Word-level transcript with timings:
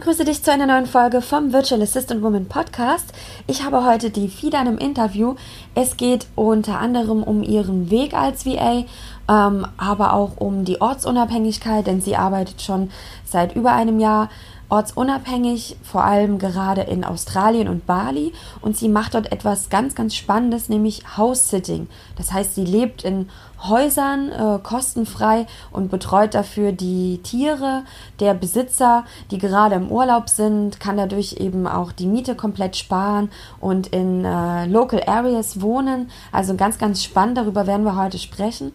begrüße 0.00 0.24
dich 0.24 0.42
zu 0.42 0.50
einer 0.50 0.66
neuen 0.66 0.86
Folge 0.86 1.20
vom 1.20 1.52
Virtual 1.52 1.82
Assistant 1.82 2.22
Woman 2.22 2.46
Podcast. 2.46 3.12
Ich 3.46 3.66
habe 3.66 3.84
heute 3.84 4.08
die 4.08 4.28
Fidan 4.28 4.66
im 4.66 4.78
Interview. 4.78 5.34
Es 5.74 5.98
geht 5.98 6.26
unter 6.36 6.78
anderem 6.78 7.22
um 7.22 7.42
ihren 7.42 7.90
Weg 7.90 8.14
als 8.14 8.46
VA, 8.46 8.84
ähm, 9.28 9.66
aber 9.76 10.14
auch 10.14 10.38
um 10.38 10.64
die 10.64 10.80
Ortsunabhängigkeit, 10.80 11.86
denn 11.86 12.00
sie 12.00 12.16
arbeitet 12.16 12.62
schon 12.62 12.90
seit 13.26 13.54
über 13.54 13.72
einem 13.72 14.00
Jahr 14.00 14.30
ortsunabhängig, 14.70 15.76
vor 15.82 16.04
allem 16.04 16.38
gerade 16.38 16.82
in 16.82 17.04
Australien 17.04 17.68
und 17.68 17.86
Bali. 17.86 18.32
Und 18.60 18.76
sie 18.76 18.88
macht 18.88 19.14
dort 19.14 19.32
etwas 19.32 19.68
ganz, 19.68 19.94
ganz 19.94 20.14
Spannendes, 20.14 20.68
nämlich 20.68 21.16
House-Sitting. 21.16 21.88
Das 22.16 22.32
heißt, 22.32 22.54
sie 22.54 22.64
lebt 22.64 23.04
in 23.04 23.28
Häusern 23.62 24.30
äh, 24.30 24.58
kostenfrei 24.62 25.46
und 25.70 25.90
betreut 25.90 26.34
dafür 26.34 26.72
die 26.72 27.18
Tiere 27.22 27.82
der 28.18 28.32
Besitzer, 28.32 29.04
die 29.30 29.38
gerade 29.38 29.74
im 29.74 29.90
Urlaub 29.90 30.30
sind, 30.30 30.80
kann 30.80 30.96
dadurch 30.96 31.34
eben 31.34 31.66
auch 31.66 31.92
die 31.92 32.06
Miete 32.06 32.34
komplett 32.34 32.76
sparen 32.76 33.30
und 33.60 33.88
in 33.88 34.24
äh, 34.24 34.66
Local 34.66 35.02
Areas 35.06 35.60
wohnen. 35.60 36.10
Also 36.32 36.54
ganz, 36.54 36.78
ganz 36.78 37.04
spannend, 37.04 37.36
darüber 37.36 37.66
werden 37.66 37.84
wir 37.84 37.96
heute 37.96 38.18
sprechen 38.18 38.72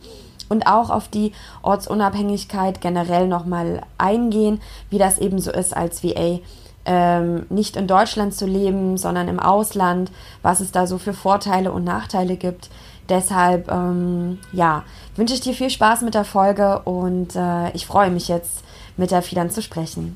und 0.49 0.67
auch 0.67 0.90
auf 0.90 1.08
die 1.08 1.31
Ortsunabhängigkeit 1.62 2.81
generell 2.81 3.27
nochmal 3.27 3.81
eingehen, 3.98 4.62
wie 4.90 4.98
das 4.98 5.18
eben 5.18 5.40
so 5.40 5.52
ist 5.52 5.76
als 5.76 6.04
VA. 6.04 6.40
Ähm, 6.88 7.48
nicht 7.49 7.77
in 7.77 7.88
Deutschland 7.88 8.35
zu 8.35 8.45
leben, 8.45 8.98
sondern 8.98 9.27
im 9.27 9.40
Ausland, 9.40 10.12
was 10.44 10.59
es 10.59 10.71
da 10.71 10.85
so 10.85 10.99
für 10.99 11.13
Vorteile 11.13 11.71
und 11.71 11.84
Nachteile 11.84 12.35
gibt. 12.38 12.70
Deshalb, 13.09 13.71
ähm, 13.71 14.40
ja, 14.52 14.84
wünsche 15.16 15.34
ich 15.34 15.41
dir 15.41 15.54
viel 15.54 15.70
Spaß 15.70 16.02
mit 16.02 16.13
der 16.13 16.26
Folge 16.26 16.82
und 16.84 17.35
äh, 17.35 17.71
ich 17.71 17.85
freue 17.88 18.12
mich 18.12 18.27
jetzt, 18.27 18.63
mit 18.98 19.12
der 19.12 19.21
Fidan 19.21 19.49
zu 19.49 19.62
sprechen. 19.62 20.16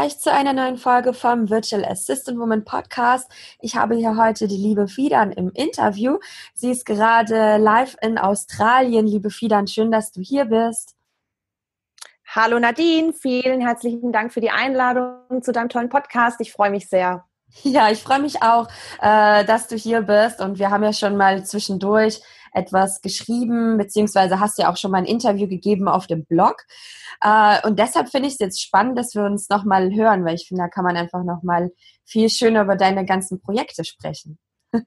Euch 0.00 0.18
zu 0.18 0.32
einer 0.32 0.54
neuen 0.54 0.78
Folge 0.78 1.12
vom 1.12 1.50
Virtual 1.50 1.84
Assistant 1.84 2.38
Woman 2.38 2.64
Podcast. 2.64 3.30
Ich 3.60 3.76
habe 3.76 3.96
hier 3.96 4.16
heute 4.16 4.48
die 4.48 4.56
liebe 4.56 4.88
Fidan 4.88 5.30
im 5.30 5.50
Interview. 5.50 6.18
Sie 6.54 6.70
ist 6.70 6.86
gerade 6.86 7.58
live 7.58 7.96
in 8.00 8.16
Australien. 8.16 9.06
Liebe 9.06 9.30
Fidan, 9.30 9.66
schön, 9.66 9.90
dass 9.90 10.10
du 10.10 10.22
hier 10.22 10.46
bist. 10.46 10.96
Hallo 12.26 12.58
Nadine, 12.58 13.12
vielen 13.12 13.60
herzlichen 13.60 14.10
Dank 14.10 14.32
für 14.32 14.40
die 14.40 14.50
Einladung 14.50 15.42
zu 15.42 15.52
deinem 15.52 15.68
tollen 15.68 15.90
Podcast. 15.90 16.40
Ich 16.40 16.52
freue 16.52 16.70
mich 16.70 16.88
sehr. 16.88 17.24
Ja, 17.62 17.90
ich 17.90 18.02
freue 18.02 18.20
mich 18.20 18.42
auch, 18.42 18.68
äh, 19.02 19.44
dass 19.44 19.66
du 19.66 19.76
hier 19.76 20.02
bist 20.02 20.40
und 20.40 20.58
wir 20.58 20.70
haben 20.70 20.84
ja 20.84 20.92
schon 20.92 21.16
mal 21.16 21.44
zwischendurch 21.44 22.22
etwas 22.52 23.00
geschrieben, 23.00 23.78
beziehungsweise 23.78 24.40
hast 24.40 24.58
ja 24.58 24.70
auch 24.70 24.76
schon 24.76 24.90
mal 24.90 24.98
ein 24.98 25.06
Interview 25.06 25.48
gegeben 25.48 25.88
auf 25.88 26.06
dem 26.06 26.24
Blog. 26.24 26.64
Äh, 27.22 27.66
und 27.66 27.78
deshalb 27.78 28.10
finde 28.10 28.28
ich 28.28 28.34
es 28.34 28.40
jetzt 28.40 28.62
spannend, 28.62 28.98
dass 28.98 29.14
wir 29.14 29.24
uns 29.24 29.48
nochmal 29.48 29.94
hören, 29.94 30.24
weil 30.24 30.34
ich 30.34 30.48
finde, 30.48 30.64
da 30.64 30.68
kann 30.68 30.84
man 30.84 30.96
einfach 30.96 31.22
nochmal 31.24 31.70
viel 32.04 32.28
schöner 32.30 32.62
über 32.62 32.76
deine 32.76 33.04
ganzen 33.04 33.40
Projekte 33.40 33.84
sprechen. 33.84 34.38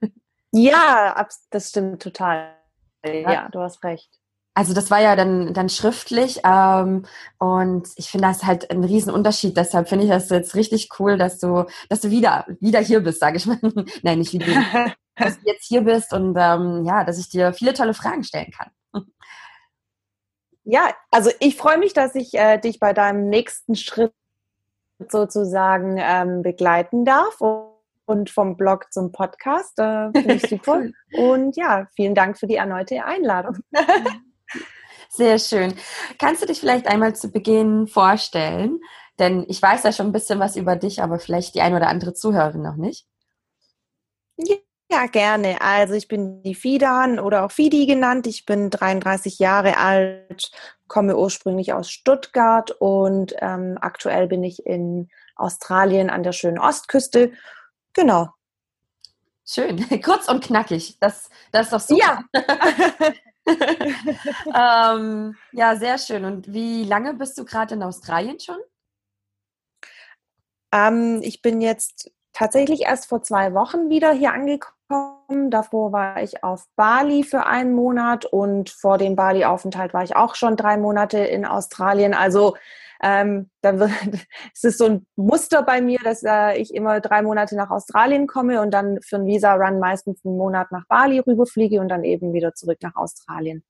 ja, 0.52 1.26
das 1.50 1.68
stimmt 1.68 2.02
total. 2.02 2.54
Ja, 3.04 3.32
ja 3.32 3.48
du 3.50 3.60
hast 3.60 3.82
recht. 3.84 4.10
Also 4.56 4.72
das 4.72 4.88
war 4.90 5.00
ja 5.00 5.16
dann, 5.16 5.52
dann 5.52 5.68
schriftlich 5.68 6.40
ähm, 6.44 7.04
und 7.38 7.88
ich 7.96 8.08
finde 8.08 8.28
das 8.28 8.44
halt 8.44 8.70
ein 8.70 8.84
Riesenunterschied. 8.84 9.56
Deshalb 9.56 9.88
finde 9.88 10.04
ich 10.04 10.10
das 10.10 10.30
jetzt 10.30 10.54
richtig 10.54 10.90
cool, 11.00 11.18
dass 11.18 11.38
du, 11.40 11.64
dass 11.88 12.00
du 12.00 12.10
wieder, 12.10 12.46
wieder 12.60 12.78
hier 12.78 13.00
bist, 13.00 13.18
sage 13.18 13.36
ich 13.36 13.46
mal. 13.46 13.58
Nein, 14.02 14.20
nicht 14.20 14.32
wieder. 14.32 14.94
dass 15.16 15.38
du 15.38 15.46
jetzt 15.46 15.66
hier 15.66 15.82
bist 15.82 16.12
und 16.12 16.36
ähm, 16.38 16.84
ja, 16.84 17.04
dass 17.04 17.18
ich 17.18 17.28
dir 17.28 17.52
viele 17.52 17.72
tolle 17.72 17.94
Fragen 17.94 18.24
stellen 18.24 18.50
kann. 18.50 18.70
Ja, 20.64 20.94
also 21.10 21.30
ich 21.40 21.56
freue 21.56 21.78
mich, 21.78 21.92
dass 21.92 22.14
ich 22.14 22.34
äh, 22.34 22.58
dich 22.58 22.80
bei 22.80 22.94
deinem 22.94 23.28
nächsten 23.28 23.76
Schritt 23.76 24.12
sozusagen 25.08 25.96
ähm, 25.98 26.42
begleiten 26.42 27.04
darf 27.04 27.38
und 28.06 28.30
vom 28.30 28.56
Blog 28.56 28.90
zum 28.90 29.12
Podcast. 29.12 29.78
Äh, 29.78 30.10
Finde 30.12 30.34
ich 30.34 30.42
super. 30.48 30.82
und 31.12 31.56
ja, 31.56 31.86
vielen 31.94 32.14
Dank 32.14 32.38
für 32.38 32.46
die 32.46 32.56
erneute 32.56 33.04
Einladung. 33.04 33.58
Sehr 35.10 35.38
schön. 35.38 35.74
Kannst 36.18 36.42
du 36.42 36.46
dich 36.46 36.60
vielleicht 36.60 36.86
einmal 36.88 37.14
zu 37.14 37.30
Beginn 37.30 37.86
vorstellen? 37.86 38.80
Denn 39.18 39.44
ich 39.48 39.62
weiß 39.62 39.84
ja 39.84 39.92
schon 39.92 40.06
ein 40.06 40.12
bisschen 40.12 40.40
was 40.40 40.56
über 40.56 40.76
dich, 40.76 41.02
aber 41.02 41.18
vielleicht 41.18 41.54
die 41.54 41.60
ein 41.60 41.74
oder 41.74 41.88
andere 41.88 42.14
Zuhörerin 42.14 42.62
noch 42.62 42.76
nicht. 42.76 43.06
Ja, 44.36 44.56
gerne. 45.10 45.60
Also 45.60 45.94
ich 45.94 46.08
bin 46.08 46.42
die 46.42 46.54
Fidan 46.54 47.18
oder 47.18 47.44
auch 47.44 47.52
Fidi 47.52 47.86
genannt. 47.86 48.26
Ich 48.26 48.46
bin 48.46 48.70
33 48.70 49.38
Jahre 49.38 49.76
alt, 49.76 50.50
komme 50.86 51.16
ursprünglich 51.16 51.72
aus 51.72 51.90
Stuttgart 51.90 52.70
und 52.70 53.34
ähm, 53.40 53.76
aktuell 53.80 54.26
bin 54.26 54.42
ich 54.42 54.64
in 54.66 55.08
Australien 55.36 56.10
an 56.10 56.22
der 56.22 56.32
schönen 56.32 56.58
Ostküste. 56.58 57.32
Genau. 57.92 58.28
Schön, 59.46 59.86
kurz 60.02 60.28
und 60.28 60.42
knackig. 60.42 60.98
Das, 61.00 61.28
das 61.52 61.66
ist 61.66 61.72
doch 61.72 61.80
super. 61.80 62.24
Ja. 62.34 63.12
ähm, 64.96 65.36
ja, 65.52 65.76
sehr 65.76 65.98
schön. 65.98 66.24
Und 66.24 66.52
wie 66.52 66.84
lange 66.84 67.14
bist 67.14 67.38
du 67.38 67.44
gerade 67.44 67.74
in 67.74 67.82
Australien 67.82 68.40
schon? 68.40 68.56
Ähm, 70.72 71.20
ich 71.22 71.42
bin 71.42 71.60
jetzt 71.60 72.10
tatsächlich 72.34 72.82
erst 72.82 73.06
vor 73.08 73.22
zwei 73.22 73.54
Wochen 73.54 73.88
wieder 73.88 74.12
hier 74.12 74.32
angekommen. 74.32 75.50
Davor 75.50 75.92
war 75.92 76.22
ich 76.22 76.44
auf 76.44 76.66
Bali 76.76 77.22
für 77.22 77.46
einen 77.46 77.72
Monat 77.72 78.26
und 78.26 78.68
vor 78.68 78.98
dem 78.98 79.16
Bali-Aufenthalt 79.16 79.94
war 79.94 80.02
ich 80.02 80.14
auch 80.16 80.34
schon 80.34 80.56
drei 80.56 80.76
Monate 80.76 81.18
in 81.18 81.46
Australien. 81.46 82.12
Also 82.12 82.54
ähm, 83.02 83.50
dann 83.62 83.78
wird, 83.78 83.90
es 84.54 84.64
ist 84.64 84.78
so 84.78 84.86
ein 84.86 85.06
Muster 85.16 85.62
bei 85.62 85.80
mir, 85.80 85.98
dass 86.04 86.22
äh, 86.22 86.58
ich 86.58 86.74
immer 86.74 87.00
drei 87.00 87.22
Monate 87.22 87.56
nach 87.56 87.70
Australien 87.70 88.26
komme 88.26 88.60
und 88.60 88.72
dann 88.72 89.00
für 89.00 89.16
einen 89.16 89.26
Visa-Run 89.26 89.78
meistens 89.78 90.24
einen 90.24 90.36
Monat 90.36 90.70
nach 90.70 90.86
Bali 90.86 91.20
rüberfliege 91.20 91.80
und 91.80 91.88
dann 91.88 92.04
eben 92.04 92.32
wieder 92.32 92.54
zurück 92.54 92.78
nach 92.82 92.96
Australien. 92.96 93.64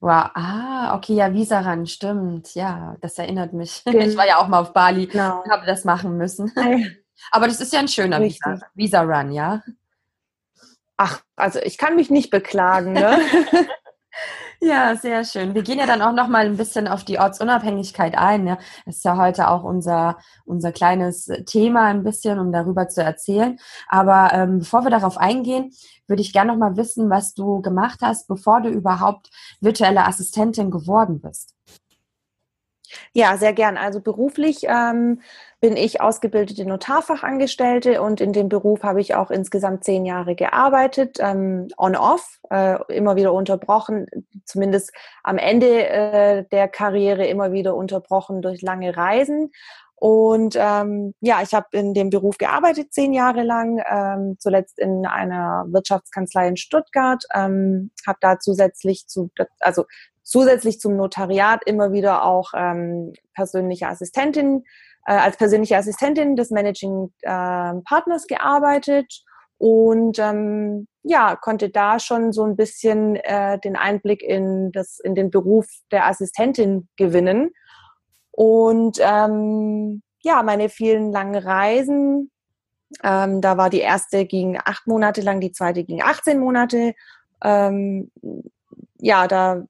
Wow, 0.00 0.30
ah, 0.34 0.94
okay, 0.96 1.14
ja, 1.14 1.32
Visa-Run, 1.32 1.86
stimmt, 1.86 2.54
ja, 2.54 2.96
das 3.00 3.18
erinnert 3.18 3.52
mich. 3.52 3.82
Genau. 3.84 3.98
Ich 4.04 4.16
war 4.16 4.26
ja 4.26 4.38
auch 4.38 4.48
mal 4.48 4.60
auf 4.60 4.72
Bali 4.72 5.06
genau. 5.06 5.42
und 5.42 5.50
habe 5.50 5.66
das 5.66 5.84
machen 5.84 6.16
müssen. 6.16 6.52
Aber 7.30 7.46
das 7.46 7.60
ist 7.60 7.72
ja 7.72 7.80
ein 7.80 7.88
schöner 7.88 8.20
Visa-Run, 8.20 9.32
ja? 9.32 9.62
Ach, 10.96 11.22
also 11.36 11.60
ich 11.60 11.78
kann 11.78 11.96
mich 11.96 12.10
nicht 12.10 12.30
beklagen, 12.30 12.92
ne? 12.92 13.20
Ja, 14.60 14.96
sehr 14.96 15.24
schön. 15.24 15.54
Wir 15.54 15.62
gehen 15.62 15.78
ja 15.78 15.86
dann 15.86 16.02
auch 16.02 16.12
noch 16.12 16.26
mal 16.26 16.44
ein 16.44 16.56
bisschen 16.56 16.88
auf 16.88 17.04
die 17.04 17.20
Ortsunabhängigkeit 17.20 18.18
ein. 18.18 18.46
Ja. 18.46 18.58
Das 18.86 18.96
ist 18.96 19.04
ja 19.04 19.16
heute 19.16 19.48
auch 19.48 19.62
unser, 19.62 20.18
unser 20.44 20.72
kleines 20.72 21.30
Thema 21.46 21.84
ein 21.84 22.02
bisschen, 22.02 22.40
um 22.40 22.50
darüber 22.50 22.88
zu 22.88 23.02
erzählen. 23.02 23.58
Aber 23.86 24.30
ähm, 24.32 24.58
bevor 24.58 24.82
wir 24.82 24.90
darauf 24.90 25.16
eingehen, 25.16 25.72
würde 26.08 26.22
ich 26.22 26.32
gerne 26.32 26.52
noch 26.52 26.58
mal 26.58 26.76
wissen, 26.76 27.08
was 27.08 27.34
du 27.34 27.62
gemacht 27.62 28.00
hast, 28.02 28.26
bevor 28.26 28.60
du 28.60 28.68
überhaupt 28.68 29.30
virtuelle 29.60 30.04
Assistentin 30.06 30.72
geworden 30.72 31.20
bist. 31.20 31.54
Ja, 33.12 33.36
sehr 33.36 33.52
gern. 33.52 33.76
Also 33.76 34.00
beruflich 34.00 34.64
ähm, 34.64 35.20
bin 35.60 35.76
ich 35.76 36.00
ausgebildete 36.00 36.64
Notarfachangestellte 36.66 38.00
und 38.00 38.20
in 38.20 38.32
dem 38.32 38.48
Beruf 38.48 38.84
habe 38.84 39.00
ich 39.00 39.16
auch 39.16 39.30
insgesamt 39.30 39.84
zehn 39.84 40.06
Jahre 40.06 40.36
gearbeitet, 40.36 41.18
ähm, 41.20 41.68
on-off, 41.76 42.38
äh, 42.50 42.78
immer 42.94 43.16
wieder 43.16 43.32
unterbrochen, 43.32 44.06
zumindest 44.44 44.92
am 45.24 45.36
Ende 45.36 45.88
äh, 45.88 46.44
der 46.52 46.68
Karriere 46.68 47.26
immer 47.26 47.52
wieder 47.52 47.74
unterbrochen 47.74 48.40
durch 48.40 48.62
lange 48.62 48.96
Reisen. 48.96 49.50
Und 49.96 50.54
ähm, 50.56 51.12
ja, 51.20 51.42
ich 51.42 51.52
habe 51.54 51.66
in 51.72 51.92
dem 51.92 52.10
Beruf 52.10 52.38
gearbeitet 52.38 52.92
zehn 52.92 53.12
Jahre 53.12 53.42
lang, 53.42 53.82
ähm, 53.90 54.36
zuletzt 54.38 54.78
in 54.78 55.06
einer 55.06 55.66
Wirtschaftskanzlei 55.70 56.46
in 56.46 56.56
Stuttgart, 56.56 57.24
ähm, 57.34 57.90
habe 58.06 58.18
da 58.20 58.38
zusätzlich 58.38 59.08
zu, 59.08 59.30
also 59.58 59.86
zusätzlich 60.22 60.78
zum 60.78 60.96
Notariat 60.96 61.64
immer 61.66 61.90
wieder 61.90 62.24
auch 62.24 62.52
ähm, 62.54 63.12
persönliche 63.34 63.88
Assistentin, 63.88 64.64
äh, 65.06 65.12
als 65.12 65.36
persönliche 65.36 65.76
Assistentin 65.76 66.36
des 66.36 66.50
Managing 66.50 67.12
äh, 67.22 67.74
Partners 67.84 68.26
gearbeitet 68.26 69.22
und 69.58 70.18
ähm, 70.18 70.86
ja, 71.02 71.36
konnte 71.36 71.68
da 71.68 71.98
schon 71.98 72.32
so 72.32 72.44
ein 72.44 72.56
bisschen 72.56 73.16
äh, 73.16 73.58
den 73.58 73.76
Einblick 73.76 74.22
in, 74.22 74.70
das, 74.72 75.00
in 75.00 75.14
den 75.14 75.30
Beruf 75.30 75.66
der 75.90 76.06
Assistentin 76.06 76.88
gewinnen. 76.96 77.50
Und 78.30 78.98
ähm, 79.00 80.02
ja, 80.22 80.42
meine 80.42 80.68
vielen 80.68 81.10
langen 81.10 81.42
Reisen, 81.42 82.30
ähm, 83.02 83.40
da 83.40 83.56
war 83.56 83.68
die 83.68 83.80
erste 83.80 84.26
ging 84.26 84.58
acht 84.64 84.86
Monate 84.86 85.22
lang, 85.22 85.40
die 85.40 85.52
zweite 85.52 85.82
ging 85.84 86.02
18 86.02 86.38
Monate. 86.38 86.94
Ähm, 87.42 88.12
ja, 88.98 89.26
da 89.26 89.64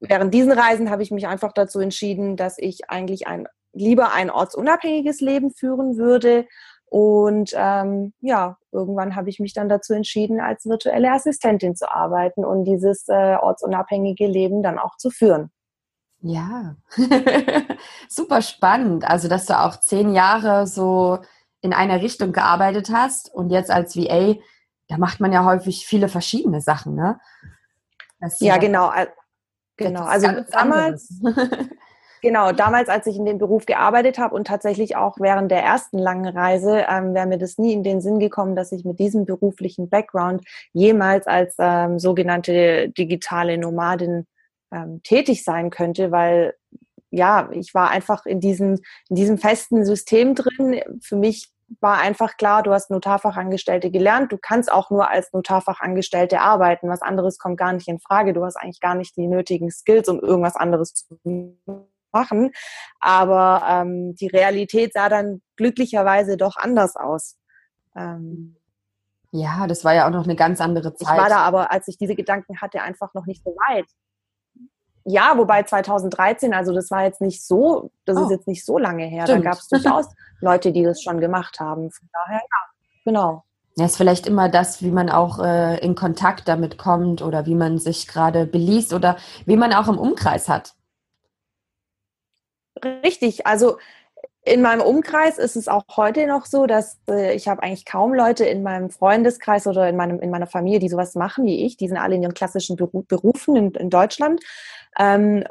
während 0.00 0.34
diesen 0.34 0.52
Reisen 0.52 0.90
habe 0.90 1.02
ich 1.02 1.10
mich 1.10 1.26
einfach 1.26 1.52
dazu 1.52 1.80
entschieden, 1.80 2.36
dass 2.36 2.58
ich 2.58 2.90
eigentlich 2.90 3.26
ein 3.26 3.46
lieber 3.76 4.12
ein 4.12 4.30
ortsunabhängiges 4.30 5.20
Leben 5.20 5.50
führen 5.50 5.96
würde 5.96 6.46
und 6.88 7.52
ähm, 7.54 8.12
ja, 8.20 8.58
irgendwann 8.70 9.16
habe 9.16 9.28
ich 9.28 9.40
mich 9.40 9.52
dann 9.52 9.68
dazu 9.68 9.92
entschieden, 9.92 10.40
als 10.40 10.66
virtuelle 10.66 11.12
Assistentin 11.12 11.74
zu 11.74 11.90
arbeiten 11.90 12.44
und 12.44 12.64
dieses 12.64 13.08
äh, 13.08 13.36
ortsunabhängige 13.36 14.26
Leben 14.26 14.62
dann 14.62 14.78
auch 14.78 14.96
zu 14.96 15.10
führen. 15.10 15.50
Ja, 16.20 16.76
super 18.08 18.40
spannend. 18.40 19.04
Also, 19.04 19.28
dass 19.28 19.46
du 19.46 19.58
auch 19.58 19.80
zehn 19.80 20.14
Jahre 20.14 20.66
so 20.66 21.18
in 21.60 21.72
einer 21.72 22.00
Richtung 22.00 22.32
gearbeitet 22.32 22.90
hast 22.92 23.32
und 23.34 23.50
jetzt 23.50 23.70
als 23.70 23.96
VA, 23.96 24.36
da 24.88 24.98
macht 24.98 25.20
man 25.20 25.32
ja 25.32 25.44
häufig 25.44 25.86
viele 25.86 26.08
verschiedene 26.08 26.60
Sachen, 26.60 26.94
ne? 26.94 27.18
ja, 28.20 28.28
ja, 28.38 28.56
genau. 28.58 28.92
Genau. 29.76 30.04
Also 30.04 30.28
damals, 30.50 31.20
Genau, 32.22 32.52
damals, 32.52 32.88
als 32.88 33.06
ich 33.06 33.16
in 33.16 33.24
dem 33.24 33.38
Beruf 33.38 33.66
gearbeitet 33.66 34.18
habe 34.18 34.34
und 34.34 34.46
tatsächlich 34.46 34.96
auch 34.96 35.16
während 35.18 35.50
der 35.50 35.62
ersten 35.62 35.98
langen 35.98 36.26
Reise, 36.26 36.86
ähm, 36.88 37.14
wäre 37.14 37.26
mir 37.26 37.38
das 37.38 37.58
nie 37.58 37.72
in 37.72 37.82
den 37.82 38.00
Sinn 38.00 38.18
gekommen, 38.18 38.56
dass 38.56 38.72
ich 38.72 38.84
mit 38.84 38.98
diesem 38.98 39.24
beruflichen 39.24 39.88
Background 39.88 40.42
jemals 40.72 41.26
als 41.26 41.54
ähm, 41.58 41.98
sogenannte 41.98 42.88
digitale 42.90 43.58
Nomadin 43.58 44.26
ähm, 44.72 45.00
tätig 45.02 45.44
sein 45.44 45.70
könnte, 45.70 46.10
weil 46.10 46.54
ja, 47.10 47.48
ich 47.52 47.72
war 47.74 47.90
einfach 47.90 48.26
in 48.26 48.40
diesem, 48.40 48.78
in 49.08 49.16
diesem 49.16 49.38
festen 49.38 49.84
System 49.84 50.34
drin. 50.34 50.80
Für 51.02 51.16
mich 51.16 51.50
war 51.80 51.98
einfach 51.98 52.36
klar, 52.36 52.62
du 52.62 52.72
hast 52.72 52.90
Notarfachangestellte 52.90 53.90
gelernt, 53.90 54.32
du 54.32 54.38
kannst 54.38 54.70
auch 54.70 54.90
nur 54.90 55.08
als 55.08 55.32
Notarfachangestellte 55.32 56.40
arbeiten. 56.40 56.88
Was 56.88 57.02
anderes 57.02 57.38
kommt 57.38 57.58
gar 57.58 57.72
nicht 57.72 57.88
in 57.88 58.00
Frage. 58.00 58.32
Du 58.32 58.44
hast 58.44 58.56
eigentlich 58.56 58.80
gar 58.80 58.94
nicht 58.94 59.16
die 59.16 59.26
nötigen 59.26 59.70
Skills, 59.70 60.08
um 60.08 60.20
irgendwas 60.20 60.56
anderes 60.56 60.94
zu 60.94 61.18
machen. 62.16 62.52
Aber 63.00 63.62
ähm, 63.68 64.14
die 64.14 64.28
Realität 64.28 64.92
sah 64.92 65.08
dann 65.08 65.42
glücklicherweise 65.56 66.36
doch 66.36 66.56
anders 66.56 66.96
aus. 66.96 67.36
Ähm, 67.94 68.56
ja, 69.32 69.66
das 69.66 69.84
war 69.84 69.94
ja 69.94 70.06
auch 70.06 70.10
noch 70.10 70.24
eine 70.24 70.36
ganz 70.36 70.60
andere 70.60 70.94
Zeit. 70.94 71.16
Ich 71.16 71.22
war 71.22 71.28
da 71.28 71.38
aber, 71.38 71.70
als 71.70 71.88
ich 71.88 71.98
diese 71.98 72.14
Gedanken 72.14 72.60
hatte, 72.60 72.80
einfach 72.82 73.12
noch 73.14 73.26
nicht 73.26 73.44
so 73.44 73.50
weit. 73.68 73.86
Ja, 75.04 75.36
wobei 75.36 75.62
2013, 75.62 76.52
also 76.52 76.72
das 76.72 76.90
war 76.90 77.04
jetzt 77.04 77.20
nicht 77.20 77.44
so, 77.44 77.90
das 78.06 78.16
oh. 78.16 78.24
ist 78.24 78.30
jetzt 78.30 78.48
nicht 78.48 78.64
so 78.64 78.78
lange 78.78 79.04
her. 79.04 79.24
Stimmt. 79.24 79.44
Da 79.44 79.50
gab 79.50 79.58
es 79.58 79.68
durchaus 79.68 80.06
Leute, 80.40 80.72
die 80.72 80.82
das 80.82 81.02
schon 81.02 81.20
gemacht 81.20 81.60
haben. 81.60 81.90
Von 81.90 82.08
daher, 82.12 82.40
ja, 82.40 82.58
genau. 83.04 83.44
Ja, 83.76 83.84
ist 83.84 83.98
vielleicht 83.98 84.26
immer 84.26 84.48
das, 84.48 84.82
wie 84.82 84.90
man 84.90 85.10
auch 85.10 85.38
äh, 85.38 85.78
in 85.78 85.94
Kontakt 85.94 86.48
damit 86.48 86.78
kommt 86.78 87.20
oder 87.20 87.44
wie 87.44 87.54
man 87.54 87.78
sich 87.78 88.08
gerade 88.08 88.46
beliest 88.46 88.94
oder 88.94 89.16
wie 89.44 89.56
man 89.56 89.74
auch 89.74 89.86
im 89.88 89.98
Umkreis 89.98 90.48
hat. 90.48 90.74
Richtig, 92.84 93.46
also 93.46 93.78
in 94.42 94.62
meinem 94.62 94.80
Umkreis 94.80 95.38
ist 95.38 95.56
es 95.56 95.66
auch 95.66 95.84
heute 95.96 96.26
noch 96.26 96.46
so, 96.46 96.66
dass 96.66 97.00
äh, 97.10 97.34
ich 97.34 97.48
habe 97.48 97.62
eigentlich 97.62 97.84
kaum 97.84 98.14
Leute 98.14 98.44
in 98.44 98.62
meinem 98.62 98.90
Freundeskreis 98.90 99.66
oder 99.66 99.88
in, 99.88 99.96
meinem, 99.96 100.20
in 100.20 100.30
meiner 100.30 100.46
Familie, 100.46 100.78
die 100.78 100.88
sowas 100.88 101.16
machen 101.16 101.46
wie 101.46 101.64
ich. 101.64 101.76
Die 101.76 101.88
sind 101.88 101.96
alle 101.96 102.14
in 102.14 102.22
ihren 102.22 102.34
klassischen 102.34 102.76
Berufen 102.76 103.56
in, 103.56 103.70
in 103.72 103.90
Deutschland. 103.90 104.40
Ähm, 104.98 105.44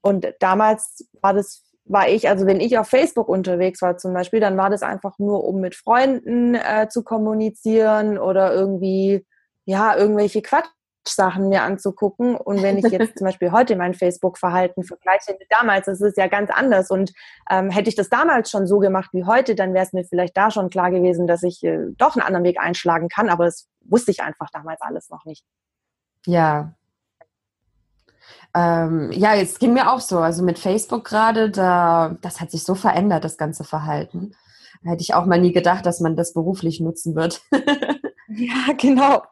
und 0.00 0.26
damals 0.40 1.06
war 1.20 1.34
das 1.34 1.64
war 1.88 2.08
ich, 2.08 2.28
also 2.28 2.46
wenn 2.46 2.60
ich 2.60 2.78
auf 2.78 2.88
Facebook 2.88 3.28
unterwegs 3.28 3.82
war 3.82 3.96
zum 3.96 4.12
Beispiel, 4.12 4.40
dann 4.40 4.56
war 4.56 4.70
das 4.70 4.82
einfach 4.82 5.18
nur, 5.18 5.44
um 5.44 5.60
mit 5.60 5.74
Freunden 5.74 6.54
äh, 6.54 6.88
zu 6.90 7.02
kommunizieren 7.02 8.18
oder 8.18 8.52
irgendwie, 8.52 9.26
ja, 9.64 9.96
irgendwelche 9.96 10.42
Quatsch 10.42 10.68
Sachen 11.10 11.48
mir 11.48 11.62
anzugucken. 11.62 12.36
Und 12.36 12.62
wenn 12.62 12.78
ich 12.78 12.84
jetzt 12.84 13.18
zum 13.18 13.24
Beispiel 13.26 13.52
heute 13.52 13.76
mein 13.76 13.94
Facebook-Verhalten 13.94 14.84
vergleiche 14.84 15.36
mit 15.38 15.48
damals, 15.50 15.86
das 15.86 16.00
ist 16.00 16.16
ja 16.16 16.26
ganz 16.26 16.50
anders. 16.50 16.90
Und 16.90 17.12
ähm, 17.50 17.70
hätte 17.70 17.88
ich 17.88 17.96
das 17.96 18.08
damals 18.08 18.50
schon 18.50 18.66
so 18.66 18.78
gemacht 18.78 19.10
wie 19.12 19.24
heute, 19.24 19.54
dann 19.54 19.74
wäre 19.74 19.84
es 19.84 19.92
mir 19.92 20.04
vielleicht 20.04 20.36
da 20.36 20.50
schon 20.50 20.70
klar 20.70 20.90
gewesen, 20.90 21.26
dass 21.26 21.42
ich 21.42 21.62
äh, 21.64 21.86
doch 21.96 22.16
einen 22.16 22.24
anderen 22.24 22.44
Weg 22.44 22.60
einschlagen 22.60 23.08
kann. 23.08 23.28
Aber 23.28 23.44
das 23.44 23.68
wusste 23.80 24.10
ich 24.10 24.22
einfach 24.22 24.48
damals 24.52 24.80
alles 24.80 25.10
noch 25.10 25.24
nicht. 25.24 25.44
Ja. 26.26 26.74
Ähm, 28.54 29.10
ja, 29.12 29.34
jetzt 29.34 29.60
ging 29.60 29.72
mir 29.72 29.92
auch 29.92 30.00
so. 30.00 30.18
Also 30.18 30.42
mit 30.42 30.58
Facebook 30.58 31.04
gerade, 31.04 31.50
da, 31.50 32.16
das 32.22 32.40
hat 32.40 32.50
sich 32.50 32.64
so 32.64 32.74
verändert, 32.74 33.24
das 33.24 33.36
ganze 33.36 33.64
Verhalten. 33.64 34.34
Hätte 34.82 35.02
ich 35.02 35.14
auch 35.14 35.26
mal 35.26 35.40
nie 35.40 35.52
gedacht, 35.52 35.86
dass 35.86 36.00
man 36.00 36.16
das 36.16 36.32
beruflich 36.32 36.80
nutzen 36.80 37.14
wird. 37.14 37.42
ja, 38.28 38.72
genau. 38.76 39.22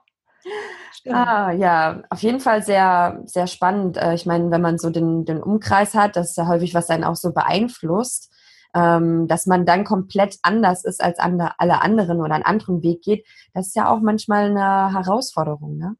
Ah, 1.08 1.52
ja, 1.52 2.02
auf 2.10 2.22
jeden 2.22 2.40
Fall 2.40 2.62
sehr, 2.62 3.22
sehr 3.26 3.46
spannend. 3.46 3.96
Äh, 3.96 4.14
ich 4.14 4.26
meine, 4.26 4.50
wenn 4.50 4.60
man 4.60 4.78
so 4.78 4.90
den, 4.90 5.24
den 5.24 5.42
Umkreis 5.42 5.94
hat, 5.94 6.16
das 6.16 6.30
ist 6.30 6.36
ja 6.36 6.48
häufig, 6.48 6.74
was 6.74 6.90
einen 6.90 7.04
auch 7.04 7.14
so 7.16 7.32
beeinflusst, 7.32 8.32
ähm, 8.74 9.28
dass 9.28 9.46
man 9.46 9.66
dann 9.66 9.84
komplett 9.84 10.38
anders 10.42 10.84
ist 10.84 11.02
als 11.02 11.18
alle 11.18 11.82
anderen 11.82 12.20
oder 12.20 12.34
einen 12.34 12.44
anderen 12.44 12.82
Weg 12.82 13.02
geht, 13.02 13.26
das 13.54 13.68
ist 13.68 13.76
ja 13.76 13.88
auch 13.88 14.00
manchmal 14.00 14.46
eine 14.50 14.92
Herausforderung, 14.92 15.76
ne? 15.76 15.96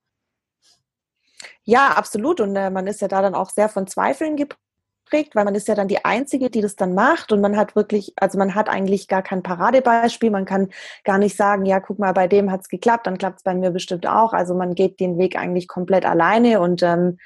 Ja, 1.65 1.91
absolut. 1.91 2.41
Und 2.41 2.55
äh, 2.57 2.71
man 2.71 2.87
ist 2.87 3.01
ja 3.01 3.09
da 3.09 3.23
dann 3.23 3.35
auch 3.35 3.51
sehr 3.51 3.69
von 3.69 3.87
Zweifeln 3.87 4.37
geprägt 4.37 4.61
prägt, 5.07 5.35
weil 5.35 5.45
man 5.45 5.55
ist 5.55 5.69
ja 5.69 5.75
dann 5.75 5.89
die 5.89 6.05
Einzige, 6.05 6.51
die 6.51 6.61
das 6.61 6.77
dann 6.77 6.95
macht 6.95 7.33
und 7.33 7.41
man 7.41 7.57
hat 7.57 7.75
wirklich, 7.75 8.13
also 8.17 8.39
man 8.39 8.55
hat 8.55 8.69
eigentlich 8.69 9.09
gar 9.09 9.23
kein 9.23 9.43
Paradebeispiel, 9.43 10.31
man 10.31 10.45
kann 10.45 10.69
gar 11.05 11.19
nicht 11.19 11.37
sagen, 11.37 11.65
ja, 11.65 11.81
guck 11.81 11.99
mal, 11.99 12.13
bei 12.13 12.29
dem 12.29 12.51
hat's 12.51 12.69
geklappt, 12.69 13.07
dann 13.07 13.19
klappt's 13.19 13.43
bei 13.43 13.55
mir 13.55 13.71
bestimmt 13.71 14.07
auch. 14.07 14.33
Also 14.33 14.55
man 14.55 14.75
geht 14.75 15.01
den 15.01 15.19
Weg 15.19 15.39
eigentlich 15.39 15.69
komplett 15.69 16.05
alleine 16.05 16.61
und 16.61 16.83
ähm, 16.83 17.19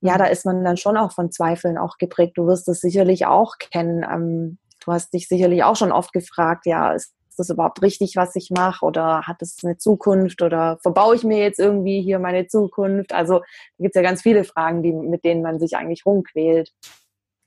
ja, 0.00 0.14
mhm. 0.14 0.18
da 0.18 0.24
ist 0.26 0.44
man 0.46 0.64
dann 0.64 0.76
schon 0.76 0.96
auch 0.96 1.12
von 1.12 1.30
Zweifeln 1.30 1.78
auch 1.78 1.98
geprägt. 1.98 2.38
Du 2.38 2.46
wirst 2.46 2.68
es 2.68 2.80
sicherlich 2.80 3.26
auch 3.26 3.58
kennen. 3.58 4.04
Ähm, 4.10 4.58
du 4.84 4.92
hast 4.92 5.12
dich 5.12 5.28
sicherlich 5.28 5.64
auch 5.64 5.76
schon 5.76 5.92
oft 5.92 6.12
gefragt, 6.12 6.66
ja, 6.66 6.92
ist 6.92 7.14
das 7.36 7.50
überhaupt 7.50 7.82
richtig, 7.82 8.16
was 8.16 8.34
ich 8.34 8.50
mache 8.50 8.84
oder 8.84 9.22
hat 9.22 9.42
es 9.42 9.58
eine 9.62 9.76
Zukunft 9.76 10.42
oder 10.42 10.78
verbaue 10.82 11.16
ich 11.16 11.24
mir 11.24 11.38
jetzt 11.38 11.58
irgendwie 11.58 12.00
hier 12.00 12.18
meine 12.18 12.46
Zukunft? 12.46 13.12
Also 13.12 13.40
da 13.40 13.82
gibt's 13.82 13.96
ja 13.96 14.02
ganz 14.02 14.22
viele 14.22 14.44
Fragen, 14.44 14.82
die, 14.82 14.92
mit 14.92 15.24
denen 15.24 15.42
man 15.42 15.58
sich 15.58 15.76
eigentlich 15.76 16.06
rumquält. 16.06 16.72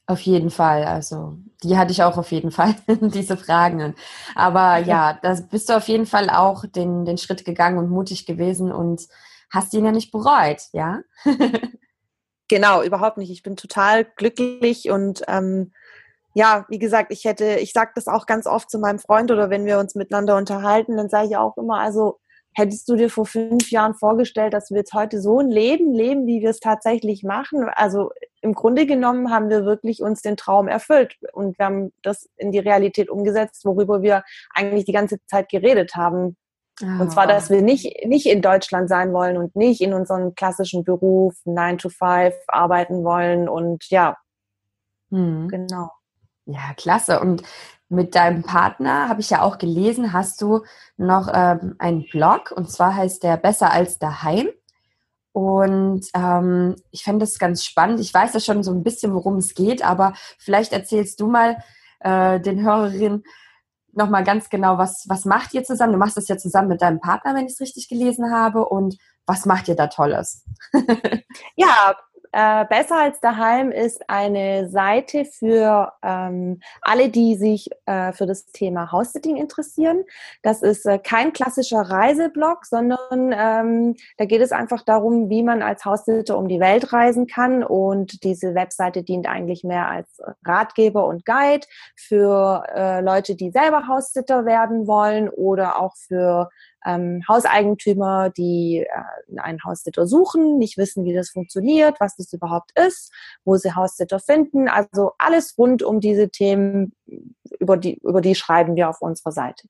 Auf 0.09 0.21
jeden 0.21 0.49
Fall, 0.49 0.85
also 0.85 1.37
die 1.61 1.77
hatte 1.77 1.91
ich 1.91 2.01
auch 2.01 2.17
auf 2.17 2.31
jeden 2.31 2.49
Fall, 2.49 2.73
diese 2.87 3.37
Fragen. 3.37 3.93
Aber 4.33 4.79
ja, 4.79 5.19
da 5.21 5.35
bist 5.51 5.69
du 5.69 5.77
auf 5.77 5.87
jeden 5.87 6.07
Fall 6.07 6.31
auch 6.31 6.65
den, 6.65 7.05
den 7.05 7.19
Schritt 7.19 7.45
gegangen 7.45 7.77
und 7.77 7.91
mutig 7.91 8.25
gewesen 8.25 8.71
und 8.71 9.03
hast 9.51 9.71
ihn 9.75 9.85
ja 9.85 9.91
nicht 9.91 10.11
bereut, 10.11 10.63
ja? 10.73 11.01
genau, 12.49 12.81
überhaupt 12.81 13.17
nicht. 13.17 13.29
Ich 13.29 13.43
bin 13.43 13.55
total 13.55 14.03
glücklich 14.03 14.89
und 14.89 15.21
ähm, 15.27 15.73
ja, 16.33 16.65
wie 16.69 16.79
gesagt, 16.79 17.13
ich 17.13 17.25
hätte, 17.25 17.57
ich 17.57 17.71
sage 17.71 17.91
das 17.93 18.07
auch 18.07 18.25
ganz 18.25 18.47
oft 18.47 18.71
zu 18.71 18.79
meinem 18.79 18.97
Freund 18.97 19.29
oder 19.29 19.51
wenn 19.51 19.67
wir 19.67 19.77
uns 19.77 19.93
miteinander 19.93 20.37
unterhalten, 20.37 20.97
dann 20.97 21.09
sage 21.09 21.27
ich 21.27 21.37
auch 21.37 21.55
immer, 21.55 21.81
also 21.81 22.19
hättest 22.53 22.89
du 22.89 22.95
dir 22.95 23.09
vor 23.09 23.25
fünf 23.25 23.71
Jahren 23.71 23.93
vorgestellt, 23.93 24.53
dass 24.53 24.69
wir 24.69 24.77
jetzt 24.77 24.93
heute 24.93 25.21
so 25.21 25.39
ein 25.39 25.49
Leben 25.49 25.93
leben, 25.93 26.27
wie 26.27 26.41
wir 26.41 26.49
es 26.49 26.59
tatsächlich 26.59 27.23
machen? 27.23 27.69
Also 27.69 28.11
im 28.41 28.53
Grunde 28.53 28.85
genommen 28.85 29.31
haben 29.31 29.49
wir 29.49 29.65
wirklich 29.65 30.01
uns 30.01 30.21
den 30.21 30.37
Traum 30.37 30.67
erfüllt 30.67 31.15
und 31.33 31.57
wir 31.57 31.65
haben 31.65 31.91
das 32.01 32.29
in 32.37 32.51
die 32.51 32.59
Realität 32.59 33.09
umgesetzt, 33.09 33.65
worüber 33.65 34.01
wir 34.01 34.23
eigentlich 34.53 34.85
die 34.85 34.93
ganze 34.93 35.17
Zeit 35.27 35.49
geredet 35.49 35.95
haben. 35.95 36.37
Oh. 36.81 37.01
Und 37.01 37.11
zwar, 37.11 37.27
dass 37.27 37.49
wir 37.49 37.61
nicht, 37.61 38.05
nicht 38.05 38.25
in 38.25 38.41
Deutschland 38.41 38.89
sein 38.89 39.13
wollen 39.13 39.37
und 39.37 39.55
nicht 39.55 39.81
in 39.81 39.93
unserem 39.93 40.33
klassischen 40.35 40.83
Beruf 40.83 41.35
9 41.45 41.77
to 41.77 41.89
5 41.89 42.33
arbeiten 42.47 43.03
wollen 43.03 43.49
und 43.49 43.89
ja, 43.89 44.17
hm. 45.11 45.49
genau. 45.49 45.89
Ja, 46.45 46.73
klasse. 46.77 47.19
Und 47.19 47.43
mit 47.89 48.15
deinem 48.15 48.43
Partner, 48.43 49.09
habe 49.09 49.21
ich 49.21 49.31
ja 49.31 49.41
auch 49.41 49.57
gelesen, 49.57 50.13
hast 50.13 50.41
du 50.41 50.63
noch 50.97 51.29
ähm, 51.33 51.75
einen 51.79 52.05
Blog 52.09 52.51
und 52.51 52.69
zwar 52.71 52.95
heißt 52.95 53.23
der 53.23 53.37
Besser 53.37 53.71
als 53.71 53.97
daheim. 53.97 54.49
Und 55.31 56.07
ähm, 56.15 56.75
ich 56.91 57.03
fände 57.03 57.25
das 57.25 57.39
ganz 57.39 57.63
spannend. 57.63 57.99
Ich 57.99 58.13
weiß 58.13 58.33
ja 58.33 58.39
schon 58.39 58.63
so 58.63 58.71
ein 58.71 58.83
bisschen, 58.83 59.13
worum 59.13 59.37
es 59.37 59.53
geht, 59.53 59.83
aber 59.83 60.13
vielleicht 60.37 60.73
erzählst 60.73 61.19
du 61.19 61.27
mal 61.27 61.57
äh, 61.99 62.39
den 62.39 62.63
Hörerinnen 62.63 63.23
nochmal 63.93 64.23
ganz 64.23 64.49
genau, 64.49 64.77
was, 64.77 65.05
was 65.07 65.25
macht 65.25 65.53
ihr 65.53 65.63
zusammen? 65.63 65.93
Du 65.93 65.99
machst 65.99 66.17
das 66.17 66.27
ja 66.27 66.37
zusammen 66.37 66.67
mit 66.69 66.81
deinem 66.81 66.99
Partner, 66.99 67.35
wenn 67.35 67.45
ich 67.45 67.53
es 67.53 67.61
richtig 67.61 67.89
gelesen 67.89 68.31
habe. 68.31 68.65
Und 68.65 68.97
was 69.25 69.45
macht 69.45 69.67
ihr 69.67 69.75
da 69.75 69.87
Tolles? 69.87 70.45
ja, 71.55 71.95
Äh, 72.31 72.65
Besser 72.65 72.97
als 72.97 73.19
daheim 73.19 73.71
ist 73.71 74.07
eine 74.07 74.69
Seite 74.69 75.25
für 75.25 75.93
ähm, 76.03 76.59
alle, 76.81 77.09
die 77.09 77.35
sich 77.35 77.69
äh, 77.87 78.11
für 78.13 78.27
das 78.27 78.45
Thema 78.47 78.91
House-Sitting 78.91 79.35
interessieren. 79.35 80.03
Das 80.43 80.61
ist 80.61 80.85
äh, 80.85 80.99
kein 80.99 81.33
klassischer 81.33 81.81
Reiseblog, 81.81 82.65
sondern 82.65 83.33
ähm, 83.35 83.95
da 84.17 84.25
geht 84.25 84.41
es 84.41 84.51
einfach 84.51 84.83
darum, 84.83 85.29
wie 85.29 85.41
man 85.41 85.63
als 85.63 85.85
House-Sitter 85.85 86.37
um 86.37 86.47
die 86.47 86.59
Welt 86.59 86.93
reisen 86.93 87.25
kann. 87.25 87.63
Und 87.63 88.23
diese 88.23 88.53
Webseite 88.53 89.01
dient 89.01 89.27
eigentlich 89.27 89.63
mehr 89.63 89.87
als 89.87 90.21
Ratgeber 90.45 91.07
und 91.07 91.25
Guide 91.25 91.65
für 91.95 92.63
äh, 92.75 93.01
Leute, 93.01 93.35
die 93.35 93.49
selber 93.49 93.87
House-Sitter 93.87 94.45
werden 94.45 94.85
wollen 94.85 95.29
oder 95.29 95.81
auch 95.81 95.95
für 95.95 96.49
ähm, 96.85 97.21
Hauseigentümer, 97.27 98.29
die 98.29 98.85
äh, 98.87 99.39
einen 99.39 99.63
Haussitter 99.63 100.07
suchen, 100.07 100.57
nicht 100.57 100.77
wissen, 100.77 101.05
wie 101.05 101.13
das 101.13 101.29
funktioniert, 101.29 101.99
was 101.99 102.15
das 102.15 102.31
überhaupt 102.33 102.71
ist, 102.79 103.11
wo 103.43 103.55
sie 103.57 103.73
Haussitter 103.73 104.19
finden. 104.19 104.67
Also 104.67 105.11
alles 105.17 105.57
rund 105.57 105.83
um 105.83 105.99
diese 105.99 106.29
Themen, 106.29 106.93
über 107.59 107.77
die, 107.77 107.99
über 108.03 108.21
die 108.21 108.35
schreiben 108.35 108.75
wir 108.75 108.89
auf 108.89 109.01
unserer 109.01 109.31
Seite. 109.31 109.67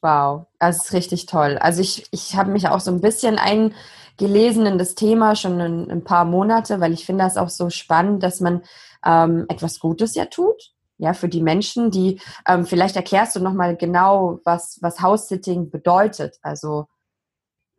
Wow, 0.00 0.46
das 0.60 0.84
ist 0.84 0.92
richtig 0.92 1.26
toll. 1.26 1.58
Also 1.58 1.80
ich, 1.80 2.06
ich 2.12 2.36
habe 2.36 2.52
mich 2.52 2.68
auch 2.68 2.80
so 2.80 2.92
ein 2.92 3.00
bisschen 3.00 3.36
eingelesen 3.36 4.64
in 4.64 4.78
das 4.78 4.94
Thema 4.94 5.34
schon 5.34 5.60
ein, 5.60 5.90
ein 5.90 6.04
paar 6.04 6.24
Monate, 6.24 6.80
weil 6.80 6.92
ich 6.92 7.04
finde 7.04 7.24
das 7.24 7.36
auch 7.36 7.48
so 7.48 7.68
spannend, 7.68 8.22
dass 8.22 8.40
man 8.40 8.62
ähm, 9.04 9.46
etwas 9.48 9.80
Gutes 9.80 10.14
ja 10.14 10.26
tut 10.26 10.72
ja, 10.98 11.14
für 11.14 11.28
die 11.28 11.42
Menschen, 11.42 11.90
die 11.90 12.20
ähm, 12.46 12.66
vielleicht 12.66 12.96
erklärst 12.96 13.36
du 13.36 13.40
nochmal 13.40 13.76
genau, 13.76 14.40
was, 14.44 14.78
was 14.82 15.00
House-Sitting 15.00 15.70
bedeutet. 15.70 16.38
Also 16.42 16.86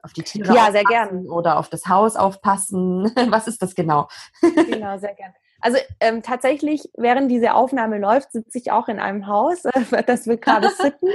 auf 0.02 0.14
die 0.14 0.24
Tiere 0.24 0.56
ja, 0.56 0.72
sehr 0.72 0.86
gern. 0.86 1.28
oder 1.28 1.60
auf 1.60 1.70
das 1.70 1.88
Haus 1.88 2.16
aufpassen. 2.16 3.12
was 3.30 3.48
ist 3.48 3.62
das 3.62 3.76
genau? 3.76 4.08
genau, 4.42 4.98
sehr 4.98 5.14
gern. 5.14 5.34
Also 5.62 5.78
ähm, 6.00 6.24
tatsächlich, 6.24 6.90
während 6.96 7.30
diese 7.30 7.54
Aufnahme 7.54 8.00
läuft, 8.00 8.32
sitze 8.32 8.58
ich 8.58 8.72
auch 8.72 8.88
in 8.88 9.00
einem 9.00 9.28
Haus, 9.28 9.66
äh, 9.66 10.04
das 10.08 10.26
wir 10.26 10.38
gerade 10.38 10.70
sitten. 10.70 11.10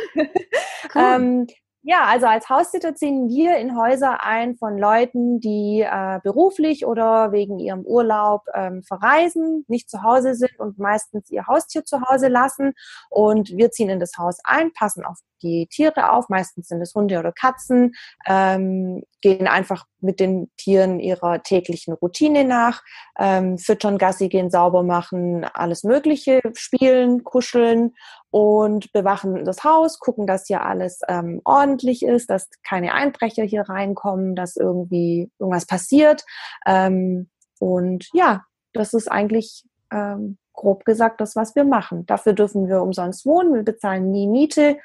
Cool. 0.94 1.02
ähm, 1.02 1.46
ja, 1.86 2.04
also 2.06 2.26
als 2.26 2.48
Haussitter 2.48 2.94
ziehen 2.94 3.28
wir 3.28 3.58
in 3.58 3.76
Häuser 3.76 4.24
ein 4.24 4.56
von 4.56 4.78
Leuten, 4.78 5.38
die 5.38 5.82
äh, 5.82 6.18
beruflich 6.22 6.86
oder 6.86 7.30
wegen 7.30 7.58
ihrem 7.58 7.82
Urlaub 7.82 8.40
ähm, 8.54 8.82
verreisen, 8.82 9.66
nicht 9.68 9.90
zu 9.90 10.02
Hause 10.02 10.34
sind 10.34 10.58
und 10.58 10.78
meistens 10.78 11.30
ihr 11.30 11.46
Haustier 11.46 11.84
zu 11.84 12.00
Hause 12.00 12.28
lassen. 12.28 12.72
Und 13.10 13.50
wir 13.50 13.70
ziehen 13.70 13.90
in 13.90 14.00
das 14.00 14.16
Haus 14.16 14.38
ein, 14.44 14.72
passen 14.72 15.04
auf 15.04 15.18
die 15.42 15.66
Tiere 15.70 16.10
auf, 16.10 16.30
meistens 16.30 16.68
sind 16.68 16.80
es 16.80 16.94
Hunde 16.94 17.18
oder 17.18 17.30
Katzen, 17.30 17.92
ähm, 18.26 19.02
gehen 19.20 19.46
einfach 19.46 19.84
mit 20.00 20.20
den 20.20 20.50
Tieren 20.56 21.00
ihrer 21.00 21.42
täglichen 21.42 21.92
Routine 21.94 22.44
nach, 22.44 22.82
ähm, 23.18 23.58
füttern, 23.58 23.98
Gassi 23.98 24.28
gehen, 24.28 24.50
sauber 24.50 24.82
machen, 24.82 25.44
alles 25.52 25.84
Mögliche, 25.84 26.40
spielen, 26.54 27.24
kuscheln 27.24 27.92
und 28.34 28.92
bewachen 28.92 29.44
das 29.44 29.62
Haus, 29.62 30.00
gucken, 30.00 30.26
dass 30.26 30.48
hier 30.48 30.66
alles 30.66 31.02
ähm, 31.06 31.40
ordentlich 31.44 32.02
ist, 32.04 32.30
dass 32.30 32.48
keine 32.66 32.92
Einbrecher 32.92 33.44
hier 33.44 33.68
reinkommen, 33.68 34.34
dass 34.34 34.56
irgendwie 34.56 35.30
irgendwas 35.38 35.66
passiert. 35.66 36.24
Ähm, 36.66 37.30
und 37.60 38.08
ja, 38.12 38.42
das 38.72 38.92
ist 38.92 39.06
eigentlich 39.06 39.62
ähm, 39.92 40.36
grob 40.52 40.84
gesagt 40.84 41.20
das, 41.20 41.36
was 41.36 41.54
wir 41.54 41.62
machen. 41.62 42.06
Dafür 42.06 42.32
dürfen 42.32 42.66
wir 42.66 42.82
umsonst 42.82 43.24
wohnen, 43.24 43.54
wir 43.54 43.62
bezahlen 43.62 44.10
nie 44.10 44.26
Miete, 44.26 44.78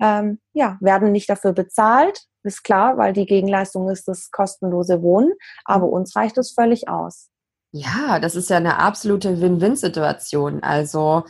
ähm, 0.00 0.40
ja, 0.52 0.76
werden 0.80 1.12
nicht 1.12 1.30
dafür 1.30 1.52
bezahlt, 1.52 2.24
ist 2.42 2.64
klar, 2.64 2.98
weil 2.98 3.12
die 3.12 3.26
Gegenleistung 3.26 3.88
ist 3.88 4.08
das 4.08 4.32
kostenlose 4.32 5.00
Wohnen, 5.00 5.32
aber 5.64 5.88
uns 5.88 6.16
reicht 6.16 6.38
es 6.38 6.50
völlig 6.50 6.88
aus. 6.88 7.28
Ja, 7.70 8.18
das 8.18 8.34
ist 8.34 8.50
ja 8.50 8.56
eine 8.56 8.80
absolute 8.80 9.40
Win-Win-Situation. 9.40 10.64
Also 10.64 11.22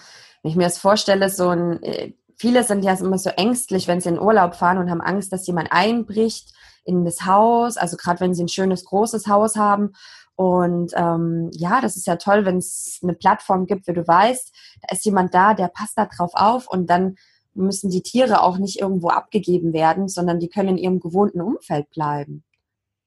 wenn 0.46 0.50
ich 0.50 0.56
mir 0.56 0.62
das 0.62 0.78
vorstelle, 0.78 1.28
so 1.28 1.48
ein, 1.48 1.82
äh, 1.82 2.12
viele 2.36 2.62
sind 2.62 2.84
ja 2.84 2.94
immer 2.94 3.18
so 3.18 3.30
ängstlich, 3.30 3.88
wenn 3.88 4.00
sie 4.00 4.10
in 4.10 4.20
Urlaub 4.20 4.54
fahren 4.54 4.78
und 4.78 4.92
haben 4.92 5.00
Angst, 5.00 5.32
dass 5.32 5.48
jemand 5.48 5.72
einbricht 5.72 6.52
in 6.84 7.04
das 7.04 7.26
Haus, 7.26 7.76
also 7.76 7.96
gerade 7.96 8.20
wenn 8.20 8.32
sie 8.32 8.44
ein 8.44 8.48
schönes, 8.48 8.84
großes 8.84 9.26
Haus 9.26 9.56
haben. 9.56 9.94
Und 10.36 10.92
ähm, 10.94 11.50
ja, 11.52 11.80
das 11.80 11.96
ist 11.96 12.06
ja 12.06 12.14
toll, 12.14 12.44
wenn 12.44 12.58
es 12.58 13.00
eine 13.02 13.14
Plattform 13.14 13.66
gibt, 13.66 13.88
wie 13.88 13.92
du 13.92 14.06
weißt, 14.06 14.54
da 14.82 14.94
ist 14.94 15.04
jemand 15.04 15.34
da, 15.34 15.52
der 15.52 15.66
passt 15.66 15.98
da 15.98 16.06
drauf 16.06 16.30
auf 16.34 16.68
und 16.68 16.88
dann 16.88 17.16
müssen 17.54 17.90
die 17.90 18.02
Tiere 18.02 18.40
auch 18.40 18.58
nicht 18.58 18.80
irgendwo 18.80 19.08
abgegeben 19.08 19.72
werden, 19.72 20.06
sondern 20.06 20.38
die 20.38 20.48
können 20.48 20.68
in 20.68 20.78
ihrem 20.78 21.00
gewohnten 21.00 21.40
Umfeld 21.40 21.90
bleiben. 21.90 22.44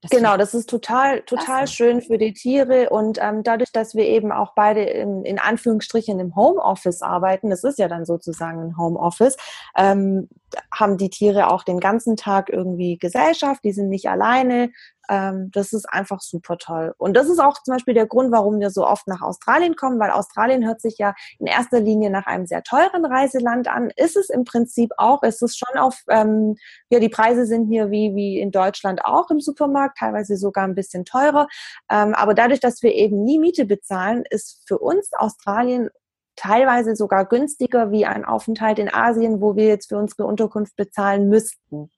Das 0.02 0.12
genau, 0.12 0.38
das 0.38 0.54
ist 0.54 0.70
total, 0.70 1.22
total 1.24 1.46
klasse. 1.46 1.74
schön 1.74 2.02
für 2.02 2.18
die 2.18 2.32
Tiere 2.32 2.90
und 2.90 3.20
ähm, 3.22 3.44
dadurch, 3.44 3.74
dass 3.74 3.96
wir 3.96 4.06
eben 4.06 4.32
auch 4.32 4.54
beide 4.56 4.82
in, 4.84 5.26
in 5.26 5.40
Anführungsstrichen 5.40 6.20
im 6.22 6.38
Homeoffice 6.38 7.02
arbeiten, 7.02 7.50
das 7.50 7.66
ist 7.66 7.80
ja 7.80 7.90
dann 7.90 8.06
sozusagen 8.06 8.62
ein 8.62 8.78
Homeoffice, 8.78 9.36
ähm, 9.78 10.30
haben 10.74 10.98
die 10.98 11.10
Tiere 11.10 11.52
auch 11.52 11.64
den 11.64 11.82
ganzen 11.82 12.16
Tag 12.16 12.50
irgendwie 12.50 12.98
Gesellschaft, 12.98 13.62
die 13.66 13.74
sind 13.74 13.90
nicht 13.90 14.08
alleine, 14.08 14.72
ähm, 15.10 15.50
das 15.52 15.74
ist 15.74 15.90
einfach 15.90 16.22
super 16.22 16.58
toll. 16.58 16.94
Und 16.98 17.16
das 17.16 17.28
ist 17.28 17.40
auch 17.40 17.62
zum 17.64 17.74
Beispiel 17.74 17.96
der 17.96 18.06
Grund, 18.06 18.32
warum 18.32 18.60
wir 18.60 18.70
so 18.70 18.86
oft 18.86 19.08
nach 19.08 19.22
Australien 19.22 19.76
kommen, 19.76 20.00
weil 20.00 20.12
Australien 20.12 20.66
hört 20.66 20.82
sich 20.82 20.98
ja 21.00 21.16
in 21.40 21.48
erster 21.48 21.80
Linie 21.80 22.12
nach 22.12 22.28
einem 22.28 22.46
sehr 22.46 22.64
teuren 22.64 23.06
Reiseland 23.06 23.68
an. 23.68 23.92
Ist 23.96 24.16
es 24.16 24.30
im 24.30 24.46
Prinzip 24.46 24.92
auch. 24.98 25.24
Es 25.24 25.42
ist 25.42 25.58
schon 25.58 25.78
auf, 25.80 26.04
ähm, 26.10 26.56
ja, 26.90 27.00
die 27.00 27.10
Preise 27.10 27.46
sind 27.46 27.68
hier 27.68 27.90
wie, 27.90 28.16
wie 28.16 28.40
in 28.40 28.52
Deutschland 28.52 29.04
auch 29.04 29.32
im 29.32 29.40
Supermarkt, 29.40 29.98
teilweise 29.98 30.38
sogar 30.38 30.66
ein 30.66 30.76
bisschen 30.76 31.06
teurer. 31.06 31.48
Ähm, 31.90 32.14
aber 32.14 32.36
dadurch, 32.36 32.60
dass 32.60 32.84
wir 32.84 32.94
eben 32.94 33.24
nie 33.24 33.40
Miete 33.40 33.66
bezahlen, 33.66 34.24
ist 34.30 34.64
für 34.68 34.78
uns 34.78 35.12
Australien 35.14 35.90
teilweise 36.36 36.96
sogar 36.96 37.26
günstiger 37.26 37.92
wie 37.92 38.06
ein 38.06 38.24
Aufenthalt 38.26 38.80
in 38.80 38.94
Asien, 38.94 39.42
wo 39.42 39.56
wir 39.56 39.66
jetzt 39.66 39.90
für 39.90 39.98
unsere 39.98 40.26
Unterkunft 40.26 40.76
bezahlen 40.76 41.28
müssten. 41.28 41.90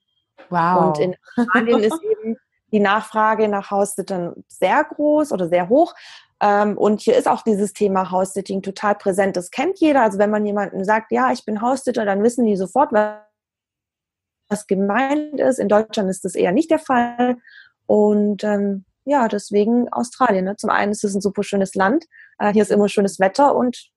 Wow. 0.49 0.87
Und 0.87 0.99
in 0.99 1.15
Australien 1.35 1.83
ist 1.83 2.01
eben 2.03 2.37
die 2.71 2.79
Nachfrage 2.79 3.47
nach 3.47 3.71
House-Sittern 3.71 4.43
sehr 4.47 4.83
groß 4.83 5.31
oder 5.31 5.47
sehr 5.49 5.69
hoch. 5.69 5.93
Ähm, 6.41 6.77
und 6.77 7.01
hier 7.01 7.15
ist 7.15 7.27
auch 7.27 7.43
dieses 7.43 7.73
Thema 7.73 8.11
House-Sitting 8.11 8.61
total 8.61 8.95
präsent. 8.95 9.37
Das 9.37 9.51
kennt 9.51 9.79
jeder. 9.79 10.01
Also 10.01 10.17
wenn 10.17 10.31
man 10.31 10.45
jemandem 10.45 10.83
sagt, 10.83 11.11
ja, 11.11 11.31
ich 11.31 11.45
bin 11.45 11.61
House-Sitter, 11.61 12.05
dann 12.05 12.23
wissen 12.23 12.45
die 12.45 12.55
sofort, 12.55 12.91
was 12.91 14.67
gemeint 14.67 15.39
ist. 15.39 15.59
In 15.59 15.69
Deutschland 15.69 16.09
ist 16.09 16.25
das 16.25 16.35
eher 16.35 16.51
nicht 16.51 16.71
der 16.71 16.79
Fall. 16.79 17.37
Und 17.85 18.43
ähm, 18.43 18.85
ja, 19.05 19.27
deswegen 19.27 19.91
Australien. 19.91 20.45
Ne? 20.45 20.55
Zum 20.55 20.69
einen 20.69 20.91
ist 20.91 21.03
es 21.03 21.15
ein 21.15 21.21
super 21.21 21.43
schönes 21.43 21.75
Land. 21.75 22.05
Äh, 22.39 22.53
hier 22.53 22.63
ist 22.63 22.71
immer 22.71 22.89
schönes 22.89 23.19
Wetter 23.19 23.55
und 23.55 23.89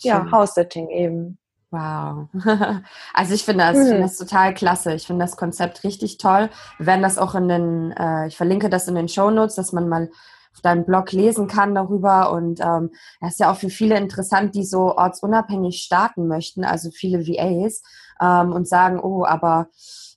ja, 0.00 0.30
House-Sitting 0.30 0.88
eben. 0.90 1.39
Wow. 1.70 2.28
Also 3.14 3.34
ich 3.34 3.44
finde 3.44 3.64
das, 3.64 3.76
mhm. 3.76 3.86
find 3.86 4.02
das 4.02 4.16
total 4.16 4.54
klasse. 4.54 4.94
Ich 4.94 5.06
finde 5.06 5.24
das 5.24 5.36
Konzept 5.36 5.84
richtig 5.84 6.18
toll. 6.18 6.50
Wir 6.78 6.86
werden 6.86 7.02
das 7.02 7.18
auch 7.18 7.34
in 7.34 7.48
den, 7.48 7.92
äh, 7.92 8.26
ich 8.26 8.36
verlinke 8.36 8.70
das 8.70 8.88
in 8.88 8.94
den 8.94 9.08
Show 9.08 9.30
Notes, 9.30 9.54
dass 9.54 9.72
man 9.72 9.88
mal 9.88 10.10
auf 10.52 10.60
deinem 10.62 10.84
Blog 10.84 11.12
lesen 11.12 11.46
kann 11.46 11.74
darüber. 11.74 12.32
Und 12.32 12.60
ähm, 12.60 12.90
das 13.20 13.32
ist 13.32 13.40
ja 13.40 13.52
auch 13.52 13.56
für 13.56 13.70
viele 13.70 13.96
interessant, 13.96 14.54
die 14.54 14.64
so 14.64 14.96
ortsunabhängig 14.96 15.82
starten 15.82 16.26
möchten, 16.26 16.64
also 16.64 16.90
viele 16.90 17.26
VAs, 17.26 17.82
ähm, 18.20 18.52
und 18.52 18.68
sagen, 18.68 18.98
oh, 19.00 19.24
aber 19.24 19.68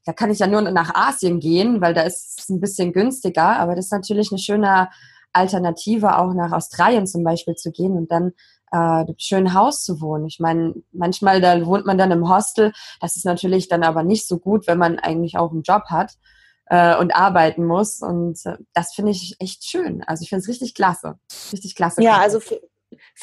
da 0.06 0.14
kann 0.14 0.32
ich 0.32 0.40
ja 0.40 0.48
nur 0.48 0.62
nach 0.62 0.96
Asien 0.96 1.40
gehen, 1.40 1.82
weil 1.82 1.94
da 1.94 2.02
ist 2.02 2.40
es 2.40 2.50
ein 2.50 2.60
bisschen 2.60 2.94
günstiger. 2.94 3.60
Aber 3.60 3.76
das 3.76 3.86
ist 3.86 3.92
natürlich 3.92 4.32
eine 4.32 4.40
schöne 4.40 4.90
Alternative, 5.34 6.18
auch 6.18 6.34
nach 6.34 6.52
Australien 6.52 7.08
zum 7.08 7.24
Beispiel 7.24 7.56
zu 7.56 7.72
gehen 7.72 7.94
und 7.94 8.12
dann 8.12 8.34
äh, 8.74 9.06
schönen 9.18 9.54
Haus 9.54 9.84
zu 9.84 10.02
wohnen. 10.02 10.26
Ich 10.26 10.40
meine, 10.40 10.74
manchmal 10.92 11.40
da 11.40 11.64
wohnt 11.66 11.86
man 11.86 11.98
dann 11.98 12.12
im 12.12 12.28
Hostel. 12.28 12.74
Das 13.00 13.16
ist 13.16 13.26
natürlich 13.26 13.68
dann 13.68 13.84
aber 13.84 14.04
nicht 14.04 14.28
so 14.28 14.40
gut, 14.40 14.68
wenn 14.68 14.80
man 14.80 14.98
eigentlich 15.00 15.38
auch 15.38 15.52
einen 15.52 15.62
Job 15.62 15.84
hat 15.90 16.14
äh, 16.66 16.98
und 16.98 17.16
arbeiten 17.16 17.66
muss. 17.66 18.02
Und 18.02 18.44
äh, 18.46 18.58
das 18.74 18.94
finde 18.94 19.12
ich 19.12 19.36
echt 19.40 19.64
schön. 19.64 20.04
Also 20.04 20.24
ich 20.24 20.30
finde 20.30 20.42
es 20.42 20.48
richtig 20.48 20.74
klasse. 20.74 21.20
Richtig 21.52 21.76
klasse. 21.76 22.02
Ja, 22.02 22.18
also 22.18 22.40
für, 22.40 22.60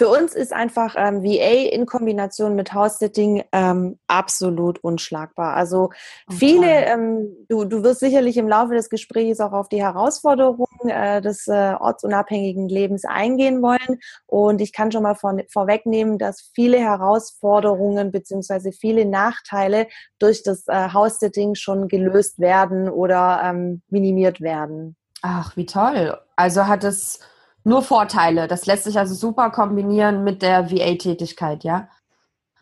für 0.01 0.09
uns 0.09 0.35
ist 0.35 0.55
einfach 0.55 0.95
ähm, 0.97 1.23
VA 1.23 1.69
in 1.75 1.85
Kombination 1.85 2.57
mit 2.57 2.73
House-Sitting 2.73 3.45
ähm, 3.53 3.99
absolut 4.07 4.79
unschlagbar. 4.79 5.55
Also 5.55 5.91
okay. 6.27 6.39
viele, 6.39 6.87
ähm, 6.87 7.37
du, 7.51 7.67
du 7.67 7.83
wirst 7.83 8.01
sicherlich 8.01 8.39
im 8.39 8.49
Laufe 8.49 8.73
des 8.73 8.89
Gesprächs 8.89 9.41
auch 9.41 9.53
auf 9.53 9.69
die 9.69 9.83
Herausforderungen 9.83 10.89
äh, 10.89 11.21
des 11.21 11.47
äh, 11.49 11.75
ortsunabhängigen 11.79 12.67
Lebens 12.71 13.05
eingehen 13.05 13.61
wollen. 13.61 14.01
Und 14.25 14.63
ich 14.63 14.73
kann 14.73 14.91
schon 14.91 15.03
mal 15.03 15.17
vor, 15.17 15.37
vorwegnehmen, 15.53 16.17
dass 16.17 16.51
viele 16.55 16.79
Herausforderungen 16.79 18.11
beziehungsweise 18.11 18.73
viele 18.73 19.05
Nachteile 19.05 19.87
durch 20.19 20.43
das 20.43 20.67
äh, 20.69 20.95
House-Sitting 20.95 21.57
schon 21.57 21.89
gelöst 21.89 22.39
werden 22.39 22.89
oder 22.89 23.43
ähm, 23.45 23.83
minimiert 23.91 24.41
werden. 24.41 24.97
Ach, 25.21 25.59
wie 25.59 25.67
toll. 25.67 26.19
Also 26.37 26.69
hat 26.69 26.85
es 26.85 27.21
nur 27.65 27.83
Vorteile. 27.83 28.49
Das 28.49 28.67
lässt 28.67 28.85
sich 28.85 28.99
also 28.99 29.15
super 29.15 29.51
kombinieren 29.51 30.25
mit 30.25 30.43
der 30.43 30.71
VA-Tätigkeit, 30.71 31.65
ja? 31.65 31.89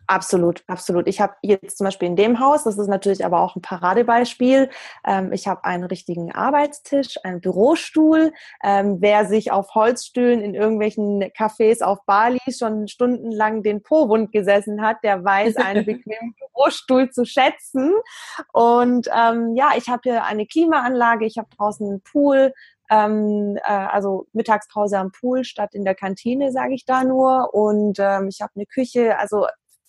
Absolut, 0.09 0.63
absolut. 0.65 1.07
Ich 1.07 1.21
habe 1.21 1.35
jetzt 1.43 1.77
zum 1.77 1.85
Beispiel 1.85 2.07
in 2.07 2.15
dem 2.15 2.39
Haus, 2.39 2.63
das 2.63 2.79
ist 2.79 2.87
natürlich 2.87 3.23
aber 3.23 3.41
auch 3.41 3.55
ein 3.55 3.61
Paradebeispiel, 3.61 4.71
ähm, 5.05 5.31
ich 5.31 5.47
habe 5.47 5.65
einen 5.65 5.83
richtigen 5.83 6.31
Arbeitstisch, 6.31 7.23
einen 7.23 7.41
Bürostuhl. 7.41 8.33
Ähm, 8.63 8.97
wer 9.01 9.25
sich 9.25 9.51
auf 9.51 9.75
Holzstühlen 9.75 10.41
in 10.41 10.55
irgendwelchen 10.55 11.21
Cafés 11.37 11.83
auf 11.83 11.99
Bali 12.07 12.39
schon 12.49 12.87
stundenlang 12.87 13.61
den 13.61 13.83
Po 13.83 14.09
wund 14.09 14.31
gesessen 14.31 14.81
hat, 14.81 14.97
der 15.03 15.23
weiß 15.23 15.57
einen 15.57 15.85
bequemen 15.85 16.33
Bürostuhl 16.39 17.11
zu 17.11 17.23
schätzen. 17.23 17.93
Und 18.51 19.07
ähm, 19.15 19.55
ja, 19.55 19.73
ich 19.77 19.89
habe 19.89 20.01
hier 20.05 20.23
eine 20.23 20.47
Klimaanlage, 20.47 21.27
ich 21.27 21.37
habe 21.37 21.49
draußen 21.55 21.87
einen 21.87 22.01
Pool, 22.01 22.51
ähm, 22.89 23.57
äh, 23.63 23.71
also 23.71 24.27
Mittagspause 24.33 24.97
am 24.97 25.11
Pool 25.11 25.43
statt 25.43 25.73
in 25.73 25.85
der 25.85 25.95
Kantine, 25.95 26.51
sage 26.51 26.73
ich 26.73 26.85
da 26.85 27.03
nur. 27.03 27.53
Und 27.53 27.97
ähm, 27.99 28.27
ich 28.29 28.41
habe 28.41 28.51
eine 28.55 28.65
Küche. 28.65 29.17
Also 29.17 29.47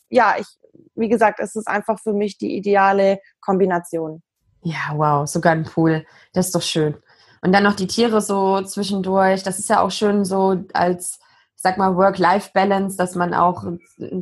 ja, 0.08 0.34
ich, 0.38 0.46
wie 0.94 1.08
gesagt, 1.08 1.40
es 1.40 1.56
ist 1.56 1.68
einfach 1.68 1.98
für 1.98 2.12
mich 2.12 2.38
die 2.38 2.56
ideale 2.56 3.20
Kombination. 3.40 4.22
Ja, 4.62 4.92
wow, 4.94 5.26
sogar 5.26 5.52
ein 5.52 5.64
Pool. 5.64 6.04
Das 6.32 6.46
ist 6.46 6.54
doch 6.54 6.62
schön. 6.62 6.96
Und 7.42 7.52
dann 7.52 7.64
noch 7.64 7.74
die 7.74 7.86
Tiere 7.86 8.20
so 8.20 8.60
zwischendurch. 8.62 9.42
Das 9.42 9.58
ist 9.58 9.70
ja 9.70 9.80
auch 9.80 9.90
schön 9.90 10.24
so 10.24 10.62
als, 10.74 11.18
ich 11.56 11.62
sag 11.62 11.78
mal, 11.78 11.96
Work-Life-Balance, 11.96 12.96
dass 12.98 13.14
man 13.14 13.32
auch 13.32 13.64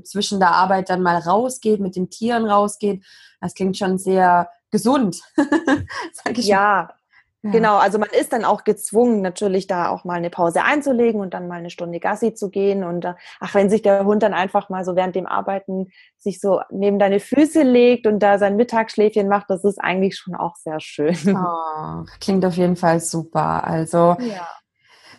zwischen 0.04 0.38
der 0.38 0.52
Arbeit 0.52 0.90
dann 0.90 1.02
mal 1.02 1.18
rausgeht, 1.18 1.80
mit 1.80 1.96
den 1.96 2.10
Tieren 2.10 2.48
rausgeht. 2.48 3.04
Das 3.40 3.54
klingt 3.54 3.76
schon 3.76 3.98
sehr 3.98 4.48
gesund. 4.70 5.20
sag 6.12 6.38
ich 6.38 6.46
ja. 7.48 7.52
Genau, 7.52 7.76
also 7.76 7.98
man 7.98 8.10
ist 8.10 8.32
dann 8.32 8.44
auch 8.44 8.64
gezwungen, 8.64 9.22
natürlich 9.22 9.66
da 9.66 9.88
auch 9.88 10.04
mal 10.04 10.14
eine 10.14 10.30
Pause 10.30 10.62
einzulegen 10.62 11.20
und 11.20 11.34
dann 11.34 11.48
mal 11.48 11.58
eine 11.58 11.70
Stunde 11.70 12.00
Gassi 12.00 12.34
zu 12.34 12.50
gehen. 12.50 12.84
Und 12.84 13.04
äh, 13.04 13.14
ach, 13.40 13.54
wenn 13.54 13.70
sich 13.70 13.82
der 13.82 14.04
Hund 14.04 14.22
dann 14.22 14.34
einfach 14.34 14.68
mal 14.68 14.84
so 14.84 14.96
während 14.96 15.16
dem 15.16 15.26
Arbeiten 15.26 15.88
sich 16.16 16.40
so 16.40 16.60
neben 16.70 16.98
deine 16.98 17.20
Füße 17.20 17.62
legt 17.62 18.06
und 18.06 18.20
da 18.20 18.38
sein 18.38 18.56
Mittagsschläfchen 18.56 19.28
macht, 19.28 19.48
das 19.48 19.64
ist 19.64 19.78
eigentlich 19.78 20.16
schon 20.16 20.34
auch 20.34 20.56
sehr 20.56 20.80
schön. 20.80 21.16
Oh, 21.36 22.04
klingt 22.20 22.44
auf 22.44 22.56
jeden 22.56 22.76
Fall 22.76 23.00
super. 23.00 23.64
Also 23.64 24.16
ja. 24.18 24.46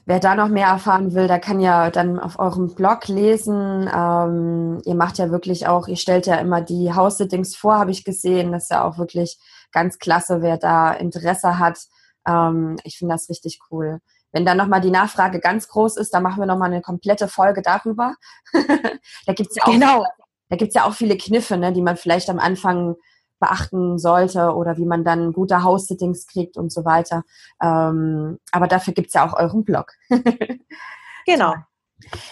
wer 0.06 0.20
da 0.20 0.36
noch 0.36 0.50
mehr 0.50 0.68
erfahren 0.68 1.14
will, 1.14 1.28
der 1.28 1.40
kann 1.40 1.60
ja 1.60 1.90
dann 1.90 2.20
auf 2.20 2.40
eurem 2.40 2.76
Blog 2.76 3.08
lesen. 3.08 3.90
Ähm, 3.94 4.82
ihr 4.86 4.96
macht 4.96 5.18
ja 5.18 5.32
wirklich 5.32 5.68
auch, 5.68 5.88
ihr 5.88 5.98
stellt 5.98 6.28
ja 6.28 6.36
immer 6.36 6.62
die 6.62 6.94
House-Sittings 6.94 7.56
vor, 7.56 7.80
habe 7.80 7.92
ich 7.92 8.04
gesehen. 8.04 8.52
Das 8.52 8.64
ist 8.64 8.72
ja 8.72 8.84
auch 8.84 8.98
wirklich 8.98 9.40
ganz 9.72 10.00
klasse, 10.00 10.42
wer 10.42 10.58
da 10.58 10.92
Interesse 10.92 11.60
hat 11.60 11.80
ähm, 12.28 12.78
ich 12.84 12.98
finde 12.98 13.16
das 13.16 13.30
richtig 13.30 13.60
cool. 13.72 14.00
Wenn 14.32 14.46
dann 14.46 14.58
nochmal 14.58 14.82
die 14.82 14.92
Nachfrage 14.92 15.40
ganz 15.40 15.68
groß 15.68 15.98
ist, 15.98 16.14
dann 16.14 16.24
machen 16.24 16.40
wir 16.40 16.46
nochmal 16.46 16.72
eine 16.72 16.82
komplette 16.82 17.28
Folge 17.28 17.62
darüber. 17.62 18.16
da 19.26 19.34
gibt's 19.34 19.56
ja 19.56 19.64
auch, 19.64 19.72
genau. 19.72 20.06
da 20.50 20.56
gibt's 20.56 20.76
ja 20.76 20.86
auch 20.86 20.94
viele 20.94 21.18
Kniffe, 21.18 21.58
ne, 21.58 21.74
die 21.74 21.82
man 21.82 21.98
vielleicht 21.98 22.30
am 22.30 22.40
Anfang 22.40 22.96
beachten 23.40 23.98
sollte 23.98 24.54
oder 24.54 24.78
wie 24.78 24.86
man 24.86 25.04
dann 25.04 25.34
gute 25.34 25.64
House-Sittings 25.64 26.28
kriegt 26.28 26.58
und 26.58 26.72
so 26.72 26.86
weiter. 26.86 27.24
Ähm, 27.62 28.38
aber 28.52 28.68
dafür 28.68 28.94
gibt's 28.94 29.14
ja 29.14 29.28
auch 29.28 29.34
euren 29.34 29.64
Blog. 29.64 29.94
genau. 31.26 31.56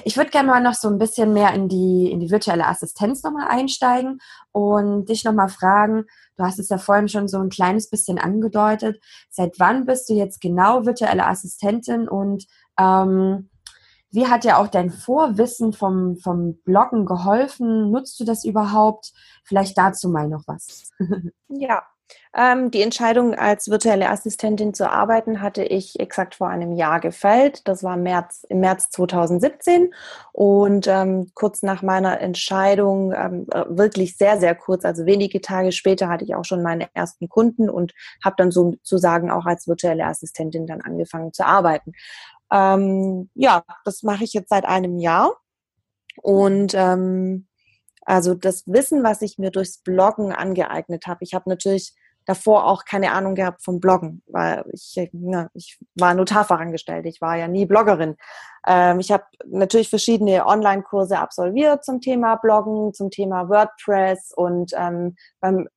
Ich 0.03 0.17
würde 0.17 0.31
gerne 0.31 0.49
mal 0.49 0.61
noch 0.61 0.73
so 0.73 0.87
ein 0.87 0.97
bisschen 0.97 1.33
mehr 1.33 1.53
in 1.53 1.67
die, 1.67 2.09
in 2.11 2.19
die 2.19 2.31
virtuelle 2.31 2.67
Assistenz 2.67 3.23
nochmal 3.23 3.47
einsteigen 3.47 4.19
und 4.51 5.09
dich 5.09 5.23
nochmal 5.23 5.49
fragen, 5.49 6.05
du 6.37 6.43
hast 6.43 6.59
es 6.59 6.69
ja 6.69 6.77
vorhin 6.77 7.09
schon 7.09 7.27
so 7.27 7.37
ein 7.39 7.49
kleines 7.49 7.89
bisschen 7.89 8.17
angedeutet, 8.17 9.01
seit 9.29 9.59
wann 9.59 9.85
bist 9.85 10.09
du 10.09 10.13
jetzt 10.13 10.41
genau 10.41 10.85
virtuelle 10.85 11.25
Assistentin 11.25 12.07
und 12.07 12.45
ähm, 12.79 13.49
wie 14.09 14.27
hat 14.27 14.45
dir 14.45 14.57
auch 14.57 14.67
dein 14.67 14.89
Vorwissen 14.89 15.73
vom, 15.73 16.17
vom 16.17 16.57
Bloggen 16.63 17.05
geholfen? 17.05 17.91
Nutzt 17.91 18.19
du 18.19 18.23
das 18.23 18.45
überhaupt? 18.45 19.11
Vielleicht 19.43 19.77
dazu 19.77 20.09
mal 20.09 20.29
noch 20.29 20.43
was. 20.47 20.89
ja, 21.49 21.83
ähm, 22.37 22.69
die 22.71 22.81
Entscheidung, 22.81 23.33
als 23.33 23.69
virtuelle 23.69 24.09
Assistentin 24.09 24.73
zu 24.73 24.89
arbeiten, 24.89 25.41
hatte 25.41 25.63
ich 25.63 25.99
exakt 25.99 26.35
vor 26.35 26.49
einem 26.49 26.73
Jahr 26.73 26.99
gefällt. 26.99 27.67
Das 27.67 27.83
war 27.83 27.97
März, 27.97 28.45
im 28.47 28.59
März 28.59 28.89
2017. 28.91 29.93
Und 30.33 30.87
ähm, 30.87 31.31
kurz 31.33 31.63
nach 31.63 31.81
meiner 31.81 32.21
Entscheidung, 32.21 33.11
ähm, 33.13 33.47
äh, 33.51 33.65
wirklich 33.69 34.17
sehr, 34.17 34.39
sehr 34.39 34.53
kurz, 34.53 34.85
also 34.85 35.05
wenige 35.05 35.41
Tage 35.41 35.71
später, 35.71 36.09
hatte 36.09 36.25
ich 36.25 36.35
auch 36.35 36.45
schon 36.45 36.61
meine 36.61 36.87
ersten 36.93 37.27
Kunden 37.27 37.69
und 37.69 37.93
habe 38.23 38.35
dann 38.37 38.51
sozusagen 38.51 39.31
auch 39.31 39.45
als 39.45 39.67
virtuelle 39.67 40.05
Assistentin 40.05 40.67
dann 40.67 40.81
angefangen 40.81 41.33
zu 41.33 41.45
arbeiten. 41.45 41.93
Ähm, 42.51 43.29
ja, 43.33 43.63
das 43.83 44.03
mache 44.03 44.23
ich 44.23 44.33
jetzt 44.33 44.49
seit 44.49 44.65
einem 44.65 44.99
Jahr. 44.99 45.37
Und 46.21 46.73
ähm, 46.75 47.47
also 48.07 48.33
das 48.35 48.63
Wissen, 48.67 49.03
was 49.03 49.21
ich 49.21 49.37
mir 49.37 49.51
durchs 49.51 49.79
Bloggen 49.79 50.31
angeeignet 50.31 51.07
habe. 51.07 51.25
Ich 51.25 51.33
habe 51.33 51.49
natürlich 51.49 51.93
davor 52.25 52.65
auch 52.65 52.85
keine 52.85 53.11
Ahnung 53.11 53.35
gehabt 53.35 53.63
vom 53.63 53.81
Bloggen, 53.81 54.21
weil 54.27 54.63
ich, 54.71 55.09
na, 55.11 55.49
ich 55.53 55.77
war 55.95 56.13
Notarfachangestellt, 56.13 57.05
ich 57.05 57.19
war 57.21 57.35
ja 57.35 57.49
nie 57.49 57.65
Bloggerin. 57.65 58.15
Ähm, 58.65 59.01
ich 59.01 59.11
habe 59.11 59.25
natürlich 59.45 59.89
verschiedene 59.89 60.45
Online-Kurse 60.45 61.19
absolviert 61.19 61.83
zum 61.83 61.99
Thema 61.99 62.35
Bloggen, 62.35 62.93
zum 62.93 63.11
Thema 63.11 63.49
WordPress 63.49 64.31
und 64.33 64.71
ähm, 64.77 65.15
beim 65.41 65.67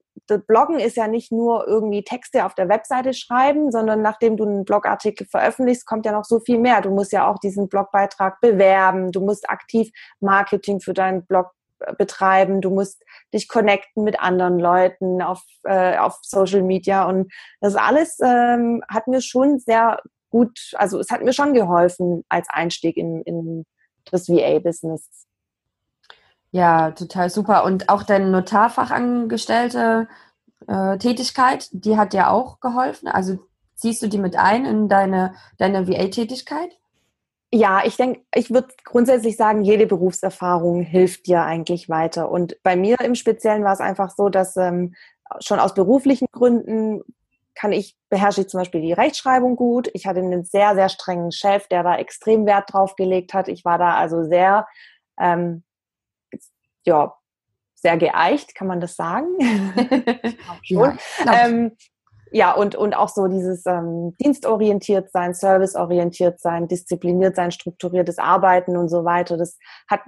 Bloggen 0.47 0.79
ist 0.79 0.97
ja 0.97 1.09
nicht 1.09 1.33
nur 1.33 1.67
irgendwie 1.67 2.05
Texte 2.05 2.45
auf 2.45 2.55
der 2.55 2.69
Webseite 2.69 3.13
schreiben, 3.13 3.73
sondern 3.73 4.03
nachdem 4.03 4.37
du 4.37 4.45
einen 4.45 4.65
Blogartikel 4.65 5.27
veröffentlichst, 5.27 5.87
kommt 5.87 6.07
ja 6.07 6.13
noch 6.13 6.25
so 6.25 6.39
viel 6.39 6.59
mehr. 6.59 6.81
Du 6.81 6.91
musst 6.91 7.13
ja 7.13 7.29
auch 7.29 7.39
diesen 7.39 7.69
Blogbeitrag 7.69 8.41
bewerben, 8.41 9.11
du 9.11 9.21
musst 9.21 9.51
aktiv 9.51 9.91
Marketing 10.21 10.81
für 10.81 10.95
deinen 10.95 11.27
Blog 11.27 11.51
betreiben, 11.99 12.61
du 12.61 12.71
musst 12.71 13.03
dich 13.33 13.49
connecten 13.49 14.05
mit 14.05 14.21
anderen 14.21 14.59
Leuten 14.59 15.23
auf, 15.23 15.43
äh, 15.65 15.97
auf 15.99 16.19
Social 16.23 16.63
Media 16.63 17.05
und 17.05 17.33
das 17.61 17.77
alles 17.77 18.19
ähm, 18.23 18.83
hat 18.89 19.07
mir 19.07 19.21
schon 19.21 19.59
sehr 19.59 20.01
gut, 20.31 20.73
also 20.75 20.99
es 20.99 21.11
hat 21.11 21.23
mir 21.23 21.33
schon 21.33 21.55
geholfen 21.55 22.25
als 22.29 22.49
Einstieg 22.51 22.97
in, 22.97 23.23
in 23.23 23.65
das 24.11 24.29
VA-Business. 24.29 25.27
Ja, 26.53 26.91
total 26.93 27.31
super. 27.31 27.65
Und 27.65 27.89
auch 27.89 28.03
deine 28.03 28.29
Notarfachangestellte 28.29 30.09
äh, 30.67 30.99
Tätigkeit, 30.99 31.69
die 31.73 31.97
hat 31.97 32.13
dir 32.13 32.31
auch 32.31 32.61
geholfen? 32.61 33.09
Also 33.09 33.39
ziehst 33.75 34.03
du 34.03 34.09
die 34.09 34.19
mit 34.19 34.37
ein 34.37 34.67
in 34.67 34.89
deine, 34.89 35.35
deine 35.59 35.87
VA-Tätigkeit? 35.89 36.80
Ja, 37.53 37.83
ich 37.85 37.97
denke, 37.97 38.21
ich 38.35 38.51
würde 38.53 38.69
grundsätzlich 38.85 39.37
sagen, 39.37 39.63
jede 39.63 39.87
Berufserfahrung 39.87 40.83
hilft 40.83 41.27
dir 41.27 41.43
eigentlich 41.43 41.89
weiter. 41.89 42.31
Und 42.31 42.57
bei 42.63 42.77
mir 42.77 43.01
im 43.01 43.17
Speziellen 43.17 43.65
war 43.65 43.73
es 43.73 43.81
einfach 43.81 44.11
so, 44.11 44.29
dass 44.29 44.57
ähm, 44.57 44.95
schon 45.41 45.59
aus 45.59 45.75
beruflichen 45.75 46.27
Gründen 46.31 47.03
kann 47.55 47.73
ich, 47.73 47.97
beherrsche 48.09 48.43
ich 48.43 48.49
zum 48.49 48.61
Beispiel 48.61 48.81
die 48.81 48.93
Rechtschreibung 48.93 49.57
gut. 49.57 49.91
Ich 49.95 50.07
hatte 50.07 50.21
einen 50.21 50.45
sehr, 50.45 50.75
sehr 50.75 50.89
strengen 50.89 51.33
Chef, 51.33 51.67
der 51.69 51.83
da 51.83 51.97
extrem 51.97 52.47
Wert 52.47 52.73
drauf 52.73 52.95
gelegt 52.95 53.35
hat. 53.35 53.49
Ich 53.49 53.65
war 53.65 53.79
da 53.79 53.95
also 53.95 54.23
sehr, 54.25 54.67
ähm, 55.19 55.65
ja, 56.87 57.15
sehr 57.75 57.97
geeicht, 57.97 58.55
kann 58.55 58.69
man 58.69 58.81
das 58.81 58.95
sagen? 58.95 59.27
schon. 60.63 60.99
Ja, 61.25 61.47
ähm, 61.47 61.77
ja, 62.33 62.53
und, 62.53 62.77
und 62.77 62.95
auch 62.95 63.09
so 63.09 63.27
dieses 63.27 63.67
ähm, 63.67 64.15
dienstorientiert 64.21 65.11
sein, 65.11 65.35
serviceorientiert 65.35 66.41
sein, 66.41 66.69
diszipliniert 66.69 67.37
sein, 67.37 67.51
strukturiertes 67.51 68.19
Arbeiten 68.19 68.77
und 68.77 68.89
so 68.89 69.05
weiter. 69.05 69.37
Das 69.37 69.59
hat, 69.89 70.01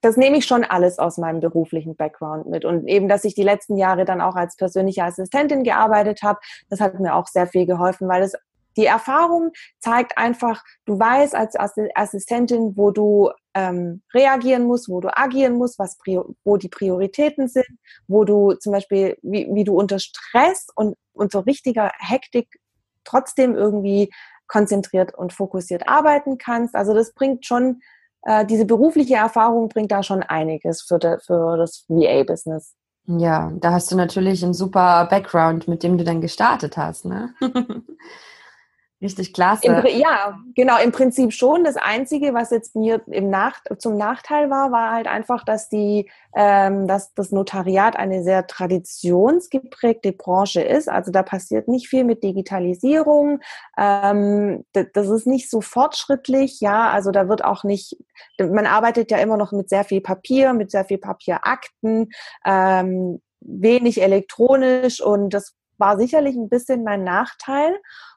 das 0.00 0.16
nehme 0.16 0.36
ich 0.38 0.44
schon 0.44 0.64
alles 0.64 0.98
aus 0.98 1.18
meinem 1.18 1.40
beruflichen 1.40 1.96
Background 1.96 2.46
mit. 2.46 2.64
Und 2.64 2.86
eben, 2.86 3.08
dass 3.08 3.24
ich 3.24 3.34
die 3.34 3.42
letzten 3.42 3.76
Jahre 3.76 4.04
dann 4.04 4.20
auch 4.20 4.34
als 4.34 4.56
persönliche 4.56 5.04
Assistentin 5.04 5.64
gearbeitet 5.64 6.22
habe, 6.22 6.38
das 6.68 6.80
hat 6.80 6.98
mir 6.98 7.14
auch 7.14 7.26
sehr 7.26 7.46
viel 7.46 7.66
geholfen, 7.66 8.08
weil 8.08 8.22
es 8.22 8.34
die 8.76 8.86
Erfahrung 8.86 9.52
zeigt 9.78 10.18
einfach, 10.18 10.62
du 10.84 10.98
weißt 10.98 11.34
als 11.34 11.54
Assistentin, 11.94 12.76
wo 12.76 12.90
du 12.90 13.30
ähm, 13.54 14.02
reagieren 14.12 14.64
musst, 14.64 14.88
wo 14.88 15.00
du 15.00 15.16
agieren 15.16 15.54
musst, 15.54 15.78
was 15.78 15.96
wo 16.44 16.56
die 16.56 16.68
Prioritäten 16.68 17.48
sind, 17.48 17.66
wo 18.06 18.24
du 18.24 18.52
zum 18.52 18.72
Beispiel, 18.72 19.16
wie, 19.22 19.48
wie 19.50 19.64
du 19.64 19.74
unter 19.74 19.98
Stress 19.98 20.66
und, 20.74 20.96
und 21.12 21.32
so 21.32 21.40
richtiger 21.40 21.90
Hektik 21.98 22.48
trotzdem 23.04 23.54
irgendwie 23.54 24.10
konzentriert 24.46 25.14
und 25.14 25.32
fokussiert 25.32 25.88
arbeiten 25.88 26.38
kannst. 26.38 26.74
Also 26.74 26.94
das 26.94 27.14
bringt 27.14 27.46
schon, 27.46 27.80
äh, 28.22 28.44
diese 28.44 28.66
berufliche 28.66 29.14
Erfahrung 29.14 29.68
bringt 29.68 29.90
da 29.90 30.02
schon 30.02 30.22
einiges 30.22 30.82
für, 30.82 30.98
de, 30.98 31.18
für 31.20 31.56
das 31.56 31.84
VA-Business. 31.88 32.74
Ja, 33.06 33.52
da 33.56 33.72
hast 33.72 33.90
du 33.90 33.96
natürlich 33.96 34.42
einen 34.42 34.54
super 34.54 35.06
Background, 35.08 35.68
mit 35.68 35.82
dem 35.82 35.96
du 35.96 36.04
dann 36.04 36.20
gestartet 36.20 36.76
hast, 36.76 37.04
ne? 37.04 37.32
Richtig 39.02 39.34
klasse. 39.34 39.66
Im, 39.66 39.86
ja, 39.98 40.38
genau, 40.54 40.80
im 40.82 40.90
Prinzip 40.90 41.34
schon. 41.34 41.64
Das 41.64 41.76
Einzige, 41.76 42.32
was 42.32 42.50
jetzt 42.50 42.74
mir 42.74 43.02
im 43.08 43.28
Nach 43.28 43.60
zum 43.78 43.98
Nachteil 43.98 44.48
war, 44.48 44.72
war 44.72 44.92
halt 44.92 45.06
einfach, 45.06 45.44
dass 45.44 45.68
die, 45.68 46.10
ähm, 46.34 46.88
dass 46.88 47.12
das 47.12 47.30
Notariat 47.30 47.96
eine 47.96 48.22
sehr 48.22 48.46
traditionsgeprägte 48.46 50.12
Branche 50.12 50.62
ist. 50.62 50.88
Also 50.88 51.12
da 51.12 51.22
passiert 51.22 51.68
nicht 51.68 51.88
viel 51.88 52.04
mit 52.04 52.24
Digitalisierung. 52.24 53.40
Ähm, 53.76 54.64
das 54.72 55.08
ist 55.08 55.26
nicht 55.26 55.50
so 55.50 55.60
fortschrittlich, 55.60 56.60
ja. 56.60 56.88
Also 56.88 57.10
da 57.10 57.28
wird 57.28 57.44
auch 57.44 57.64
nicht, 57.64 57.98
man 58.38 58.66
arbeitet 58.66 59.10
ja 59.10 59.18
immer 59.18 59.36
noch 59.36 59.52
mit 59.52 59.68
sehr 59.68 59.84
viel 59.84 60.00
Papier, 60.00 60.54
mit 60.54 60.70
sehr 60.70 60.86
viel 60.86 60.98
Papierakten, 60.98 62.08
ähm, 62.46 63.20
wenig 63.40 64.00
elektronisch 64.00 65.02
und 65.02 65.34
das 65.34 65.54
war 65.78 65.98
sicherlich 65.98 66.34
ein 66.36 66.48
bisschen 66.48 66.84
mein 66.84 67.04
Nachteil. 67.04 67.76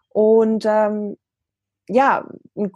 Und 0.10 0.66
ähm, 0.66 1.18
ja, 1.90 2.28
ein 2.56 2.72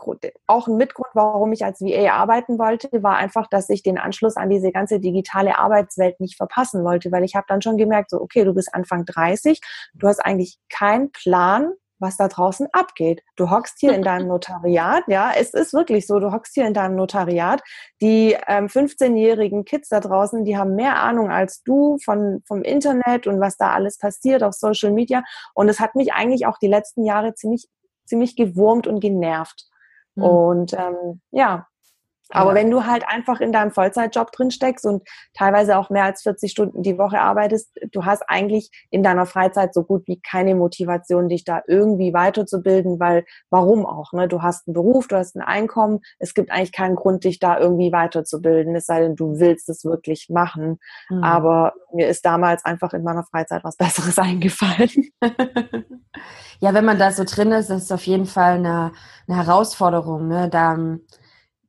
auch 0.47 0.67
ein 0.67 0.77
Mitgrund, 0.77 1.09
warum 1.13 1.53
ich 1.53 1.63
als 1.63 1.81
VA 1.81 2.11
arbeiten 2.13 2.57
wollte, 2.57 2.89
war 3.03 3.15
einfach, 3.15 3.47
dass 3.47 3.69
ich 3.69 3.83
den 3.83 3.99
Anschluss 3.99 4.37
an 4.37 4.49
diese 4.49 4.71
ganze 4.71 4.99
digitale 4.99 5.59
Arbeitswelt 5.59 6.19
nicht 6.19 6.35
verpassen 6.35 6.83
wollte, 6.83 7.11
weil 7.11 7.23
ich 7.23 7.35
habe 7.35 7.45
dann 7.47 7.61
schon 7.61 7.77
gemerkt, 7.77 8.09
so 8.09 8.19
okay, 8.19 8.43
du 8.43 8.55
bist 8.55 8.73
Anfang 8.73 9.05
30, 9.05 9.61
du 9.93 10.07
hast 10.07 10.19
eigentlich 10.19 10.57
keinen 10.69 11.11
Plan, 11.11 11.73
was 12.03 12.17
da 12.17 12.27
draußen 12.27 12.67
abgeht. 12.71 13.23
Du 13.35 13.49
hockst 13.49 13.79
hier 13.79 13.93
in 13.93 14.03
deinem 14.03 14.27
Notariat, 14.27 15.03
ja, 15.07 15.31
es 15.35 15.53
ist 15.55 15.73
wirklich 15.73 16.05
so, 16.05 16.19
du 16.19 16.31
hockst 16.31 16.53
hier 16.53 16.67
in 16.67 16.75
deinem 16.75 16.95
Notariat. 16.95 17.63
Die 18.01 18.37
ähm, 18.47 18.67
15-jährigen 18.67 19.65
Kids 19.65 19.89
da 19.89 19.99
draußen, 19.99 20.45
die 20.45 20.57
haben 20.57 20.75
mehr 20.75 21.01
Ahnung 21.01 21.31
als 21.31 21.63
du 21.63 21.97
von, 22.03 22.43
vom 22.45 22.61
Internet 22.61 23.25
und 23.25 23.39
was 23.39 23.57
da 23.57 23.71
alles 23.71 23.97
passiert 23.97 24.43
auf 24.43 24.53
Social 24.53 24.91
Media. 24.91 25.23
Und 25.55 25.69
es 25.69 25.79
hat 25.79 25.95
mich 25.95 26.13
eigentlich 26.13 26.45
auch 26.45 26.59
die 26.59 26.67
letzten 26.67 27.03
Jahre 27.03 27.33
ziemlich, 27.33 27.67
ziemlich 28.05 28.35
gewurmt 28.35 28.85
und 28.85 28.99
genervt. 28.99 29.65
Mhm. 30.15 30.23
Und 30.23 30.73
ähm, 30.73 31.21
ja, 31.31 31.67
aber 32.29 32.51
ja. 32.51 32.55
wenn 32.55 32.71
du 32.71 32.86
halt 32.86 33.03
einfach 33.07 33.39
in 33.41 33.51
deinem 33.51 33.71
Vollzeitjob 33.71 34.31
drin 34.31 34.51
steckst 34.51 34.86
und 34.86 35.07
teilweise 35.33 35.77
auch 35.77 35.89
mehr 35.89 36.05
als 36.05 36.21
40 36.23 36.51
Stunden 36.51 36.81
die 36.81 36.97
Woche 36.97 37.19
arbeitest, 37.19 37.69
du 37.91 38.05
hast 38.05 38.23
eigentlich 38.27 38.71
in 38.89 39.03
deiner 39.03 39.25
Freizeit 39.25 39.73
so 39.73 39.83
gut 39.83 40.07
wie 40.07 40.19
keine 40.21 40.55
Motivation, 40.55 41.29
dich 41.29 41.43
da 41.43 41.62
irgendwie 41.67 42.13
weiterzubilden, 42.13 42.99
weil 42.99 43.25
warum 43.49 43.86
auch? 43.86 44.13
Ne? 44.13 44.27
Du 44.27 44.41
hast 44.41 44.67
einen 44.67 44.73
Beruf, 44.73 45.07
du 45.07 45.17
hast 45.17 45.36
ein 45.36 45.41
Einkommen, 45.41 45.99
es 46.19 46.33
gibt 46.33 46.51
eigentlich 46.51 46.71
keinen 46.71 46.95
Grund, 46.95 47.23
dich 47.23 47.39
da 47.39 47.59
irgendwie 47.59 47.91
weiterzubilden, 47.91 48.75
es 48.75 48.86
sei 48.86 49.01
denn, 49.01 49.15
du 49.15 49.39
willst 49.39 49.69
es 49.69 49.86
wirklich 49.86 50.29
machen. 50.29 50.79
Mhm. 51.09 51.23
Aber 51.23 51.73
mir 51.93 52.07
ist 52.07 52.25
damals 52.25 52.65
einfach 52.65 52.93
in 52.93 53.03
meiner 53.03 53.23
Freizeit 53.23 53.63
was 53.63 53.77
Besseres 53.83 54.17
eingefallen. 54.17 54.89
ja, 56.59 56.73
wenn 56.73 56.86
man 56.86 56.97
da 56.97 57.12
so 57.12 57.23
drin 57.25 57.51
ist, 57.51 57.69
ist 57.69 57.83
es 57.83 57.91
auf 57.91 58.05
jeden 58.07 58.25
Fall 58.25 58.55
eine, 58.55 58.91
eine 59.27 59.38
Herausforderung. 59.38 60.27
Ne? 60.27 60.49
Da 60.49 60.77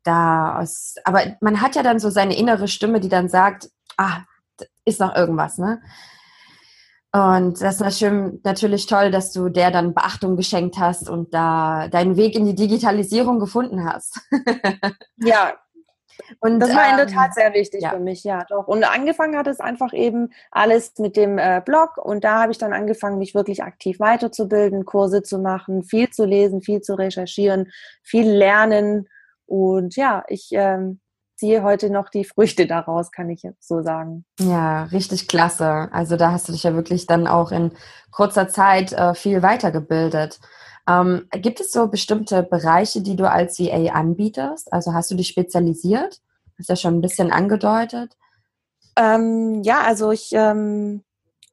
da 0.04 0.60
aus, 0.60 0.94
aber 1.04 1.36
man 1.40 1.60
hat 1.60 1.74
ja 1.74 1.82
dann 1.82 1.98
so 1.98 2.10
seine 2.10 2.36
innere 2.36 2.68
Stimme, 2.68 3.00
die 3.00 3.08
dann 3.08 3.28
sagt, 3.28 3.70
ah, 3.96 4.20
ist 4.84 5.00
noch 5.00 5.14
irgendwas, 5.14 5.58
ne? 5.58 5.80
Und 7.12 7.62
das 7.62 7.80
ist 7.80 8.02
natürlich 8.42 8.86
toll, 8.86 9.12
dass 9.12 9.30
du 9.30 9.48
der 9.48 9.70
dann 9.70 9.94
Beachtung 9.94 10.36
geschenkt 10.36 10.78
hast 10.78 11.08
und 11.08 11.32
da 11.32 11.86
deinen 11.86 12.16
Weg 12.16 12.34
in 12.34 12.44
die 12.44 12.56
Digitalisierung 12.56 13.38
gefunden 13.38 13.84
hast. 13.84 14.20
ja. 15.18 15.52
Und 16.40 16.58
das 16.58 16.74
war 16.74 16.90
in 16.90 16.96
der 16.96 17.06
ähm, 17.06 17.14
Tat 17.14 17.34
sehr 17.34 17.54
wichtig 17.54 17.82
ja. 17.82 17.90
für 17.90 18.00
mich, 18.00 18.24
ja, 18.24 18.44
doch. 18.48 18.66
Und 18.66 18.82
angefangen 18.82 19.36
hat 19.36 19.46
es 19.46 19.60
einfach 19.60 19.92
eben 19.92 20.30
alles 20.50 20.94
mit 20.98 21.16
dem 21.16 21.38
äh, 21.38 21.62
Blog 21.64 21.98
und 21.98 22.24
da 22.24 22.42
habe 22.42 22.50
ich 22.50 22.58
dann 22.58 22.72
angefangen, 22.72 23.18
mich 23.18 23.34
wirklich 23.34 23.62
aktiv 23.62 24.00
weiterzubilden, 24.00 24.84
Kurse 24.84 25.22
zu 25.22 25.38
machen, 25.38 25.84
viel 25.84 26.10
zu 26.10 26.24
lesen, 26.24 26.62
viel 26.62 26.80
zu 26.80 26.94
recherchieren, 26.94 27.70
viel 28.02 28.28
lernen 28.28 29.08
und 29.54 29.94
ja, 29.94 30.24
ich 30.26 30.48
ähm, 30.50 30.98
ziehe 31.36 31.62
heute 31.62 31.88
noch 31.88 32.08
die 32.08 32.24
Früchte 32.24 32.66
daraus, 32.66 33.12
kann 33.12 33.30
ich 33.30 33.44
jetzt 33.44 33.68
so 33.68 33.82
sagen. 33.82 34.24
Ja, 34.40 34.84
richtig 34.84 35.28
klasse. 35.28 35.88
Also 35.92 36.16
da 36.16 36.32
hast 36.32 36.48
du 36.48 36.52
dich 36.52 36.64
ja 36.64 36.74
wirklich 36.74 37.06
dann 37.06 37.28
auch 37.28 37.52
in 37.52 37.70
kurzer 38.10 38.48
Zeit 38.48 38.92
äh, 38.92 39.14
viel 39.14 39.42
weitergebildet. 39.42 40.40
Ähm, 40.88 41.28
gibt 41.30 41.60
es 41.60 41.70
so 41.70 41.86
bestimmte 41.86 42.42
Bereiche, 42.42 43.00
die 43.00 43.14
du 43.14 43.30
als 43.30 43.60
VA 43.60 43.92
anbietest? 43.92 44.72
Also 44.72 44.92
hast 44.92 45.12
du 45.12 45.14
dich 45.14 45.28
spezialisiert? 45.28 46.20
Hast 46.58 46.68
ja 46.68 46.74
schon 46.74 46.94
ein 46.98 47.00
bisschen 47.00 47.30
angedeutet. 47.30 48.16
Ähm, 48.96 49.62
ja, 49.62 49.82
also 49.82 50.10
ich 50.10 50.30
ähm, 50.32 51.03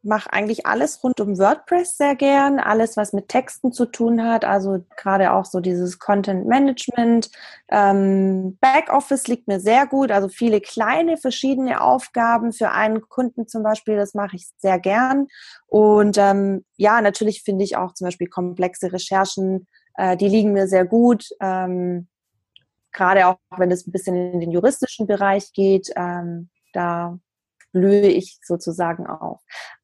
mache 0.04 0.34
eigentlich 0.34 0.66
alles 0.66 1.04
rund 1.04 1.20
um 1.20 1.38
WordPress 1.38 1.98
sehr 1.98 2.16
gern, 2.16 2.60
alles 2.60 2.98
was 2.98 3.14
mit 3.14 3.30
Texten 3.30 3.72
zu 3.72 3.86
tun 3.86 4.24
hat, 4.24 4.46
also 4.46 4.84
gerade 4.98 5.32
auch 5.32 5.46
so 5.46 5.60
dieses 5.60 6.00
Content 6.00 6.48
Management. 6.48 7.30
Ähm, 7.70 8.58
Backoffice 8.60 9.28
liegt 9.28 9.48
mir 9.48 9.60
sehr 9.60 9.86
gut, 9.86 10.12
also 10.12 10.28
viele 10.28 10.60
kleine 10.60 11.18
verschiedene 11.18 11.82
Aufgaben 11.82 12.52
für 12.52 12.72
einen 12.72 13.02
Kunden 13.02 13.48
zum 13.48 13.62
Beispiel, 13.62 13.96
das 13.96 14.14
mache 14.16 14.36
ich 14.36 14.48
sehr 14.58 14.80
gern. 14.80 15.28
Und 15.68 16.18
ähm, 16.18 16.66
ja, 16.78 17.02
natürlich 17.02 17.44
finde 17.44 17.64
ich 17.64 17.78
auch 17.78 17.94
zum 17.94 18.06
Beispiel 18.06 18.28
komplexe 18.28 18.92
Recherchen, 18.92 19.68
äh, 19.96 20.18
die 20.18 20.30
liegen 20.30 20.54
mir 20.54 20.68
sehr 20.68 20.86
gut. 20.86 21.30
Ähm, 21.40 22.08
gerade 22.92 23.28
auch 23.28 23.38
wenn 23.58 23.72
es 23.72 23.86
ein 23.88 23.92
bisschen 23.92 24.16
in 24.16 24.40
den 24.40 24.52
juristischen 24.52 25.06
Bereich 25.06 25.54
geht, 25.54 25.92
ähm, 25.96 26.50
da 26.74 27.20
blühe 27.72 28.08
ich 28.08 28.40
sozusagen 28.44 29.08
auf. 29.08 29.42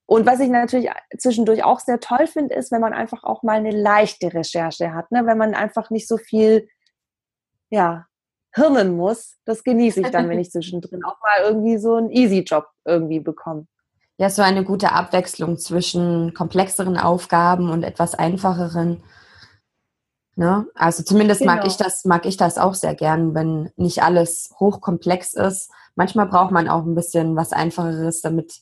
Und 0.07 0.25
was 0.25 0.39
ich 0.39 0.49
natürlich 0.49 0.89
zwischendurch 1.17 1.63
auch 1.65 1.81
sehr 1.81 1.99
toll 1.99 2.27
finde, 2.27 2.55
ist, 2.55 2.71
wenn 2.71 2.79
man 2.79 2.93
einfach 2.93 3.25
auch 3.25 3.43
mal 3.43 3.57
eine 3.57 3.71
leichte 3.71 4.33
Recherche 4.33 4.93
hat, 4.93 5.11
ne? 5.11 5.25
wenn 5.25 5.37
man 5.37 5.53
einfach 5.53 5.89
nicht 5.89 6.07
so 6.07 6.17
viel, 6.17 6.69
ja, 7.69 8.07
hirnen 8.53 8.95
muss. 8.95 9.35
Das 9.43 9.63
genieße 9.63 9.99
ich 9.99 10.09
dann, 10.09 10.29
wenn 10.29 10.39
ich 10.39 10.49
zwischendrin 10.51 11.03
auch 11.03 11.17
mal 11.21 11.49
irgendwie 11.49 11.77
so 11.77 11.95
einen 11.95 12.09
Easy-Job 12.09 12.67
irgendwie 12.85 13.19
bekomme. 13.19 13.67
Ja, 14.17 14.29
so 14.29 14.41
eine 14.41 14.63
gute 14.63 14.93
Abwechslung 14.93 15.57
zwischen 15.57 16.33
komplexeren 16.33 16.97
Aufgaben 16.97 17.69
und 17.69 17.83
etwas 17.83 18.15
einfacheren. 18.15 19.03
Ne? 20.35 20.67
Also 20.73 21.03
zumindest 21.03 21.41
genau. 21.41 21.55
mag 21.55 21.67
ich 21.67 21.75
das, 21.75 22.05
mag 22.05 22.25
ich 22.25 22.37
das 22.37 22.57
auch 22.57 22.75
sehr 22.75 22.95
gern, 22.95 23.35
wenn 23.35 23.71
nicht 23.75 24.03
alles 24.03 24.53
hochkomplex 24.57 25.33
ist. 25.33 25.69
Manchmal 25.95 26.27
braucht 26.27 26.51
man 26.51 26.69
auch 26.69 26.85
ein 26.85 26.95
bisschen 26.95 27.35
was 27.35 27.51
Einfacheres, 27.51 28.21
damit 28.21 28.61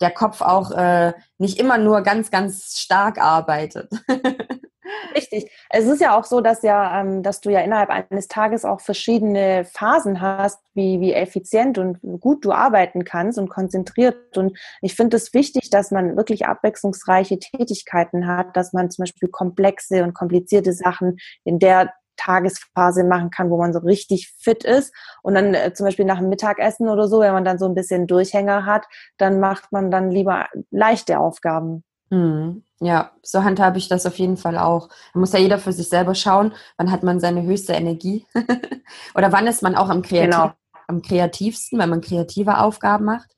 der 0.00 0.10
Kopf 0.10 0.40
auch 0.42 0.70
äh, 0.72 1.12
nicht 1.38 1.58
immer 1.58 1.78
nur 1.78 2.02
ganz, 2.02 2.30
ganz 2.30 2.78
stark 2.78 3.18
arbeitet. 3.18 3.90
Richtig. 5.14 5.50
Es 5.70 5.86
ist 5.86 6.00
ja 6.00 6.16
auch 6.16 6.24
so, 6.24 6.40
dass 6.40 6.62
ja, 6.62 7.00
ähm, 7.00 7.22
dass 7.22 7.40
du 7.40 7.50
ja 7.50 7.60
innerhalb 7.60 7.90
eines 7.90 8.28
Tages 8.28 8.64
auch 8.64 8.80
verschiedene 8.80 9.64
Phasen 9.64 10.20
hast, 10.20 10.60
wie, 10.74 11.00
wie 11.00 11.12
effizient 11.12 11.78
und 11.78 11.98
gut 12.20 12.44
du 12.44 12.52
arbeiten 12.52 13.04
kannst 13.04 13.38
und 13.38 13.48
konzentriert. 13.48 14.36
Und 14.36 14.56
ich 14.82 14.94
finde 14.94 15.16
es 15.16 15.34
wichtig, 15.34 15.70
dass 15.70 15.90
man 15.90 16.16
wirklich 16.16 16.46
abwechslungsreiche 16.46 17.38
Tätigkeiten 17.38 18.26
hat, 18.26 18.56
dass 18.56 18.72
man 18.72 18.90
zum 18.90 19.04
Beispiel 19.04 19.28
komplexe 19.28 20.04
und 20.04 20.14
komplizierte 20.14 20.72
Sachen 20.72 21.16
in 21.44 21.58
der 21.58 21.92
Tagesphase 22.16 23.04
machen 23.04 23.30
kann, 23.30 23.50
wo 23.50 23.58
man 23.58 23.72
so 23.72 23.80
richtig 23.80 24.32
fit 24.38 24.64
ist. 24.64 24.94
Und 25.22 25.34
dann 25.34 25.54
äh, 25.54 25.72
zum 25.72 25.86
Beispiel 25.86 26.04
nach 26.04 26.18
dem 26.18 26.28
Mittagessen 26.28 26.88
oder 26.88 27.08
so, 27.08 27.20
wenn 27.20 27.32
man 27.32 27.44
dann 27.44 27.58
so 27.58 27.66
ein 27.66 27.74
bisschen 27.74 28.06
Durchhänger 28.06 28.66
hat, 28.66 28.86
dann 29.16 29.40
macht 29.40 29.72
man 29.72 29.90
dann 29.90 30.10
lieber 30.10 30.46
leichte 30.70 31.18
Aufgaben. 31.18 31.84
Mhm. 32.10 32.62
Ja, 32.80 33.12
so 33.22 33.42
handhabe 33.42 33.78
ich 33.78 33.88
das 33.88 34.04
auf 34.04 34.18
jeden 34.18 34.36
Fall 34.36 34.58
auch. 34.58 34.88
Da 35.14 35.20
muss 35.20 35.32
ja 35.32 35.38
jeder 35.38 35.58
für 35.58 35.72
sich 35.72 35.88
selber 35.88 36.14
schauen, 36.14 36.52
wann 36.76 36.90
hat 36.90 37.02
man 37.02 37.20
seine 37.20 37.42
höchste 37.42 37.72
Energie 37.72 38.26
oder 39.14 39.32
wann 39.32 39.46
ist 39.46 39.62
man 39.62 39.74
auch 39.74 39.88
am, 39.88 40.02
Kreativ 40.02 40.30
genau. 40.30 40.52
am 40.86 41.00
kreativsten, 41.00 41.78
wenn 41.78 41.88
man 41.88 42.02
kreative 42.02 42.58
Aufgaben 42.58 43.06
macht. 43.06 43.30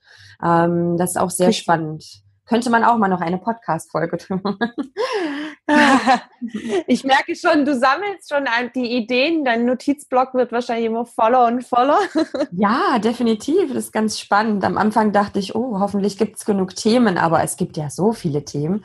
Ähm, 0.42 0.96
das 0.96 1.10
ist 1.10 1.18
auch 1.18 1.30
sehr 1.30 1.52
spannend. 1.52 2.22
Könnte 2.46 2.70
man 2.70 2.82
auch 2.82 2.96
mal 2.96 3.08
noch 3.08 3.20
eine 3.20 3.38
Podcast-Folge 3.38 4.18
machen. 4.42 4.58
ich 6.86 7.04
merke 7.04 7.36
schon, 7.36 7.64
du 7.64 7.78
sammelst 7.78 8.28
schon 8.28 8.46
die 8.74 8.96
Ideen. 8.96 9.44
Dein 9.44 9.66
Notizblock 9.66 10.34
wird 10.34 10.52
wahrscheinlich 10.52 10.86
immer 10.86 11.04
voller 11.04 11.46
und 11.46 11.64
voller. 11.64 11.98
ja, 12.52 12.98
definitiv. 12.98 13.68
Das 13.68 13.84
ist 13.84 13.92
ganz 13.92 14.18
spannend. 14.18 14.64
Am 14.64 14.78
Anfang 14.78 15.12
dachte 15.12 15.38
ich, 15.38 15.54
oh, 15.54 15.78
hoffentlich 15.78 16.16
gibt 16.16 16.36
es 16.36 16.44
genug 16.44 16.74
Themen, 16.74 17.18
aber 17.18 17.42
es 17.42 17.56
gibt 17.56 17.76
ja 17.76 17.90
so 17.90 18.12
viele 18.12 18.44
Themen, 18.44 18.84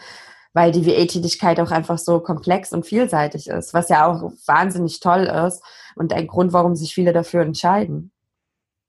weil 0.53 0.71
die 0.71 0.85
VA-Tätigkeit 0.85 1.59
auch 1.59 1.71
einfach 1.71 1.97
so 1.97 2.19
komplex 2.19 2.73
und 2.73 2.85
vielseitig 2.85 3.47
ist, 3.47 3.73
was 3.73 3.89
ja 3.89 4.05
auch 4.05 4.31
wahnsinnig 4.45 4.99
toll 4.99 5.23
ist 5.47 5.63
und 5.95 6.11
ein 6.11 6.27
Grund, 6.27 6.53
warum 6.53 6.75
sich 6.75 6.93
viele 6.93 7.13
dafür 7.13 7.41
entscheiden. 7.41 8.11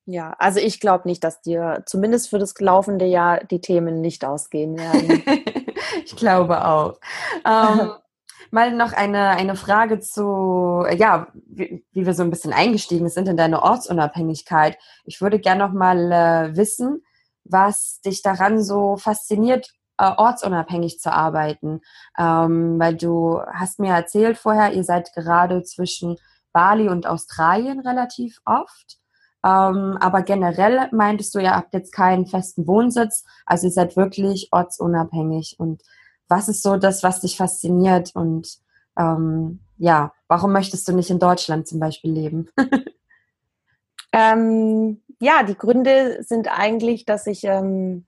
Ja, 0.06 0.34
also 0.38 0.60
ich 0.60 0.80
glaube 0.80 1.08
nicht, 1.08 1.24
dass 1.24 1.40
dir 1.40 1.82
zumindest 1.86 2.28
für 2.28 2.38
das 2.38 2.54
laufende 2.58 3.06
Jahr 3.06 3.42
die 3.44 3.60
Themen 3.60 4.02
nicht 4.02 4.24
ausgehen 4.24 4.76
werden. 4.76 5.22
ich 6.04 6.16
glaube 6.16 6.64
auch. 6.66 6.98
Ähm, 7.44 7.92
mal 8.50 8.72
noch 8.72 8.92
eine, 8.92 9.30
eine 9.30 9.56
Frage 9.56 10.00
zu, 10.00 10.86
ja, 10.96 11.28
wie, 11.46 11.84
wie, 11.92 12.06
wir 12.06 12.14
so 12.14 12.22
ein 12.22 12.30
bisschen 12.30 12.52
eingestiegen 12.52 13.08
sind 13.08 13.28
in 13.28 13.36
deine 13.36 13.62
Ortsunabhängigkeit. 13.62 14.78
Ich 15.04 15.20
würde 15.20 15.38
gerne 15.38 15.66
noch 15.66 15.72
mal 15.72 16.12
äh, 16.12 16.56
wissen, 16.56 17.02
was 17.44 18.00
dich 18.00 18.22
daran 18.22 18.62
so 18.62 18.96
fasziniert, 18.96 19.70
äh, 19.98 20.10
ortsunabhängig 20.16 20.98
zu 21.00 21.12
arbeiten? 21.12 21.80
Ähm, 22.18 22.78
weil 22.78 22.96
du 22.96 23.40
hast 23.52 23.78
mir 23.78 23.92
erzählt 23.92 24.38
vorher, 24.38 24.72
ihr 24.72 24.84
seid 24.84 25.12
gerade 25.14 25.62
zwischen 25.62 26.16
Bali 26.52 26.88
und 26.88 27.06
Australien 27.06 27.80
relativ 27.80 28.40
oft. 28.44 28.98
Ähm, 29.44 29.98
aber 30.00 30.22
generell 30.22 30.88
meintest 30.92 31.34
du, 31.34 31.38
ihr 31.38 31.54
habt 31.54 31.74
jetzt 31.74 31.92
keinen 31.92 32.26
festen 32.26 32.66
Wohnsitz, 32.66 33.24
also 33.44 33.66
ihr 33.66 33.72
seid 33.72 33.94
wirklich 33.96 34.48
ortsunabhängig. 34.52 35.56
Und 35.58 35.82
was 36.28 36.48
ist 36.48 36.62
so 36.62 36.76
das, 36.76 37.02
was 37.02 37.20
dich 37.20 37.36
fasziniert? 37.36 38.12
Und 38.14 38.58
ähm, 38.98 39.60
ja, 39.76 40.12
warum 40.28 40.52
möchtest 40.52 40.88
du 40.88 40.92
nicht 40.92 41.10
in 41.10 41.18
Deutschland 41.18 41.68
zum 41.68 41.78
Beispiel 41.78 42.12
leben? 42.12 42.48
ähm, 44.12 45.02
ja, 45.20 45.42
die 45.42 45.56
Gründe 45.56 46.22
sind 46.22 46.48
eigentlich, 46.48 47.04
dass 47.04 47.26
ich 47.26 47.44
ähm, 47.44 48.06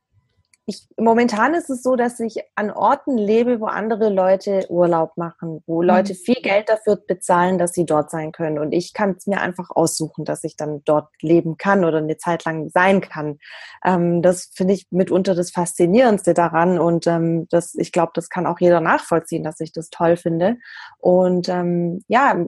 ich, 0.69 0.89
momentan 0.97 1.55
ist 1.55 1.71
es 1.71 1.85
so, 1.85 1.95
dass 1.95 2.19
ich 2.19 2.43
an 2.57 2.73
Orten 2.73 3.17
lebe, 3.17 3.61
wo 3.61 3.67
andere 3.67 4.09
Leute 4.09 4.67
Urlaub 4.69 5.17
machen, 5.17 5.63
wo 5.65 5.81
mhm. 5.81 5.89
Leute 5.89 6.15
viel 6.17 6.43
Geld 6.43 6.69
dafür 6.69 6.97
bezahlen, 6.97 7.57
dass 7.57 7.73
sie 7.73 7.87
dort 7.87 8.11
sein 8.11 8.33
können. 8.33 8.59
Und 8.59 8.73
ich 8.73 8.93
kann 8.93 9.15
es 9.17 9.29
mir 9.29 9.41
einfach 9.41 9.71
aussuchen, 9.71 10.25
dass 10.25 10.43
ich 10.43 10.57
dann 10.57 10.83
dort 10.85 11.09
leben 11.23 11.57
kann 11.57 11.85
oder 11.85 11.99
eine 11.99 12.17
Zeit 12.17 12.45
lang 12.45 12.69
sein 12.69 13.01
kann. 13.01 13.39
Ähm, 13.85 14.23
das 14.23 14.51
finde 14.55 14.75
ich 14.75 14.89
mitunter 14.91 15.37
das 15.37 15.53
Faszinierendste 15.53 16.35
daran. 16.35 16.81
Und 16.81 17.07
ähm, 17.07 17.47
das, 17.49 17.77
ich 17.77 17.93
glaube, 17.93 18.11
das 18.17 18.29
kann 18.29 18.47
auch 18.47 18.59
jeder 18.59 18.81
nachvollziehen, 18.81 19.45
dass 19.45 19.61
ich 19.61 19.73
das 19.73 19.89
toll 19.89 20.17
finde. 20.17 20.57
Und 20.99 21.49
ähm, 21.49 22.03
ja, 22.09 22.45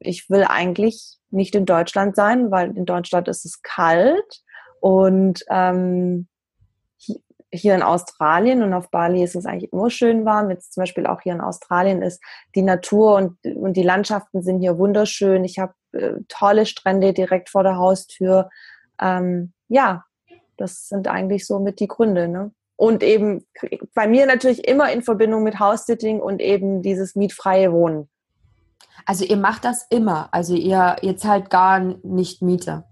ich 0.00 0.28
will 0.28 0.42
eigentlich 0.42 1.18
nicht 1.30 1.54
in 1.54 1.66
Deutschland 1.66 2.16
sein, 2.16 2.50
weil 2.50 2.76
in 2.76 2.84
Deutschland 2.84 3.28
ist 3.28 3.44
es 3.44 3.62
kalt. 3.62 4.42
Und 4.80 5.44
ähm, 5.50 6.26
hier 7.52 7.74
in 7.74 7.82
Australien 7.82 8.62
und 8.62 8.72
auf 8.74 8.90
Bali 8.90 9.22
ist 9.22 9.34
es 9.34 9.46
eigentlich 9.46 9.72
immer 9.72 9.90
schön 9.90 10.24
warm. 10.24 10.50
Jetzt 10.50 10.74
zum 10.74 10.82
Beispiel 10.82 11.06
auch 11.06 11.20
hier 11.20 11.32
in 11.32 11.40
Australien 11.40 12.02
ist 12.02 12.22
die 12.54 12.62
Natur 12.62 13.16
und, 13.16 13.38
und 13.56 13.76
die 13.76 13.82
Landschaften 13.82 14.42
sind 14.42 14.60
hier 14.60 14.78
wunderschön. 14.78 15.44
Ich 15.44 15.58
habe 15.58 15.74
äh, 15.92 16.14
tolle 16.28 16.66
Strände 16.66 17.12
direkt 17.12 17.50
vor 17.50 17.62
der 17.62 17.76
Haustür. 17.76 18.50
Ähm, 19.00 19.52
ja, 19.68 20.04
das 20.56 20.88
sind 20.88 21.08
eigentlich 21.08 21.46
so 21.46 21.58
mit 21.58 21.80
die 21.80 21.88
Gründe. 21.88 22.28
Ne? 22.28 22.52
Und 22.76 23.02
eben 23.02 23.46
bei 23.94 24.06
mir 24.06 24.26
natürlich 24.26 24.66
immer 24.68 24.92
in 24.92 25.02
Verbindung 25.02 25.42
mit 25.42 25.58
House-Sitting 25.58 26.20
und 26.20 26.40
eben 26.40 26.82
dieses 26.82 27.16
mietfreie 27.16 27.72
Wohnen. 27.72 28.08
Also 29.06 29.24
ihr 29.24 29.36
macht 29.36 29.64
das 29.64 29.86
immer. 29.90 30.28
Also 30.32 30.54
ihr, 30.54 30.96
ihr 31.02 31.16
zahlt 31.16 31.50
gar 31.50 31.80
nicht 31.80 32.42
Miete. 32.42 32.84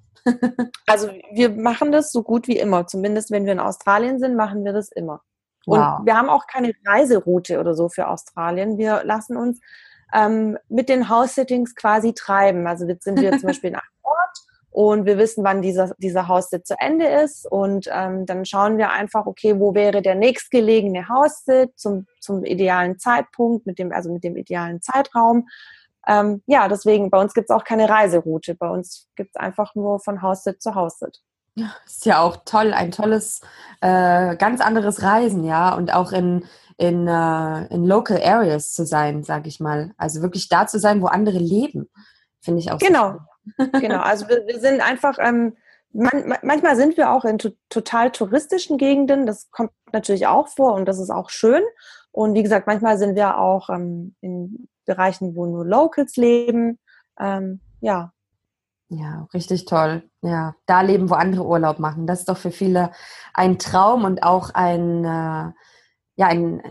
Also 0.87 1.09
wir 1.33 1.51
machen 1.51 1.93
das 1.93 2.13
so 2.13 2.23
gut 2.23 2.49
wie 2.49 2.59
immer. 2.59 2.87
Zumindest 2.87 3.31
wenn 3.31 3.45
wir 3.45 3.53
in 3.53 3.61
Australien 3.61 4.19
sind, 4.19 4.37
machen 4.37 4.65
wir 4.65 4.73
das 4.73 4.91
immer. 4.91 5.23
Und 5.67 5.81
wow. 5.81 6.01
wir 6.05 6.17
haben 6.17 6.31
auch 6.31 6.47
keine 6.47 6.73
Reiseroute 6.87 7.61
oder 7.61 7.75
so 7.75 7.89
für 7.89 8.09
Australien. 8.09 8.79
Wir 8.79 9.03
lassen 9.05 9.37
uns 9.37 9.61
ähm, 10.15 10.57
mit 10.69 10.89
den 10.89 11.09
House-Sittings 11.09 11.75
quasi 11.75 12.15
treiben. 12.15 12.67
Also 12.67 12.87
jetzt 12.87 13.05
sind 13.05 13.21
wir 13.21 13.33
zum 13.33 13.43
Beispiel 13.49 13.71
in 13.71 13.77
einem 13.77 13.83
Ort 14.03 14.39
und 14.71 15.05
wir 15.07 15.19
wissen, 15.19 15.45
wann 15.45 15.61
dieser, 15.61 15.95
dieser 15.99 16.29
House-Sit 16.29 16.67
zu 16.67 16.75
Ende 16.79 17.07
ist. 17.07 17.51
Und 17.51 17.89
ähm, 17.93 18.25
dann 18.25 18.45
schauen 18.45 18.79
wir 18.79 18.93
einfach, 18.93 19.27
okay, 19.27 19.59
wo 19.59 19.75
wäre 19.75 20.01
der 20.03 20.15
nächstgelegene 20.15 21.09
House-Sit 21.09 21.79
zum, 21.79 22.07
zum 22.21 22.45
idealen 22.45 22.99
Zeitpunkt, 22.99 23.67
mit 23.67 23.79
dem, 23.79 23.93
also 23.93 24.11
mit 24.11 24.25
dem 24.25 24.37
idealen 24.37 24.81
Zeitraum 24.81 25.49
ähm, 26.09 26.43
ja, 26.47 26.69
deswegen, 26.69 27.11
bei 27.11 27.21
uns 27.21 27.35
gibt 27.35 27.51
es 27.51 27.55
auch 27.55 27.65
keine 27.65 27.89
Reiseroute. 27.89 28.55
Bei 28.55 28.71
uns 28.71 29.09
gibt 29.15 29.31
es 29.35 29.37
einfach 29.37 29.75
nur 29.75 30.01
von 30.01 30.23
Haussit 30.23 30.63
zu 30.63 30.75
Haussit. 30.75 31.21
Ja, 31.55 31.75
ist 31.85 32.07
ja 32.07 32.21
auch 32.21 32.39
toll, 32.47 32.73
ein 32.73 32.93
tolles, 32.93 33.43
äh, 33.83 34.35
ganz 34.37 34.63
anderes 34.63 35.03
Reisen, 35.03 35.45
ja, 35.45 35.75
und 35.75 35.93
auch 35.93 36.13
in, 36.13 36.45
in, 36.79 37.09
uh, 37.09 37.67
in 37.69 37.85
Local 37.85 38.23
Areas 38.23 38.73
zu 38.73 38.87
sein, 38.87 39.23
sage 39.23 39.49
ich 39.49 39.61
mal. 39.61 39.93
Also 39.99 40.23
wirklich 40.23 40.49
da 40.49 40.67
zu 40.67 40.79
sein, 40.79 41.03
wo 41.03 41.07
andere 41.07 41.39
leben, 41.39 41.91
finde 42.41 42.61
ich 42.61 42.73
auch 42.73 42.79
Genau, 42.79 43.19
genau. 43.73 44.01
Also 44.01 44.29
wir, 44.29 44.47
wir 44.47 44.61
sind 44.61 44.81
einfach, 44.81 45.19
ähm, 45.21 45.57
man, 45.93 46.37
manchmal 46.43 46.77
sind 46.77 46.97
wir 46.97 47.11
auch 47.11 47.25
in 47.25 47.39
to 47.39 47.51
total 47.69 48.13
touristischen 48.13 48.79
Gegenden, 48.79 49.27
das 49.27 49.51
kommt 49.51 49.73
natürlich 49.93 50.27
auch 50.27 50.49
vor 50.49 50.75
und 50.75 50.87
das 50.87 50.99
ist 50.99 51.11
auch 51.11 51.29
schön. 51.29 51.63
Und 52.13 52.35
wie 52.35 52.43
gesagt, 52.43 52.67
manchmal 52.67 52.97
sind 52.97 53.15
wir 53.15 53.37
auch 53.37 53.69
ähm, 53.69 54.15
in 54.21 54.69
Bereichen, 54.89 55.37
wo 55.37 55.47
nur 55.47 55.65
Locals 55.65 56.17
leben. 56.17 56.79
Ähm, 57.21 57.61
ja. 57.81 58.13
Ja, 58.89 59.29
richtig 59.35 59.67
toll. 59.67 60.03
Ja, 60.23 60.55
da 60.65 60.81
leben, 60.81 61.11
wo 61.11 61.15
andere 61.15 61.45
Urlaub 61.45 61.79
machen. 61.79 62.07
Das 62.07 62.21
ist 62.21 62.29
doch 62.29 62.39
für 62.39 62.51
viele 62.51 62.91
ein 63.35 63.59
Traum 63.59 64.05
und 64.05 64.23
auch 64.23 64.51
ein, 64.55 65.05
äh, 65.05 65.53
ja, 66.17 66.27
ein, 66.27 66.63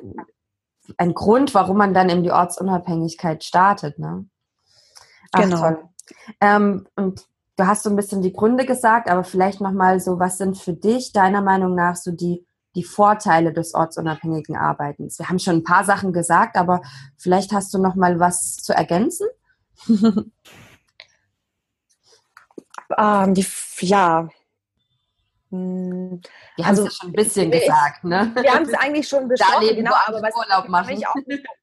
ein 0.98 1.14
Grund, 1.14 1.54
warum 1.54 1.78
man 1.78 1.94
dann 1.94 2.10
in 2.10 2.24
die 2.24 2.32
Ortsunabhängigkeit 2.32 3.44
startet. 3.44 4.00
Ne? 4.00 4.28
Ach, 5.32 5.42
genau. 5.42 5.60
Toll. 5.60 5.84
Ähm, 6.42 6.88
und 6.96 7.28
du 7.56 7.68
hast 7.68 7.84
so 7.84 7.92
ein 7.92 7.96
bisschen 7.96 8.24
die 8.24 8.34
Gründe 8.34 8.66
gesagt, 8.66 9.12
aber 9.12 9.24
vielleicht 9.24 9.62
nochmal 9.62 10.00
so, 10.00 10.20
was 10.20 10.40
sind 10.40 10.58
für 10.58 10.74
dich 10.74 11.12
deiner 11.14 11.44
Meinung 11.44 11.76
nach 11.76 11.96
so 11.96 12.12
die 12.12 12.47
die 12.78 12.84
Vorteile 12.84 13.52
des 13.52 13.74
ortsunabhängigen 13.74 14.56
Arbeitens? 14.56 15.18
Wir 15.18 15.28
haben 15.28 15.40
schon 15.40 15.58
ein 15.58 15.64
paar 15.64 15.84
Sachen 15.84 16.14
gesagt, 16.14 16.56
aber 16.56 16.82
vielleicht 17.18 17.52
hast 17.52 17.74
du 17.74 17.80
noch 17.80 17.96
mal 17.96 18.20
was 18.20 18.58
zu 18.58 18.72
ergänzen? 18.74 19.28
ähm, 22.98 23.34
die, 23.34 23.46
ja. 23.80 24.30
Hm, 25.50 26.22
wir 26.56 26.66
haben 26.66 26.74
es 26.74 26.84
ja 26.84 26.92
schon 26.92 27.10
ein 27.10 27.14
bisschen 27.14 27.52
ich, 27.52 27.62
gesagt, 27.62 28.04
ne? 28.04 28.32
Wir 28.40 28.54
haben 28.54 28.66
es 28.66 28.74
eigentlich 28.76 29.08
schon 29.08 29.28
besprochen, 29.30 29.76
genau, 29.76 29.96
aber 30.06 30.22
was 30.22 30.36
Urlaub 30.36 30.70
machen. 30.70 31.04
Auch, 31.04 31.16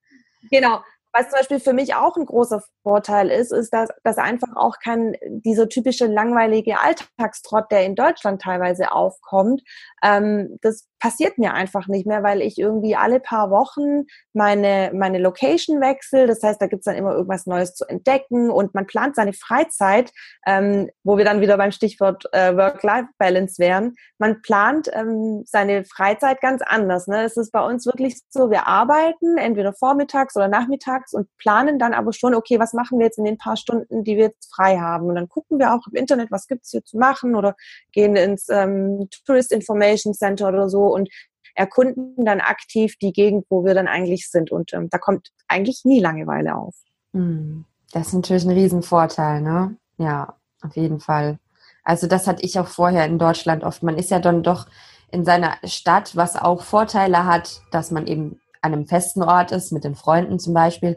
genau, 0.50 0.82
was 1.14 1.30
zum 1.30 1.38
Beispiel 1.38 1.60
für 1.60 1.72
mich 1.72 1.94
auch 1.94 2.16
ein 2.16 2.26
großer 2.26 2.60
Vorteil 2.82 3.30
ist, 3.30 3.52
ist, 3.52 3.72
dass, 3.72 3.88
dass 4.02 4.18
einfach 4.18 4.56
auch 4.56 4.80
kein 4.82 5.16
dieser 5.28 5.68
typische 5.68 6.06
langweilige 6.06 6.80
Alltagstrott, 6.80 7.70
der 7.70 7.84
in 7.86 7.94
Deutschland 7.94 8.42
teilweise 8.42 8.90
aufkommt, 8.90 9.62
ähm, 10.04 10.58
das 10.60 10.86
passiert 11.00 11.38
mir 11.38 11.54
einfach 11.54 11.86
nicht 11.88 12.06
mehr, 12.06 12.22
weil 12.22 12.42
ich 12.42 12.58
irgendwie 12.58 12.94
alle 12.94 13.20
paar 13.20 13.50
Wochen 13.50 14.04
meine, 14.32 14.90
meine 14.94 15.18
Location 15.18 15.80
wechsle. 15.80 16.26
Das 16.26 16.42
heißt, 16.42 16.60
da 16.60 16.66
gibt's 16.66 16.84
dann 16.84 16.96
immer 16.96 17.12
irgendwas 17.12 17.46
Neues 17.46 17.74
zu 17.74 17.86
entdecken 17.86 18.50
und 18.50 18.74
man 18.74 18.86
plant 18.86 19.16
seine 19.16 19.32
Freizeit, 19.32 20.12
ähm, 20.46 20.90
wo 21.02 21.16
wir 21.16 21.24
dann 21.24 21.40
wieder 21.40 21.56
beim 21.56 21.72
Stichwort 21.72 22.24
äh, 22.32 22.54
Work-Life-Balance 22.56 23.58
wären. 23.58 23.94
Man 24.18 24.42
plant 24.42 24.90
ähm, 24.92 25.44
seine 25.46 25.84
Freizeit 25.84 26.40
ganz 26.40 26.62
anders. 26.62 27.06
Ne? 27.06 27.24
Es 27.24 27.36
ist 27.36 27.50
bei 27.50 27.64
uns 27.64 27.86
wirklich 27.86 28.20
so, 28.28 28.50
wir 28.50 28.66
arbeiten 28.66 29.38
entweder 29.38 29.72
vormittags 29.72 30.36
oder 30.36 30.48
nachmittags 30.48 31.14
und 31.14 31.28
planen 31.38 31.78
dann 31.78 31.94
aber 31.94 32.12
schon, 32.12 32.34
okay, 32.34 32.58
was 32.58 32.74
machen 32.74 32.98
wir 32.98 33.06
jetzt 33.06 33.18
in 33.18 33.24
den 33.24 33.38
paar 33.38 33.56
Stunden, 33.56 34.04
die 34.04 34.16
wir 34.16 34.24
jetzt 34.26 34.54
frei 34.54 34.78
haben? 34.78 35.06
Und 35.06 35.14
dann 35.14 35.28
gucken 35.28 35.58
wir 35.58 35.72
auch 35.72 35.86
im 35.90 35.96
Internet, 35.96 36.30
was 36.30 36.46
gibt's 36.46 36.70
hier 36.70 36.84
zu 36.84 36.98
machen 36.98 37.34
oder 37.34 37.56
gehen 37.92 38.16
ins 38.16 38.48
ähm, 38.50 39.08
Tourist 39.26 39.52
Information 39.52 39.93
Center 39.96 40.48
oder 40.48 40.68
so 40.68 40.86
und 40.94 41.08
erkunden 41.54 42.24
dann 42.24 42.40
aktiv 42.40 42.96
die 43.00 43.12
Gegend, 43.12 43.46
wo 43.48 43.64
wir 43.64 43.74
dann 43.74 43.88
eigentlich 43.88 44.28
sind. 44.28 44.50
Und 44.50 44.72
ähm, 44.72 44.88
da 44.90 44.98
kommt 44.98 45.30
eigentlich 45.48 45.82
nie 45.84 46.00
Langeweile 46.00 46.56
auf. 46.56 46.74
Hm. 47.12 47.64
Das 47.92 48.08
ist 48.08 48.14
natürlich 48.14 48.44
ein 48.44 48.50
Riesenvorteil, 48.50 49.40
ne? 49.40 49.76
Ja, 49.98 50.34
auf 50.62 50.74
jeden 50.76 50.98
Fall. 50.98 51.38
Also 51.84 52.06
das 52.06 52.26
hatte 52.26 52.42
ich 52.42 52.58
auch 52.58 52.66
vorher 52.66 53.06
in 53.06 53.18
Deutschland 53.18 53.62
oft. 53.62 53.82
Man 53.82 53.96
ist 53.96 54.10
ja 54.10 54.18
dann 54.18 54.42
doch 54.42 54.66
in 55.12 55.24
seiner 55.24 55.56
Stadt, 55.64 56.16
was 56.16 56.34
auch 56.34 56.62
Vorteile 56.62 57.24
hat, 57.24 57.60
dass 57.70 57.92
man 57.92 58.06
eben 58.06 58.40
an 58.62 58.72
einem 58.72 58.86
festen 58.86 59.22
Ort 59.22 59.52
ist, 59.52 59.70
mit 59.70 59.84
den 59.84 59.94
Freunden 59.94 60.40
zum 60.40 60.54
Beispiel. 60.54 60.96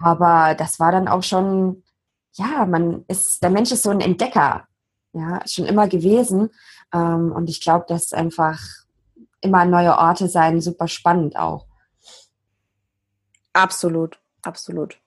Aber 0.00 0.54
das 0.54 0.80
war 0.80 0.90
dann 0.90 1.06
auch 1.06 1.22
schon, 1.22 1.84
ja, 2.32 2.66
man 2.66 3.04
ist, 3.06 3.42
der 3.42 3.50
Mensch 3.50 3.70
ist 3.70 3.84
so 3.84 3.90
ein 3.90 4.00
Entdecker, 4.00 4.66
ja, 5.12 5.40
schon 5.46 5.66
immer 5.66 5.88
gewesen. 5.88 6.50
Ähm, 6.92 7.32
und 7.32 7.48
ich 7.48 7.60
glaube, 7.60 7.84
dass 7.88 8.12
einfach 8.12 8.60
immer 9.40 9.64
neue 9.64 9.96
Orte 9.96 10.28
sein, 10.28 10.60
super 10.60 10.88
spannend 10.88 11.36
auch. 11.36 11.66
Absolut, 13.52 14.18
absolut. 14.42 14.98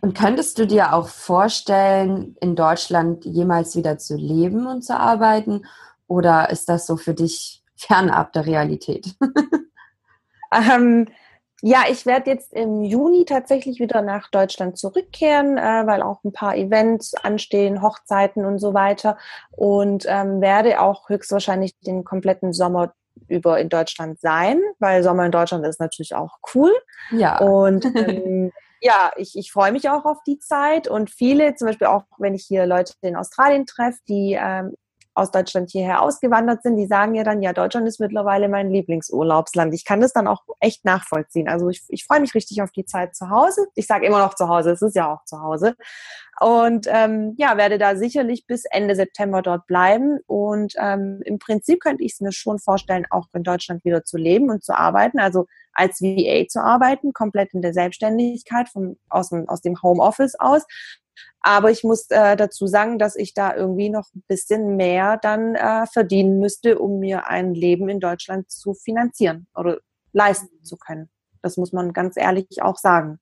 Und 0.00 0.16
könntest 0.16 0.58
du 0.58 0.66
dir 0.66 0.92
auch 0.92 1.08
vorstellen, 1.08 2.36
in 2.40 2.54
Deutschland 2.54 3.24
jemals 3.24 3.76
wieder 3.76 3.98
zu 3.98 4.16
leben 4.16 4.66
und 4.66 4.82
zu 4.82 4.96
arbeiten? 4.98 5.66
Oder 6.06 6.50
ist 6.50 6.68
das 6.68 6.86
so 6.86 6.96
für 6.96 7.14
dich 7.14 7.62
fernab 7.76 8.32
der 8.32 8.46
Realität? 8.46 9.16
ähm, 10.52 11.08
ja, 11.62 11.84
ich 11.90 12.06
werde 12.06 12.30
jetzt 12.30 12.52
im 12.52 12.82
Juni 12.82 13.24
tatsächlich 13.24 13.80
wieder 13.80 14.02
nach 14.02 14.30
Deutschland 14.30 14.78
zurückkehren, 14.78 15.58
äh, 15.58 15.86
weil 15.86 16.02
auch 16.02 16.24
ein 16.24 16.32
paar 16.32 16.56
Events 16.56 17.14
anstehen, 17.14 17.82
Hochzeiten 17.82 18.44
und 18.44 18.58
so 18.58 18.72
weiter. 18.72 19.18
Und 19.50 20.06
ähm, 20.08 20.40
werde 20.40 20.80
auch 20.80 21.08
höchstwahrscheinlich 21.08 21.78
den 21.80 22.04
kompletten 22.04 22.52
Sommer 22.52 22.94
über 23.28 23.60
in 23.60 23.68
Deutschland 23.68 24.20
sein, 24.20 24.60
weil 24.78 25.02
Sommer 25.02 25.26
in 25.26 25.32
Deutschland 25.32 25.66
ist 25.66 25.80
natürlich 25.80 26.14
auch 26.14 26.38
cool. 26.54 26.72
Ja. 27.10 27.38
Und 27.38 27.84
ähm, 27.94 28.52
ja, 28.80 29.10
ich, 29.16 29.36
ich 29.36 29.52
freue 29.52 29.72
mich 29.72 29.90
auch 29.90 30.06
auf 30.06 30.18
die 30.26 30.38
Zeit 30.38 30.88
und 30.88 31.10
viele, 31.10 31.54
zum 31.54 31.68
Beispiel 31.68 31.88
auch, 31.88 32.04
wenn 32.18 32.34
ich 32.34 32.44
hier 32.46 32.64
Leute 32.64 32.94
in 33.02 33.16
Australien 33.16 33.66
treffe, 33.66 33.98
die 34.08 34.38
ähm, 34.40 34.74
aus 35.14 35.30
Deutschland 35.30 35.70
hierher 35.70 36.02
ausgewandert 36.02 36.62
sind, 36.62 36.76
die 36.76 36.86
sagen 36.86 37.14
ja 37.14 37.24
dann, 37.24 37.42
ja, 37.42 37.52
Deutschland 37.52 37.86
ist 37.88 38.00
mittlerweile 38.00 38.48
mein 38.48 38.70
Lieblingsurlaubsland. 38.70 39.74
Ich 39.74 39.84
kann 39.84 40.00
das 40.00 40.12
dann 40.12 40.26
auch 40.26 40.42
echt 40.60 40.84
nachvollziehen. 40.84 41.48
Also 41.48 41.68
ich, 41.68 41.82
ich 41.88 42.04
freue 42.04 42.20
mich 42.20 42.34
richtig 42.34 42.62
auf 42.62 42.70
die 42.70 42.84
Zeit 42.84 43.14
zu 43.14 43.28
Hause. 43.28 43.66
Ich 43.74 43.86
sage 43.86 44.06
immer 44.06 44.20
noch 44.20 44.34
zu 44.34 44.48
Hause, 44.48 44.70
es 44.70 44.82
ist 44.82 44.96
ja 44.96 45.12
auch 45.12 45.24
zu 45.24 45.40
Hause. 45.40 45.76
Und 46.40 46.86
ähm, 46.88 47.34
ja, 47.36 47.58
werde 47.58 47.76
da 47.76 47.96
sicherlich 47.96 48.46
bis 48.46 48.64
Ende 48.64 48.94
September 48.94 49.42
dort 49.42 49.66
bleiben. 49.66 50.20
Und 50.26 50.74
ähm, 50.78 51.20
im 51.24 51.38
Prinzip 51.38 51.80
könnte 51.80 52.02
ich 52.02 52.14
es 52.14 52.20
mir 52.20 52.32
schon 52.32 52.58
vorstellen, 52.58 53.06
auch 53.10 53.26
in 53.34 53.42
Deutschland 53.42 53.84
wieder 53.84 54.04
zu 54.04 54.16
leben 54.16 54.48
und 54.50 54.64
zu 54.64 54.74
arbeiten. 54.74 55.18
Also 55.18 55.46
als 55.72 56.00
VA 56.00 56.46
zu 56.48 56.62
arbeiten, 56.62 57.12
komplett 57.12 57.52
in 57.52 57.62
der 57.62 57.74
Selbstständigkeit 57.74 58.68
vom, 58.68 58.96
aus, 59.10 59.28
dem, 59.28 59.48
aus 59.48 59.60
dem 59.60 59.82
Homeoffice 59.82 60.34
aus. 60.38 60.64
Aber 61.40 61.70
ich 61.70 61.84
muss 61.84 62.10
äh, 62.10 62.36
dazu 62.36 62.66
sagen, 62.66 62.98
dass 62.98 63.16
ich 63.16 63.32
da 63.34 63.54
irgendwie 63.54 63.88
noch 63.88 64.06
ein 64.14 64.22
bisschen 64.28 64.76
mehr 64.76 65.16
dann 65.16 65.54
äh, 65.54 65.86
verdienen 65.86 66.38
müsste, 66.38 66.78
um 66.78 66.98
mir 66.98 67.28
ein 67.28 67.54
Leben 67.54 67.88
in 67.88 68.00
Deutschland 68.00 68.50
zu 68.50 68.74
finanzieren 68.74 69.46
oder 69.54 69.78
leisten 70.12 70.62
zu 70.62 70.76
können. 70.76 71.08
Das 71.42 71.56
muss 71.56 71.72
man 71.72 71.92
ganz 71.92 72.16
ehrlich 72.16 72.62
auch 72.62 72.76
sagen. 72.76 73.18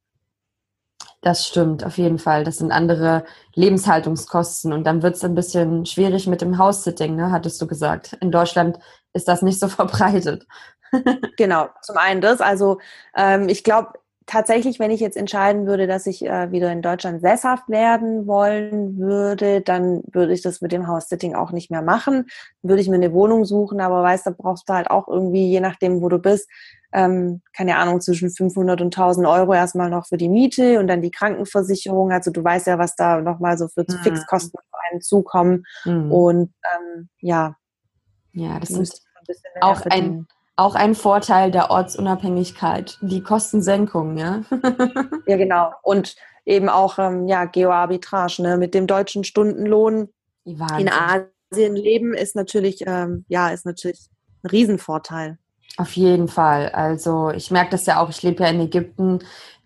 Das 1.21 1.47
stimmt, 1.47 1.85
auf 1.85 1.99
jeden 1.99 2.19
Fall. 2.19 2.45
Das 2.45 2.59
sind 2.59 2.71
andere 2.71 3.25
Lebenshaltungskosten 3.55 4.73
und 4.73 4.85
dann 4.85 5.03
wird 5.03 5.17
es 5.17 5.25
ein 5.25 5.35
bisschen 5.35 5.85
schwierig 5.85 6.27
mit 6.27 6.41
dem 6.41 6.59
House-Sitting, 6.59 7.17
ne, 7.17 7.33
hattest 7.33 7.61
du 7.61 7.67
gesagt. 7.67 8.17
In 8.21 8.31
Deutschland 8.31 8.79
ist 9.13 9.27
das 9.27 9.43
nicht 9.43 9.59
so 9.59 9.69
verbreitet. 9.69 10.47
genau, 11.37 11.69
zum 11.83 11.97
einen 11.97 12.21
das. 12.21 12.41
Also 12.41 12.79
ähm, 13.17 13.49
ich 13.49 13.65
glaube 13.65 13.93
tatsächlich, 14.29 14.79
wenn 14.79 14.91
ich 14.91 15.01
jetzt 15.01 15.17
entscheiden 15.17 15.67
würde, 15.67 15.87
dass 15.87 16.07
ich 16.07 16.25
äh, 16.25 16.53
wieder 16.53 16.71
in 16.71 16.83
Deutschland 16.83 17.21
sesshaft 17.21 17.69
werden 17.69 18.27
wollen 18.27 18.99
würde, 18.99 19.63
dann 19.63 20.03
würde 20.13 20.33
ich 20.33 20.43
das 20.43 20.61
mit 20.61 20.71
dem 20.71 20.87
House-Sitting 20.87 21.35
auch 21.35 21.51
nicht 21.51 21.71
mehr 21.71 21.83
machen. 21.83 22.27
Würde 22.63 22.81
ich 22.81 22.89
mir 22.89 22.97
eine 22.97 23.13
Wohnung 23.13 23.45
suchen, 23.45 23.81
aber 23.81 24.03
weißt, 24.03 24.27
da 24.27 24.31
brauchst 24.31 24.69
du 24.69 24.75
halt 24.75 24.91
auch 24.91 25.09
irgendwie, 25.09 25.51
je 25.51 25.61
nachdem, 25.61 26.03
wo 26.03 26.09
du 26.09 26.19
bist, 26.19 26.49
ähm, 26.93 27.43
keine 27.57 27.77
Ahnung, 27.77 28.01
zwischen 28.01 28.31
500 28.31 28.81
und 28.81 28.97
1000 28.97 29.27
Euro 29.27 29.55
erstmal 29.55 29.91
noch 29.91 30.07
für 30.07 30.17
die 30.17 30.29
Miete 30.29 30.79
und 30.79 30.87
dann 30.89 31.03
die 31.03 31.11
Krankenversicherung. 31.11 32.13
Also 32.13 32.31
du 32.31 32.45
weißt 32.45 32.67
ja, 32.67 32.79
was 32.79 32.95
da 32.97 33.21
nochmal 33.21 33.59
so 33.59 33.69
für 33.69 33.85
mhm. 33.89 33.99
Fixkosten 34.03 34.59
auf 34.59 34.81
einen 34.91 35.01
zukommen. 35.01 35.65
Mhm. 35.85 36.13
Und 36.13 36.55
ähm, 36.75 37.09
ja. 37.21 37.57
Ja, 38.33 38.61
das 38.61 38.71
ist 38.71 39.03
auch 39.61 39.85
ein, 39.87 40.27
auch 40.59 40.75
ein 40.75 40.97
Vorteil 40.97 41.53
der 41.53 41.71
Ortsunabhängigkeit, 41.71 42.99
die 43.01 43.23
Kostensenkung, 43.23 44.19
ja. 44.19 44.43
ja, 45.27 45.37
genau. 45.37 45.73
Und 45.83 46.17
eben 46.45 46.69
auch 46.69 46.99
ähm, 46.99 47.29
ja, 47.29 47.45
Geoarbitrage, 47.45 48.43
ne? 48.43 48.57
Mit 48.57 48.75
dem 48.75 48.89
deutschen 48.89 49.23
Stundenlohn 49.23 50.09
in 50.45 50.91
Asien 50.91 51.77
leben 51.77 52.13
ist 52.13 52.35
natürlich, 52.35 52.83
ähm, 52.87 53.25
ja, 53.29 53.51
ist 53.51 53.67
natürlich 53.67 54.09
ein 54.43 54.51
Riesenvorteil. 54.51 55.39
Auf 55.77 55.93
jeden 55.93 56.27
Fall. 56.27 56.71
Also 56.71 57.31
ich 57.31 57.53
merke 57.53 57.71
das 57.71 57.87
ja 57.87 58.01
auch, 58.01 58.11
ich 58.11 58.23
lebe 58.25 58.43
ja 58.43 58.51
in 58.51 58.61
Ägypten. 58.61 59.21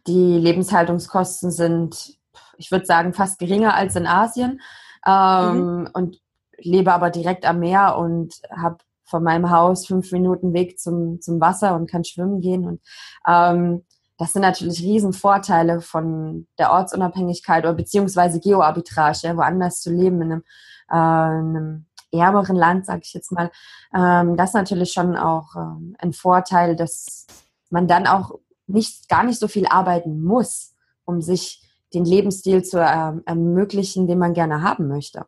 Die 0.07 0.39
Lebenshaltungskosten 0.39 1.51
sind, 1.51 2.19
ich 2.59 2.71
würde 2.71 2.85
sagen, 2.85 3.15
fast 3.15 3.39
geringer 3.39 3.75
als 3.75 3.97
in 3.97 4.07
Asien. 4.07 4.61
Ähm, 5.07 5.57
mhm. 5.57 5.91
Und 5.95 6.21
lebe 6.59 6.93
aber 6.93 7.09
direkt 7.09 7.47
am 7.47 7.61
Meer 7.61 7.97
und 7.97 8.35
habe 8.55 8.77
von 9.13 9.23
meinem 9.23 9.51
Haus 9.51 9.87
fünf 9.87 10.11
Minuten 10.11 10.55
Weg 10.55 10.81
zum, 10.81 11.21
zum 11.21 11.39
Wasser 11.39 11.77
und 11.77 11.89
kann 11.89 12.03
schwimmen 12.03 12.41
gehen. 12.41 12.67
Und 12.67 12.81
ähm, 13.29 13.85
das 14.19 14.33
sind 14.33 14.43
natürlich 14.43 14.83
Riesenvorteile 14.83 15.83
von 15.83 16.47
der 16.59 16.73
Ortsunabhängigkeit 16.73 17.65
oder 17.65 17.75
beziehungsweise 17.75 18.41
Geoarbitrage, 18.41 19.19
ja, 19.23 19.37
woanders 19.37 19.83
zu 19.83 19.93
leben 19.93 20.23
in 20.23 20.33
einem, 20.33 20.43
äh, 20.91 20.95
einem 20.95 21.87
ärmeren 22.11 22.57
Land, 22.57 22.87
sage 22.87 23.03
ich 23.05 23.13
jetzt 23.13 23.33
mal, 23.33 23.51
ähm, 23.95 24.37
das 24.37 24.51
ist 24.51 24.55
natürlich 24.55 24.93
schon 24.93 25.15
auch 25.17 25.57
ähm, 25.57 25.95
ein 25.99 26.15
Vorteil, 26.15 26.75
dass 26.75 27.27
man 27.69 27.87
dann 27.87 28.07
auch 28.07 28.39
nicht 28.67 29.11
gar 29.11 29.25
nicht 29.25 29.39
so 29.39 29.47
viel 29.47 29.67
arbeiten 29.67 30.23
muss, 30.23 30.75
um 31.05 31.21
sich 31.21 31.63
den 31.93 32.07
Lebensstil 32.07 32.63
zu 32.63 32.79
ähm, 32.79 33.23
ermöglichen, 33.27 34.07
den 34.07 34.19
man 34.19 34.33
gerne 34.33 34.63
haben 34.63 34.89
möchte. 34.89 35.27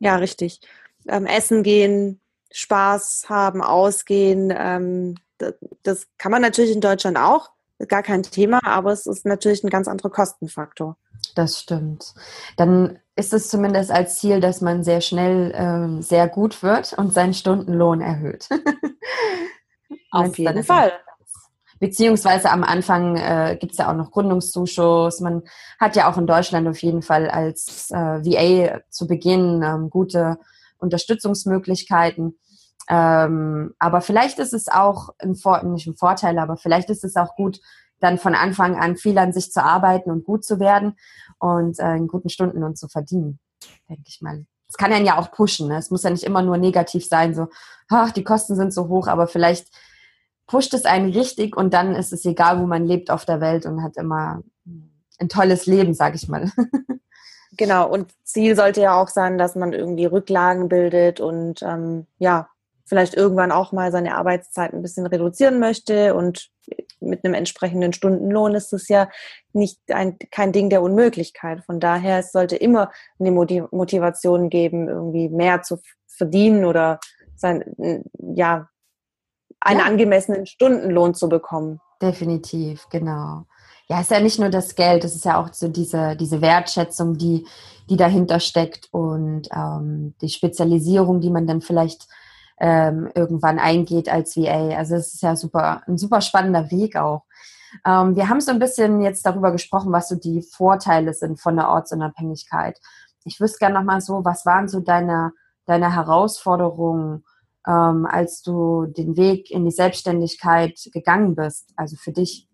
Ja, 0.00 0.16
richtig. 0.16 0.60
Ähm, 1.06 1.26
essen 1.26 1.62
gehen, 1.62 2.20
Spaß 2.56 3.26
haben, 3.28 3.62
ausgehen, 3.62 4.52
ähm, 4.56 5.16
das, 5.36 5.54
das 5.82 6.06
kann 6.16 6.32
man 6.32 6.40
natürlich 6.40 6.72
in 6.72 6.80
Deutschland 6.80 7.18
auch, 7.18 7.50
gar 7.88 8.02
kein 8.02 8.22
Thema, 8.22 8.60
aber 8.64 8.92
es 8.92 9.04
ist 9.04 9.26
natürlich 9.26 9.62
ein 9.62 9.68
ganz 9.68 9.88
anderer 9.88 10.08
Kostenfaktor. 10.08 10.96
Das 11.34 11.60
stimmt. 11.60 12.14
Dann 12.56 12.98
ist 13.14 13.34
es 13.34 13.50
zumindest 13.50 13.90
als 13.90 14.16
Ziel, 14.16 14.40
dass 14.40 14.62
man 14.62 14.84
sehr 14.84 15.02
schnell 15.02 15.52
ähm, 15.54 16.00
sehr 16.00 16.28
gut 16.28 16.62
wird 16.62 16.94
und 16.94 17.12
seinen 17.12 17.34
Stundenlohn 17.34 18.00
erhöht. 18.00 18.48
Auf 20.10 20.38
jeden 20.38 20.64
Fall. 20.64 20.92
Beziehungsweise 21.78 22.50
am 22.50 22.64
Anfang 22.64 23.16
äh, 23.16 23.58
gibt 23.60 23.72
es 23.72 23.78
ja 23.78 23.90
auch 23.90 23.96
noch 23.96 24.10
Gründungszuschuss. 24.10 25.20
Man 25.20 25.42
hat 25.78 25.94
ja 25.94 26.10
auch 26.10 26.16
in 26.16 26.26
Deutschland 26.26 26.66
auf 26.68 26.78
jeden 26.78 27.02
Fall 27.02 27.28
als 27.28 27.90
äh, 27.90 27.94
VA 27.94 28.80
zu 28.88 29.06
Beginn 29.06 29.62
ähm, 29.62 29.90
gute 29.90 30.38
Unterstützungsmöglichkeiten. 30.78 32.38
Ähm, 32.88 33.74
aber 33.78 34.00
vielleicht 34.00 34.38
ist 34.38 34.52
es 34.52 34.68
auch 34.68 35.10
ein, 35.18 35.34
Vor 35.34 35.62
nicht 35.64 35.86
ein 35.86 35.96
Vorteil, 35.96 36.38
aber 36.38 36.56
vielleicht 36.56 36.90
ist 36.90 37.04
es 37.04 37.16
auch 37.16 37.34
gut, 37.36 37.60
dann 38.00 38.18
von 38.18 38.34
Anfang 38.34 38.76
an 38.76 38.96
viel 38.96 39.18
an 39.18 39.32
sich 39.32 39.52
zu 39.52 39.62
arbeiten 39.62 40.10
und 40.10 40.24
gut 40.24 40.44
zu 40.44 40.60
werden 40.60 40.96
und 41.38 41.78
äh, 41.78 41.84
einen 41.84 42.08
guten 42.08 42.28
Stundenlohn 42.28 42.76
zu 42.76 42.88
verdienen, 42.88 43.38
denke 43.88 44.04
ich 44.06 44.20
mal. 44.20 44.46
Es 44.68 44.76
kann 44.76 44.92
einen 44.92 45.06
ja 45.06 45.18
auch 45.18 45.30
pushen. 45.30 45.68
Ne? 45.68 45.78
Es 45.78 45.90
muss 45.90 46.02
ja 46.02 46.10
nicht 46.10 46.24
immer 46.24 46.42
nur 46.42 46.58
negativ 46.58 47.06
sein, 47.06 47.34
so, 47.34 47.48
ach, 47.88 48.10
die 48.10 48.24
Kosten 48.24 48.56
sind 48.56 48.72
so 48.72 48.88
hoch, 48.88 49.06
aber 49.06 49.26
vielleicht 49.26 49.68
pusht 50.46 50.74
es 50.74 50.84
einen 50.84 51.12
richtig 51.12 51.56
und 51.56 51.72
dann 51.72 51.94
ist 51.94 52.12
es 52.12 52.24
egal, 52.24 52.60
wo 52.60 52.66
man 52.66 52.84
lebt 52.84 53.10
auf 53.10 53.24
der 53.24 53.40
Welt 53.40 53.66
und 53.66 53.82
hat 53.82 53.96
immer 53.96 54.42
ein 55.18 55.28
tolles 55.28 55.66
Leben, 55.66 55.94
sag 55.94 56.14
ich 56.14 56.28
mal. 56.28 56.50
Genau, 57.58 57.88
und 57.90 58.12
Ziel 58.22 58.54
sollte 58.54 58.82
ja 58.82 59.00
auch 59.00 59.08
sein, 59.08 59.38
dass 59.38 59.54
man 59.54 59.72
irgendwie 59.72 60.04
Rücklagen 60.04 60.68
bildet 60.68 61.20
und 61.20 61.62
ähm, 61.62 62.06
ja, 62.18 62.48
vielleicht 62.86 63.14
irgendwann 63.14 63.52
auch 63.52 63.72
mal 63.72 63.92
seine 63.92 64.16
Arbeitszeit 64.16 64.72
ein 64.72 64.82
bisschen 64.82 65.06
reduzieren 65.06 65.58
möchte 65.58 66.14
und 66.14 66.48
mit 67.00 67.24
einem 67.24 67.34
entsprechenden 67.34 67.92
Stundenlohn 67.92 68.54
ist 68.54 68.72
es 68.72 68.88
ja 68.88 69.08
nicht 69.52 69.78
ein, 69.92 70.16
kein 70.30 70.52
Ding 70.52 70.70
der 70.70 70.82
Unmöglichkeit. 70.82 71.64
Von 71.64 71.80
daher, 71.80 72.18
es 72.18 72.32
sollte 72.32 72.56
immer 72.56 72.90
eine 73.18 73.30
Motivation 73.32 74.48
geben, 74.50 74.88
irgendwie 74.88 75.28
mehr 75.28 75.62
zu 75.62 75.78
verdienen 76.06 76.64
oder 76.64 76.98
sein, 77.36 77.64
ja, 78.34 78.68
einen 79.60 79.80
ja. 79.80 79.86
angemessenen 79.86 80.46
Stundenlohn 80.46 81.14
zu 81.14 81.28
bekommen. 81.28 81.80
Definitiv, 82.00 82.86
genau. 82.90 83.44
Ja, 83.88 83.96
es 84.00 84.02
ist 84.02 84.10
ja 84.10 84.20
nicht 84.20 84.38
nur 84.38 84.48
das 84.48 84.74
Geld, 84.74 85.04
es 85.04 85.14
ist 85.14 85.24
ja 85.24 85.40
auch 85.40 85.52
so 85.52 85.68
diese, 85.68 86.16
diese 86.16 86.40
Wertschätzung, 86.40 87.16
die, 87.16 87.46
die 87.88 87.96
dahinter 87.96 88.40
steckt 88.40 88.88
und 88.90 89.48
ähm, 89.54 90.14
die 90.20 90.28
Spezialisierung, 90.28 91.20
die 91.20 91.30
man 91.30 91.46
dann 91.46 91.60
vielleicht 91.60 92.08
ähm, 92.58 93.10
irgendwann 93.14 93.58
eingeht 93.58 94.08
als 94.08 94.36
VA. 94.36 94.76
Also 94.76 94.96
es 94.96 95.14
ist 95.14 95.22
ja 95.22 95.36
super, 95.36 95.82
ein 95.86 95.98
super 95.98 96.20
spannender 96.20 96.70
Weg 96.70 96.96
auch. 96.96 97.24
Ähm, 97.84 98.16
wir 98.16 98.28
haben 98.28 98.40
so 98.40 98.50
ein 98.50 98.58
bisschen 98.58 99.00
jetzt 99.02 99.26
darüber 99.26 99.52
gesprochen, 99.52 99.92
was 99.92 100.08
so 100.08 100.16
die 100.16 100.42
Vorteile 100.42 101.12
sind 101.12 101.40
von 101.40 101.56
der 101.56 101.68
Ortsunabhängigkeit. 101.68 102.78
Ich 103.24 103.40
wüsste 103.40 103.58
gerne 103.58 103.74
nochmal 103.74 104.00
so, 104.00 104.24
was 104.24 104.46
waren 104.46 104.68
so 104.68 104.80
deine, 104.80 105.32
deine 105.66 105.94
Herausforderungen, 105.94 107.24
ähm, 107.66 108.06
als 108.06 108.42
du 108.42 108.86
den 108.86 109.16
Weg 109.16 109.50
in 109.50 109.64
die 109.64 109.72
Selbstständigkeit 109.72 110.88
gegangen 110.92 111.34
bist, 111.34 111.72
also 111.76 111.96
für 111.96 112.12
dich? 112.12 112.48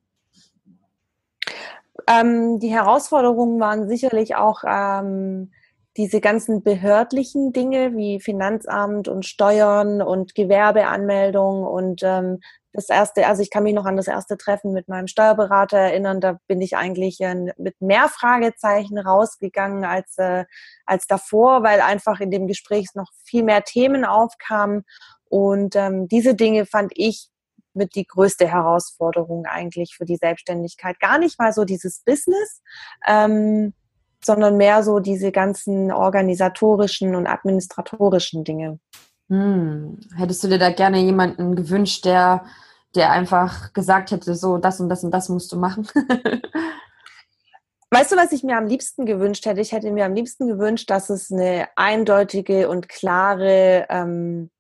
Ähm, 2.07 2.59
die 2.59 2.71
Herausforderungen 2.71 3.61
waren 3.61 3.87
sicherlich 3.87 4.35
auch 4.35 4.65
ähm, 4.67 5.53
diese 5.97 6.21
ganzen 6.21 6.63
behördlichen 6.63 7.53
Dinge 7.53 7.97
wie 7.97 8.21
Finanzamt 8.21 9.09
und 9.09 9.27
Steuern 9.27 10.01
und 10.01 10.35
Gewerbeanmeldung 10.35 11.65
und 11.65 12.03
ähm, 12.03 12.41
das 12.73 12.89
erste, 12.89 13.27
also 13.27 13.43
ich 13.43 13.51
kann 13.51 13.65
mich 13.65 13.75
noch 13.75 13.85
an 13.85 13.97
das 13.97 14.09
erste 14.09 14.39
Treffen 14.39 14.73
mit 14.73 14.89
meinem 14.89 15.07
Steuerberater 15.07 15.77
erinnern, 15.77 16.21
da 16.21 16.39
bin 16.47 16.61
ich 16.63 16.77
eigentlich 16.77 17.21
äh, 17.21 17.53
mit 17.59 17.81
mehr 17.81 18.09
Fragezeichen 18.09 18.99
rausgegangen 18.99 19.85
als, 19.85 20.17
äh, 20.17 20.45
als 20.87 21.07
davor, 21.07 21.63
weil 21.63 21.81
einfach 21.81 22.21
in 22.21 22.31
dem 22.31 22.47
Gespräch 22.47 22.89
noch 22.95 23.11
viel 23.25 23.43
mehr 23.43 23.63
Themen 23.65 24.05
aufkamen. 24.05 24.85
Und 25.29 25.77
ähm, 25.77 26.09
diese 26.09 26.35
Dinge 26.35 26.65
fand 26.65 26.93
ich 26.95 27.29
mit 27.75 27.95
die 27.95 28.07
größte 28.07 28.47
Herausforderung 28.49 29.47
eigentlich 29.47 29.95
für 29.97 30.05
die 30.05 30.17
Selbstständigkeit. 30.17 30.99
Gar 31.01 31.19
nicht 31.19 31.39
mal 31.39 31.53
so 31.53 31.65
dieses 31.65 32.01
Business, 32.01 32.63
ähm, 33.07 33.75
sondern 34.25 34.57
mehr 34.57 34.83
so 34.83 34.99
diese 34.99 35.33
ganzen 35.33 35.93
organisatorischen 35.93 37.15
und 37.15 37.27
administratorischen 37.27 38.45
Dinge. 38.45 38.79
Hm. 39.29 39.99
Hättest 40.17 40.45
du 40.45 40.49
dir 40.49 40.59
da 40.59 40.71
gerne 40.71 40.99
jemanden 40.99 41.57
gewünscht, 41.57 42.05
der, 42.05 42.45
der 42.95 43.11
einfach 43.11 43.73
gesagt 43.73 44.11
hätte, 44.11 44.35
so 44.35 44.59
das 44.59 44.81
und 44.81 44.89
das 44.89 45.05
und 45.05 45.11
das 45.13 45.29
musst 45.29 45.53
du 45.53 45.57
machen? 45.57 45.87
Weißt 47.91 48.11
du, 48.11 48.17
was 48.17 48.33
ich 48.33 48.43
mir 48.43 48.57
am 48.57 48.67
liebsten 48.67 49.05
gewünscht 49.05 49.45
hätte? 49.45 49.61
Ich 49.61 49.73
hätte 49.73 49.91
mir 49.91 50.07
am 50.07 50.15
liebsten 50.15 50.49
gewünscht, 50.49 50.89
dass 50.89 51.11
es 51.11 51.31
eine 51.31 51.69
eindeutige 51.77 52.71
und 52.71 52.89
klare 52.89 53.87
ähm, 53.91 54.51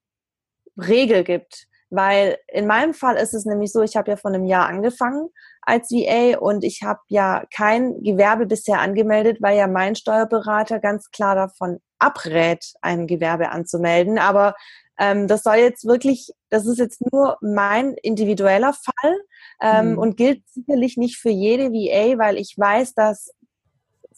Regel 0.76 1.24
gibt. 1.24 1.66
Weil 1.88 2.38
in 2.48 2.66
meinem 2.66 2.92
Fall 2.92 3.16
ist 3.16 3.32
es 3.32 3.46
nämlich 3.46 3.72
so, 3.72 3.82
ich 3.82 3.96
habe 3.96 4.10
ja 4.10 4.16
vor 4.16 4.30
einem 4.30 4.44
Jahr 4.44 4.66
angefangen 4.66 5.30
als 5.62 5.90
VA 5.90 6.38
und 6.38 6.64
ich 6.64 6.82
habe 6.82 7.00
ja 7.08 7.44
kein 7.54 8.02
Gewerbe 8.02 8.46
bisher 8.46 8.80
angemeldet, 8.80 9.40
weil 9.40 9.56
ja 9.56 9.68
mein 9.68 9.94
Steuerberater 9.94 10.80
ganz 10.80 11.10
klar 11.10 11.34
davon 11.34 11.78
abrät, 11.98 12.74
ein 12.82 13.06
Gewerbe 13.06 13.50
anzumelden. 13.50 14.18
Aber 14.18 14.54
ähm, 14.98 15.28
das 15.28 15.44
soll 15.44 15.56
jetzt 15.56 15.86
wirklich, 15.86 16.32
das 16.50 16.66
ist 16.66 16.78
jetzt 16.78 17.00
nur 17.12 17.38
mein 17.40 17.94
individueller 17.94 18.72
Fall 18.72 19.20
ähm, 19.60 19.92
mhm. 19.92 19.98
und 19.98 20.16
gilt 20.16 20.42
sicherlich 20.48 20.96
nicht 20.96 21.16
für 21.16 21.30
jede 21.30 21.70
VA, 21.70 22.18
weil 22.18 22.36
ich 22.38 22.54
weiß, 22.58 22.94
dass 22.94 23.32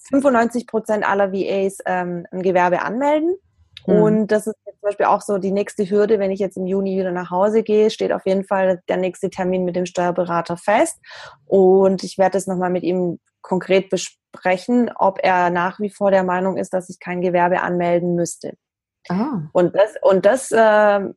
95 0.09 0.67
Prozent 0.67 1.09
aller 1.09 1.33
VAs 1.33 1.79
ähm, 1.87 2.27
ein 2.31 2.43
Gewerbe 2.43 2.83
anmelden. 2.83 3.35
Mhm. 3.87 4.03
Und 4.03 4.27
das 4.29 4.47
ist 4.47 4.57
zum 4.65 4.81
Beispiel 4.83 5.07
auch 5.07 5.21
so 5.21 5.39
die 5.39 5.53
nächste 5.53 5.89
Hürde, 5.89 6.19
wenn 6.19 6.31
ich 6.31 6.41
jetzt 6.41 6.57
im 6.57 6.67
Juni 6.67 6.99
wieder 6.99 7.13
nach 7.13 7.31
Hause 7.31 7.63
gehe, 7.63 7.91
steht 7.91 8.13
auf 8.13 8.27
jeden 8.27 8.45
Fall 8.45 8.83
der 8.89 8.97
nächste 8.97 9.31
Termin 9.31 9.65
mit 9.65 9.77
dem 9.77 9.87
Steuerberater 9.87 10.57
fest. 10.57 10.99
Und 11.47 12.05
ich 12.05 12.19
werde 12.19 12.39
es 12.39 12.47
nochmal 12.47 12.71
mit 12.71 12.83
ihm 12.83 13.19
konkret 13.43 13.91
besprechen, 13.91 14.91
ob 14.97 15.19
er 15.23 15.51
nach 15.51 15.79
wie 15.81 15.91
vor 15.91 16.11
der 16.11 16.25
Meinung 16.25 16.57
ist, 16.57 16.73
dass 16.73 16.89
ich 16.89 16.99
kein 16.99 17.21
Gewerbe 17.21 17.61
anmelden 17.61 18.15
müsste. 18.15 18.55
Ah. 19.09 19.43
Und 19.53 19.75
das, 19.75 19.95
und 20.01 20.25
das 20.25 20.51
äh, 20.51 20.57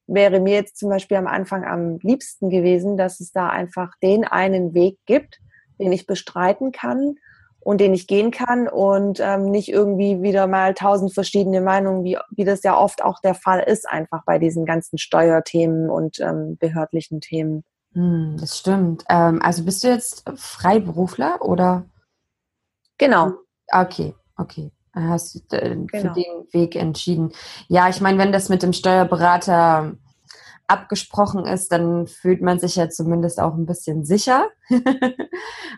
wäre 0.07 0.39
mir 0.41 0.55
jetzt 0.55 0.77
zum 0.77 0.89
Beispiel 0.89 1.15
am 1.15 1.27
Anfang 1.27 1.63
am 1.63 1.99
liebsten 2.01 2.49
gewesen, 2.49 2.97
dass 2.97 3.21
es 3.21 3.31
da 3.31 3.49
einfach 3.49 3.91
den 4.03 4.25
einen 4.25 4.73
Weg 4.73 4.97
gibt, 5.05 5.39
den 5.79 5.93
ich 5.93 6.05
bestreiten 6.05 6.73
kann 6.73 7.15
und 7.67 7.81
den 7.81 7.93
ich 7.93 8.07
gehen 8.07 8.31
kann 8.31 8.69
und 8.69 9.19
ähm, 9.19 9.51
nicht 9.51 9.67
irgendwie 9.67 10.21
wieder 10.21 10.47
mal 10.47 10.73
tausend 10.73 11.13
verschiedene 11.13 11.59
Meinungen, 11.59 12.05
wie, 12.05 12.17
wie 12.29 12.45
das 12.45 12.63
ja 12.63 12.77
oft 12.77 13.03
auch 13.03 13.19
der 13.19 13.35
Fall 13.35 13.59
ist, 13.59 13.89
einfach 13.89 14.23
bei 14.25 14.39
diesen 14.39 14.65
ganzen 14.65 14.97
Steuerthemen 14.97 15.89
und 15.89 16.21
ähm, 16.21 16.55
behördlichen 16.57 17.19
Themen. 17.19 17.65
Hm, 17.91 18.37
das 18.39 18.57
stimmt. 18.57 19.03
Ähm, 19.09 19.41
also 19.41 19.65
bist 19.65 19.83
du 19.83 19.89
jetzt 19.89 20.23
Freiberufler 20.35 21.41
oder? 21.41 21.83
Genau. 22.97 23.33
Okay, 23.69 24.15
okay 24.37 24.71
hast 24.95 25.35
du 25.35 25.57
äh, 25.57 25.75
genau. 25.75 25.87
für 25.91 26.21
den 26.21 26.47
Weg 26.53 26.77
entschieden. 26.77 27.33
Ja, 27.67 27.89
ich 27.89 27.99
meine, 27.99 28.17
wenn 28.17 28.31
das 28.31 28.47
mit 28.47 28.63
dem 28.63 28.71
Steuerberater 28.71 29.97
abgesprochen 30.67 31.45
ist, 31.45 31.73
dann 31.73 32.07
fühlt 32.07 32.41
man 32.41 32.59
sich 32.59 32.77
ja 32.77 32.89
zumindest 32.89 33.41
auch 33.41 33.55
ein 33.55 33.65
bisschen 33.65 34.05
sicher. 34.05 34.47
ähm, 34.69 34.81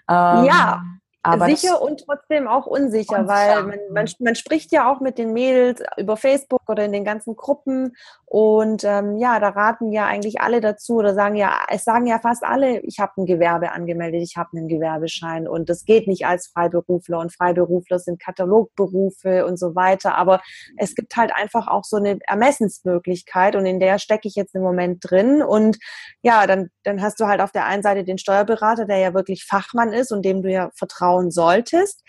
ja, 0.08 0.84
aber 1.22 1.48
sicher 1.48 1.82
und 1.82 2.06
trotzdem 2.06 2.48
auch 2.48 2.66
unsicher, 2.66 3.28
weil 3.28 3.64
man, 3.64 3.80
man, 3.92 4.10
man, 4.20 4.36
spricht 4.36 4.72
ja 4.72 4.90
auch 4.90 5.02
mit 5.02 5.18
den 5.18 5.34
Mädels 5.34 5.84
über 5.98 6.16
Facebook 6.16 6.62
oder 6.70 6.86
in 6.86 6.94
den 6.94 7.04
ganzen 7.04 7.36
Gruppen 7.36 7.96
und 8.26 8.84
ähm, 8.84 9.18
ja, 9.18 9.40
da 9.40 9.50
raten 9.50 9.92
ja 9.92 10.06
eigentlich 10.06 10.40
alle 10.40 10.62
dazu 10.62 10.98
oder 10.98 11.16
sagen 11.16 11.36
ja, 11.36 11.52
es 11.70 11.84
sagen 11.84 12.06
ja 12.06 12.20
fast 12.20 12.44
alle, 12.44 12.80
ich 12.82 13.00
habe 13.00 13.14
ein 13.18 13.26
Gewerbe 13.26 13.72
angemeldet, 13.72 14.22
ich 14.22 14.38
habe 14.38 14.56
einen 14.56 14.68
Gewerbeschein 14.68 15.48
und 15.48 15.68
das 15.68 15.84
geht 15.84 16.08
nicht 16.08 16.28
als 16.28 16.48
Freiberufler 16.48 17.18
und 17.18 17.34
Freiberufler 17.34 17.98
sind 17.98 18.22
Katalogberufe 18.22 19.48
und 19.48 19.58
so 19.58 19.76
weiter. 19.76 20.16
Aber 20.16 20.42
es 20.78 20.94
gibt 20.94 21.16
halt 21.16 21.34
einfach 21.34 21.68
auch 21.68 21.84
so 21.84 21.98
eine 21.98 22.20
Ermessensmöglichkeit 22.28 23.56
und 23.56 23.66
in 23.66 23.80
der 23.80 23.98
stecke 23.98 24.28
ich 24.28 24.36
jetzt 24.36 24.54
im 24.54 24.62
Moment 24.62 25.00
drin. 25.10 25.42
Und 25.42 25.80
ja, 26.22 26.46
dann, 26.46 26.70
dann 26.84 27.02
hast 27.02 27.20
du 27.20 27.26
halt 27.26 27.42
auf 27.42 27.52
der 27.52 27.66
einen 27.66 27.82
Seite 27.82 28.04
den 28.04 28.20
Steuerberater, 28.20 28.86
der 28.86 28.98
ja 28.98 29.14
wirklich 29.16 29.46
Fachmann 29.46 29.92
ist 29.92 30.12
und 30.12 30.24
dem 30.24 30.44
du 30.44 30.52
ja 30.52 30.70
vertrauen 31.10 31.32
solltest. 31.32 32.04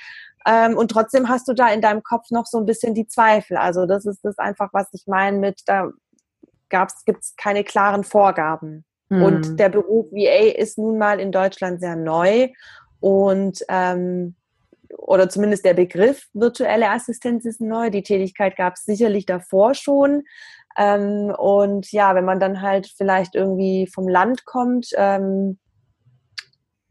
Ähm, 0.46 0.76
und 0.76 0.90
trotzdem 0.90 1.28
hast 1.28 1.48
du 1.48 1.52
da 1.52 1.68
in 1.68 1.82
deinem 1.82 2.02
Kopf 2.02 2.30
noch 2.30 2.46
so 2.46 2.58
ein 2.58 2.66
bisschen 2.66 2.94
die 2.94 3.06
Zweifel. 3.06 3.56
Also 3.56 3.86
das 3.86 4.06
ist 4.06 4.20
das 4.22 4.38
einfach, 4.38 4.70
was 4.72 4.88
ich 4.92 5.06
meine 5.06 5.38
mit, 5.38 5.60
da 5.66 5.90
gibt 6.70 7.22
es 7.22 7.34
keine 7.36 7.62
klaren 7.64 8.04
Vorgaben. 8.04 8.84
Mhm. 9.10 9.22
Und 9.22 9.56
der 9.58 9.68
Beruf 9.68 10.06
VA 10.12 10.56
ist 10.56 10.78
nun 10.78 10.98
mal 10.98 11.20
in 11.20 11.32
Deutschland 11.32 11.80
sehr 11.80 11.96
neu 11.96 12.48
und 13.00 13.62
ähm, 13.68 14.34
oder 14.96 15.28
zumindest 15.28 15.64
der 15.64 15.74
Begriff 15.74 16.26
virtuelle 16.32 16.90
Assistenz 16.90 17.44
ist 17.44 17.60
neu. 17.60 17.90
Die 17.90 18.02
Tätigkeit 18.02 18.56
gab 18.56 18.74
es 18.74 18.84
sicherlich 18.84 19.26
davor 19.26 19.74
schon. 19.74 20.22
Ähm, 20.76 21.34
und 21.36 21.90
ja, 21.92 22.14
wenn 22.14 22.24
man 22.24 22.40
dann 22.40 22.62
halt 22.62 22.92
vielleicht 22.96 23.34
irgendwie 23.34 23.88
vom 23.92 24.08
Land 24.08 24.46
kommt 24.46 24.88
ähm, 24.96 25.58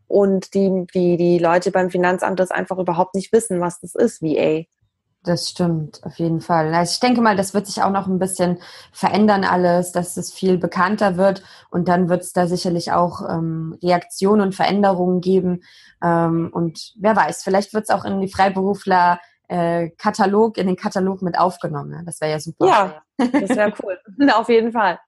und 0.09 0.53
die, 0.53 0.85
die, 0.93 1.15
die 1.15 1.39
Leute 1.39 1.71
beim 1.71 1.89
Finanzamt 1.89 2.39
das 2.39 2.51
einfach 2.51 2.77
überhaupt 2.77 3.15
nicht 3.15 3.31
wissen, 3.31 3.61
was 3.61 3.79
das 3.79 3.95
ist, 3.95 4.21
VA. 4.21 4.65
Das 5.23 5.49
stimmt, 5.49 6.01
auf 6.03 6.17
jeden 6.17 6.39
Fall. 6.39 6.73
Also 6.73 6.93
ich 6.93 6.99
denke 7.01 7.21
mal, 7.21 7.35
das 7.35 7.53
wird 7.53 7.67
sich 7.67 7.83
auch 7.83 7.91
noch 7.91 8.07
ein 8.07 8.19
bisschen 8.19 8.59
verändern 8.93 9.43
alles, 9.43 9.91
dass 9.91 10.15
es 10.15 10.33
viel 10.33 10.57
bekannter 10.57 11.17
wird 11.17 11.43
und 11.69 11.89
dann 11.89 12.07
wird 12.07 12.23
es 12.23 12.31
da 12.31 12.47
sicherlich 12.47 12.93
auch 12.93 13.21
ähm, 13.29 13.77
Reaktionen 13.83 14.41
und 14.41 14.55
Veränderungen 14.55 15.19
geben. 15.19 15.61
Ähm, 16.01 16.49
und 16.53 16.93
wer 16.97 17.15
weiß, 17.17 17.43
vielleicht 17.43 17.73
wird 17.73 17.83
es 17.83 17.89
auch 17.89 18.05
in 18.05 18.21
die 18.21 18.31
Freiberufler 18.31 19.19
äh, 19.49 19.89
Katalog, 19.97 20.57
in 20.57 20.67
den 20.67 20.77
Katalog 20.77 21.21
mit 21.21 21.37
aufgenommen. 21.37 21.89
Ne? 21.89 22.03
Das 22.05 22.21
wäre 22.21 22.31
ja 22.31 22.39
super. 22.39 22.67
Ja, 22.67 23.01
das 23.17 23.49
wäre 23.49 23.73
cool. 23.83 23.99
auf 24.33 24.47
jeden 24.47 24.71
Fall. 24.71 24.99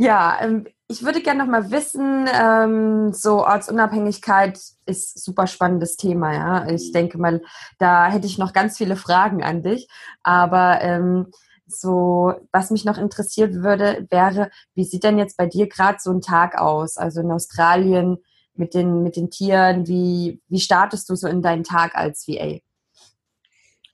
Ja, 0.00 0.38
ähm, 0.40 0.66
ich 0.86 1.02
würde 1.04 1.20
gerne 1.20 1.40
noch 1.44 1.50
mal 1.50 1.70
wissen, 1.72 2.28
ähm, 2.32 3.12
so 3.12 3.44
Ortsunabhängigkeit 3.44 4.58
ist 4.86 5.24
super 5.24 5.46
spannendes 5.48 5.96
Thema, 5.96 6.32
ja. 6.34 6.68
Ich 6.70 6.92
denke 6.92 7.18
mal, 7.18 7.42
da 7.78 8.06
hätte 8.06 8.26
ich 8.26 8.38
noch 8.38 8.52
ganz 8.52 8.78
viele 8.78 8.94
Fragen 8.96 9.42
an 9.42 9.62
dich. 9.64 9.88
Aber 10.22 10.80
ähm, 10.82 11.26
so, 11.66 12.32
was 12.52 12.70
mich 12.70 12.84
noch 12.84 12.96
interessiert 12.96 13.54
würde, 13.54 14.06
wäre, 14.10 14.50
wie 14.74 14.84
sieht 14.84 15.02
denn 15.02 15.18
jetzt 15.18 15.36
bei 15.36 15.46
dir 15.46 15.68
gerade 15.68 15.98
so 16.00 16.12
ein 16.12 16.20
Tag 16.20 16.58
aus? 16.58 16.96
Also 16.96 17.20
in 17.20 17.32
Australien 17.32 18.18
mit 18.54 18.74
den, 18.74 19.02
mit 19.02 19.16
den 19.16 19.30
Tieren, 19.30 19.88
wie, 19.88 20.40
wie 20.48 20.60
startest 20.60 21.10
du 21.10 21.16
so 21.16 21.26
in 21.26 21.42
deinen 21.42 21.64
Tag 21.64 21.96
als 21.96 22.26
VA? 22.28 22.60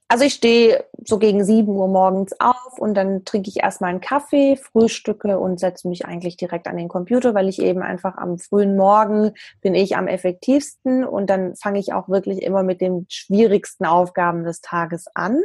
Also 0.07 0.23
ich 0.23 0.35
stehe 0.35 0.85
so 1.03 1.17
gegen 1.17 1.43
7 1.43 1.67
Uhr 1.67 1.87
morgens 1.87 2.39
auf 2.39 2.77
und 2.77 2.93
dann 2.93 3.25
trinke 3.25 3.49
ich 3.49 3.63
erstmal 3.63 3.89
einen 3.89 4.01
Kaffee, 4.01 4.55
frühstücke 4.55 5.39
und 5.39 5.59
setze 5.59 5.87
mich 5.87 6.05
eigentlich 6.05 6.37
direkt 6.37 6.67
an 6.67 6.77
den 6.77 6.89
Computer, 6.89 7.33
weil 7.33 7.49
ich 7.49 7.59
eben 7.59 7.81
einfach 7.81 8.15
am 8.17 8.37
frühen 8.37 8.75
Morgen 8.75 9.31
bin 9.61 9.73
ich 9.73 9.97
am 9.97 10.07
effektivsten 10.07 11.05
und 11.05 11.29
dann 11.31 11.55
fange 11.55 11.79
ich 11.79 11.93
auch 11.93 12.07
wirklich 12.07 12.43
immer 12.43 12.61
mit 12.61 12.81
den 12.81 13.07
schwierigsten 13.09 13.85
Aufgaben 13.85 14.43
des 14.43 14.61
Tages 14.61 15.07
an. 15.15 15.41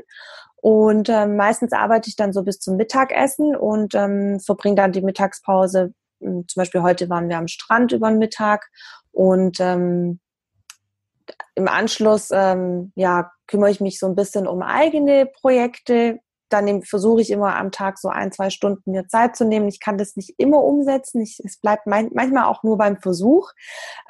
Und 0.56 1.08
ähm, 1.08 1.36
meistens 1.36 1.72
arbeite 1.72 2.10
ich 2.10 2.16
dann 2.16 2.34
so 2.34 2.42
bis 2.42 2.60
zum 2.60 2.76
Mittagessen 2.76 3.56
und 3.56 3.94
ähm, 3.94 4.40
verbringe 4.40 4.74
dann 4.74 4.92
die 4.92 5.00
Mittagspause. 5.00 5.94
Hm, 6.20 6.46
zum 6.48 6.60
Beispiel 6.60 6.82
heute 6.82 7.08
waren 7.08 7.30
wir 7.30 7.38
am 7.38 7.48
Strand 7.48 7.92
über 7.92 8.10
den 8.10 8.18
Mittag 8.18 8.68
und 9.10 9.58
ähm, 9.58 10.20
im 11.54 11.68
Anschluss 11.68 12.30
ähm, 12.32 12.92
ja, 12.94 13.30
kümmere 13.46 13.70
ich 13.70 13.80
mich 13.80 13.98
so 13.98 14.06
ein 14.06 14.14
bisschen 14.14 14.46
um 14.46 14.62
eigene 14.62 15.26
Projekte. 15.26 16.20
Dann 16.48 16.82
versuche 16.82 17.20
ich 17.20 17.30
immer 17.30 17.56
am 17.56 17.70
Tag 17.70 17.98
so 17.98 18.08
ein, 18.08 18.32
zwei 18.32 18.50
Stunden 18.50 18.90
mir 18.90 19.06
Zeit 19.08 19.36
zu 19.36 19.44
nehmen. 19.44 19.68
Ich 19.68 19.80
kann 19.80 19.98
das 19.98 20.16
nicht 20.16 20.34
immer 20.38 20.62
umsetzen. 20.64 21.20
Ich, 21.20 21.40
es 21.44 21.60
bleibt 21.60 21.86
mein, 21.86 22.10
manchmal 22.12 22.44
auch 22.44 22.62
nur 22.62 22.76
beim 22.76 23.00
Versuch. 23.00 23.50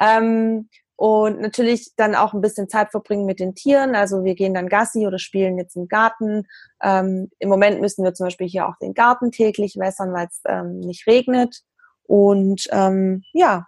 Ähm, 0.00 0.68
und 1.00 1.40
natürlich 1.40 1.92
dann 1.96 2.14
auch 2.14 2.34
ein 2.34 2.42
bisschen 2.42 2.68
Zeit 2.68 2.90
verbringen 2.90 3.24
mit 3.24 3.40
den 3.40 3.54
Tieren. 3.54 3.94
Also 3.94 4.22
wir 4.22 4.34
gehen 4.34 4.52
dann 4.52 4.68
Gassi 4.68 5.06
oder 5.06 5.18
spielen 5.18 5.56
jetzt 5.56 5.74
im 5.74 5.88
Garten. 5.88 6.46
Ähm, 6.82 7.30
Im 7.38 7.48
Moment 7.48 7.80
müssen 7.80 8.04
wir 8.04 8.12
zum 8.12 8.26
Beispiel 8.26 8.48
hier 8.48 8.68
auch 8.68 8.76
den 8.82 8.92
Garten 8.92 9.32
täglich 9.32 9.78
wässern, 9.78 10.12
weil 10.12 10.26
es 10.26 10.42
ähm, 10.46 10.80
nicht 10.80 11.06
regnet. 11.06 11.62
Und 12.02 12.68
ähm, 12.70 13.22
ja, 13.32 13.66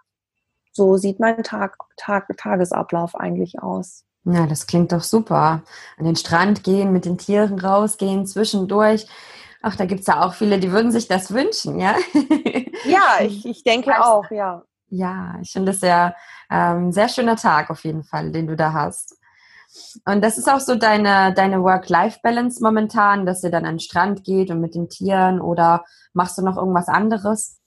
so 0.73 0.97
sieht 0.97 1.19
mein 1.19 1.41
Tag, 1.43 1.77
Tag, 1.95 2.27
Tagesablauf 2.35 3.15
eigentlich 3.15 3.61
aus. 3.61 4.03
Ja, 4.25 4.47
das 4.47 4.67
klingt 4.67 4.91
doch 4.91 5.03
super. 5.03 5.63
An 5.97 6.05
den 6.05 6.15
Strand 6.15 6.63
gehen, 6.63 6.91
mit 6.91 7.05
den 7.05 7.17
Tieren 7.17 7.59
rausgehen, 7.59 8.25
zwischendurch. 8.25 9.05
Ach, 9.61 9.75
da 9.75 9.85
gibt 9.85 10.01
es 10.01 10.07
ja 10.07 10.25
auch 10.25 10.33
viele, 10.33 10.59
die 10.59 10.71
würden 10.71 10.91
sich 10.91 11.07
das 11.07 11.33
wünschen, 11.33 11.79
ja? 11.79 11.95
Ja, 12.85 13.19
ich, 13.21 13.45
ich 13.45 13.63
denke 13.63 13.91
weißt, 13.91 14.01
auch, 14.01 14.29
ja. 14.29 14.63
Ja, 14.89 15.35
ich 15.41 15.51
finde 15.51 15.71
es 15.71 15.79
sehr, 15.79 16.15
ähm, 16.51 16.91
sehr 16.91 17.07
schöner 17.07 17.37
Tag 17.37 17.69
auf 17.69 17.85
jeden 17.85 18.03
Fall, 18.03 18.31
den 18.31 18.47
du 18.47 18.57
da 18.57 18.73
hast. 18.73 19.17
Und 20.05 20.21
das 20.21 20.37
ist 20.37 20.49
auch 20.49 20.59
so 20.59 20.75
deine, 20.75 21.33
deine 21.33 21.63
Work-Life-Balance 21.63 22.61
momentan, 22.61 23.25
dass 23.25 23.43
ihr 23.43 23.51
dann 23.51 23.65
an 23.65 23.75
den 23.75 23.79
Strand 23.79 24.23
geht 24.23 24.51
und 24.51 24.59
mit 24.59 24.75
den 24.75 24.89
Tieren 24.89 25.39
oder 25.39 25.85
machst 26.13 26.37
du 26.37 26.41
noch 26.41 26.57
irgendwas 26.57 26.89
anderes? 26.89 27.59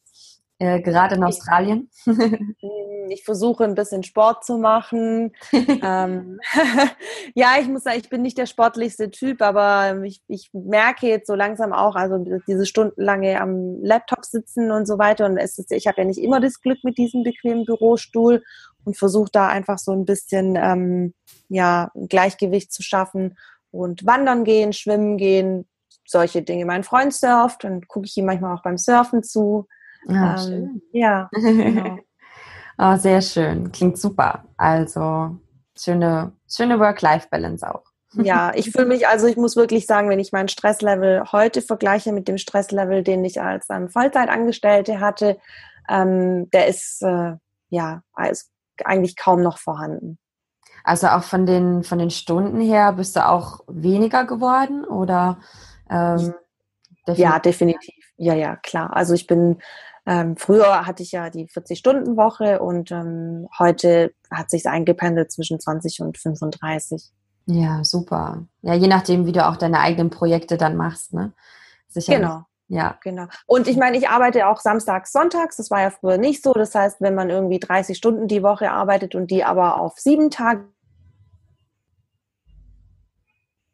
Äh, 0.59 0.81
gerade 0.81 1.17
in 1.17 1.25
Australien? 1.25 1.91
Hm, 2.07 3.11
ich 3.11 3.25
versuche 3.25 3.65
ein 3.65 3.75
bisschen 3.75 4.03
Sport 4.03 4.45
zu 4.45 4.57
machen. 4.59 5.33
ähm, 5.53 6.41
ja, 7.35 7.57
ich 7.61 7.69
muss 7.69 7.85
sagen, 7.85 8.01
ich 8.01 8.09
bin 8.09 8.23
nicht 8.23 8.39
der 8.39 8.47
sportlichste 8.47 9.11
Typ, 9.11 9.43
aber 9.43 10.03
ich, 10.05 10.23
ich 10.29 10.51
merke 10.53 11.07
jetzt 11.07 11.27
so 11.27 11.35
langsam 11.35 11.73
auch, 11.73 11.95
also 11.95 12.25
diese 12.47 12.67
stundenlange 12.67 13.41
am 13.41 13.83
Laptop 13.83 14.25
sitzen 14.25 14.71
und 14.71 14.87
so 14.87 14.99
weiter. 14.99 15.27
Und 15.27 15.37
es 15.37 15.59
ist, 15.59 15.71
ich 15.73 15.87
habe 15.87 16.01
ja 16.01 16.05
nicht 16.07 16.21
immer 16.21 16.41
das 16.41 16.61
Glück 16.61 16.79
mit 16.83 16.97
diesem 16.99 17.23
bequemen 17.23 17.65
Bürostuhl. 17.65 18.43
und 18.85 18.97
versuche 18.97 19.31
da 19.31 19.49
einfach 19.49 19.79
so 19.79 19.93
ein 19.93 20.05
bisschen 20.05 20.57
ähm, 20.57 21.15
ja, 21.49 21.91
Gleichgewicht 22.09 22.73
zu 22.73 22.83
schaffen 22.83 23.37
und 23.71 24.07
wandern 24.07 24.45
gehen, 24.45 24.73
schwimmen 24.73 25.17
gehen, 25.17 25.67
solche 26.07 26.43
Dinge. 26.43 26.65
Mein 26.65 26.85
Freund 26.85 27.13
surft, 27.13 27.65
dann 27.65 27.87
gucke 27.87 28.07
ich 28.07 28.17
ihm 28.17 28.27
manchmal 28.27 28.57
auch 28.57 28.63
beim 28.63 28.79
Surfen 28.79 29.23
zu. 29.23 29.67
Ja, 30.09 30.47
ähm, 30.47 30.83
ja 30.93 31.29
genau. 31.33 31.99
oh, 32.79 32.97
sehr 32.99 33.23
schön. 33.23 33.73
Klingt 33.73 33.99
super. 33.99 34.45
Also 34.57 35.37
schöne, 35.79 36.33
schöne 36.49 36.79
Work-Life-Balance 36.79 37.75
auch. 37.75 37.85
Ja, 38.15 38.53
ich 38.55 38.71
fühle 38.71 38.87
mich, 38.87 39.07
also 39.09 39.27
ich 39.27 39.37
muss 39.37 39.57
wirklich 39.57 39.87
sagen, 39.87 40.09
wenn 40.09 40.21
ich 40.21 40.33
mein 40.33 40.49
Stresslevel 40.49 41.25
heute 41.33 41.63
vergleiche 41.63 42.13
mit 42.13 42.29
dem 42.29 42.39
Stresslevel, 42.39 43.03
den 43.03 43.25
ich 43.25 43.41
als 43.41 43.69
ähm, 43.71 43.89
Vollzeitangestellte 43.89 45.01
hatte, 45.01 45.39
ähm, 45.89 46.51
der 46.51 46.67
ist 46.67 47.03
äh, 47.03 47.35
ja 47.69 48.03
ist 48.31 48.51
eigentlich 48.85 49.17
kaum 49.17 49.43
noch 49.43 49.59
vorhanden. 49.59 50.19
Also 50.85 51.09
auch 51.09 51.23
von 51.23 51.47
den 51.47 51.83
von 51.83 51.99
den 51.99 52.11
Stunden 52.11 52.61
her 52.61 52.93
bist 52.93 53.17
du 53.17 53.27
auch 53.27 53.61
weniger 53.67 54.25
geworden 54.25 54.85
oder? 54.85 55.39
Ähm, 55.91 56.35
definitiv? 57.07 57.25
Ja, 57.25 57.39
definitiv. 57.39 58.13
Ja, 58.17 58.35
ja, 58.35 58.57
klar. 58.57 58.95
Also 58.95 59.15
ich 59.15 59.27
bin 59.27 59.59
ähm, 60.07 60.37
früher 60.37 60.87
hatte 60.87 61.03
ich 61.03 61.13
ja 61.13 61.31
die 61.31 61.49
40-Stunden-Woche 61.49 62.61
und 62.61 62.93
ähm, 62.93 63.49
heute 63.59 64.13
hat 64.31 64.51
sich 64.51 64.67
eingependelt 64.67 65.33
zwischen 65.33 65.59
20 65.59 66.01
und 66.01 66.17
35. 66.17 67.11
Ja, 67.47 67.83
super. 67.85 68.47
Ja, 68.63 68.75
je 68.75 68.89
nachdem, 68.89 69.27
wie 69.27 69.33
du 69.33 69.47
auch 69.47 69.57
deine 69.57 69.81
eigenen 69.81 70.11
Projekte 70.11 70.57
dann 70.57 70.77
machst, 70.77 71.13
ne? 71.13 71.33
Sicher. 71.89 72.17
Genau. 72.17 72.43
Ja. 72.69 72.99
Genau. 73.03 73.27
Und 73.47 73.69
ich 73.69 73.77
meine, 73.77 73.97
ich 73.97 74.09
arbeite 74.09 74.49
auch 74.49 74.61
samstags, 74.61 75.13
sonntags. 75.13 75.57
Das 75.57 75.71
war 75.71 75.83
ja 75.83 75.91
früher 75.91 76.19
nicht 76.19 76.43
so. 76.43 76.53
Das 76.53 76.75
heißt, 76.75 77.01
wenn 77.01 77.15
man 77.15 77.31
irgendwie 77.31 77.61
30 77.61 77.97
Stunden 77.97 78.27
die 78.27 78.43
Woche 78.43 78.71
arbeitet 78.71 79.15
und 79.15 79.31
die 79.31 79.45
aber 79.45 79.81
auf 79.81 79.99
sieben 79.99 80.31
Tage, 80.31 80.65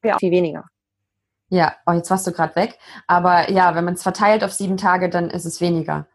ja, 0.04 0.18
viel 0.18 0.30
weniger. 0.30 0.64
Ja, 1.48 1.74
oh, 1.86 1.92
jetzt 1.92 2.10
warst 2.10 2.26
du 2.26 2.32
gerade 2.32 2.56
weg. 2.56 2.78
Aber 3.06 3.50
ja, 3.50 3.74
wenn 3.74 3.84
man 3.84 3.94
es 3.94 4.02
verteilt 4.02 4.44
auf 4.44 4.52
sieben 4.52 4.76
Tage, 4.76 5.08
dann 5.08 5.30
ist 5.30 5.44
es 5.44 5.60
weniger. 5.60 6.06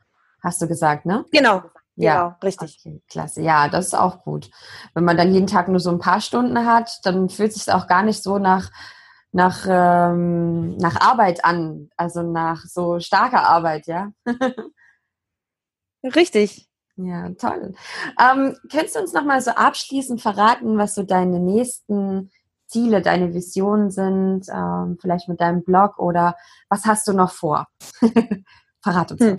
Hast 0.48 0.62
du 0.62 0.68
gesagt, 0.70 1.06
ne? 1.06 1.26
Genau. 1.34 1.62
Ja, 1.98 2.24
genau, 2.24 2.36
richtig. 2.42 2.80
Okay, 2.80 3.02
klasse. 3.10 3.42
Ja, 3.42 3.68
das 3.68 3.88
ist 3.88 3.96
auch 3.96 4.24
gut. 4.24 4.50
Wenn 4.94 5.04
man 5.04 5.18
dann 5.18 5.34
jeden 5.34 5.48
Tag 5.48 5.68
nur 5.68 5.82
so 5.82 5.90
ein 5.90 6.00
paar 6.00 6.22
Stunden 6.22 6.66
hat, 6.66 6.90
dann 7.04 7.28
fühlt 7.28 7.52
sich 7.52 7.70
auch 7.70 7.86
gar 7.86 8.02
nicht 8.02 8.24
so 8.24 8.38
nach 8.38 8.72
nach 9.34 9.66
ähm, 9.68 10.78
nach 10.78 11.02
Arbeit 11.02 11.44
an, 11.44 11.90
also 11.98 12.22
nach 12.24 12.64
so 12.64 13.02
starker 13.02 13.44
Arbeit, 13.46 13.88
ja. 13.88 14.14
richtig. 16.16 16.70
Ja, 16.96 17.30
toll. 17.32 17.74
Ähm, 18.18 18.56
könntest 18.72 18.96
du 18.96 19.02
uns 19.02 19.12
noch 19.12 19.26
mal 19.26 19.42
so 19.42 19.52
abschließend 19.52 20.22
verraten, 20.22 20.78
was 20.78 20.96
so 20.96 21.04
deine 21.04 21.42
nächsten 21.42 22.32
Ziele, 22.68 23.02
deine 23.02 23.34
Visionen 23.34 23.92
sind, 23.92 24.46
ähm, 24.50 24.98
vielleicht 25.02 25.28
mit 25.28 25.42
deinem 25.42 25.62
Blog 25.66 26.00
oder 26.00 26.38
was 26.70 26.86
hast 26.86 27.06
du 27.10 27.12
noch 27.12 27.32
vor? 27.32 27.68
Verrat 28.82 29.12
uns. 29.12 29.20
Hm. 29.20 29.38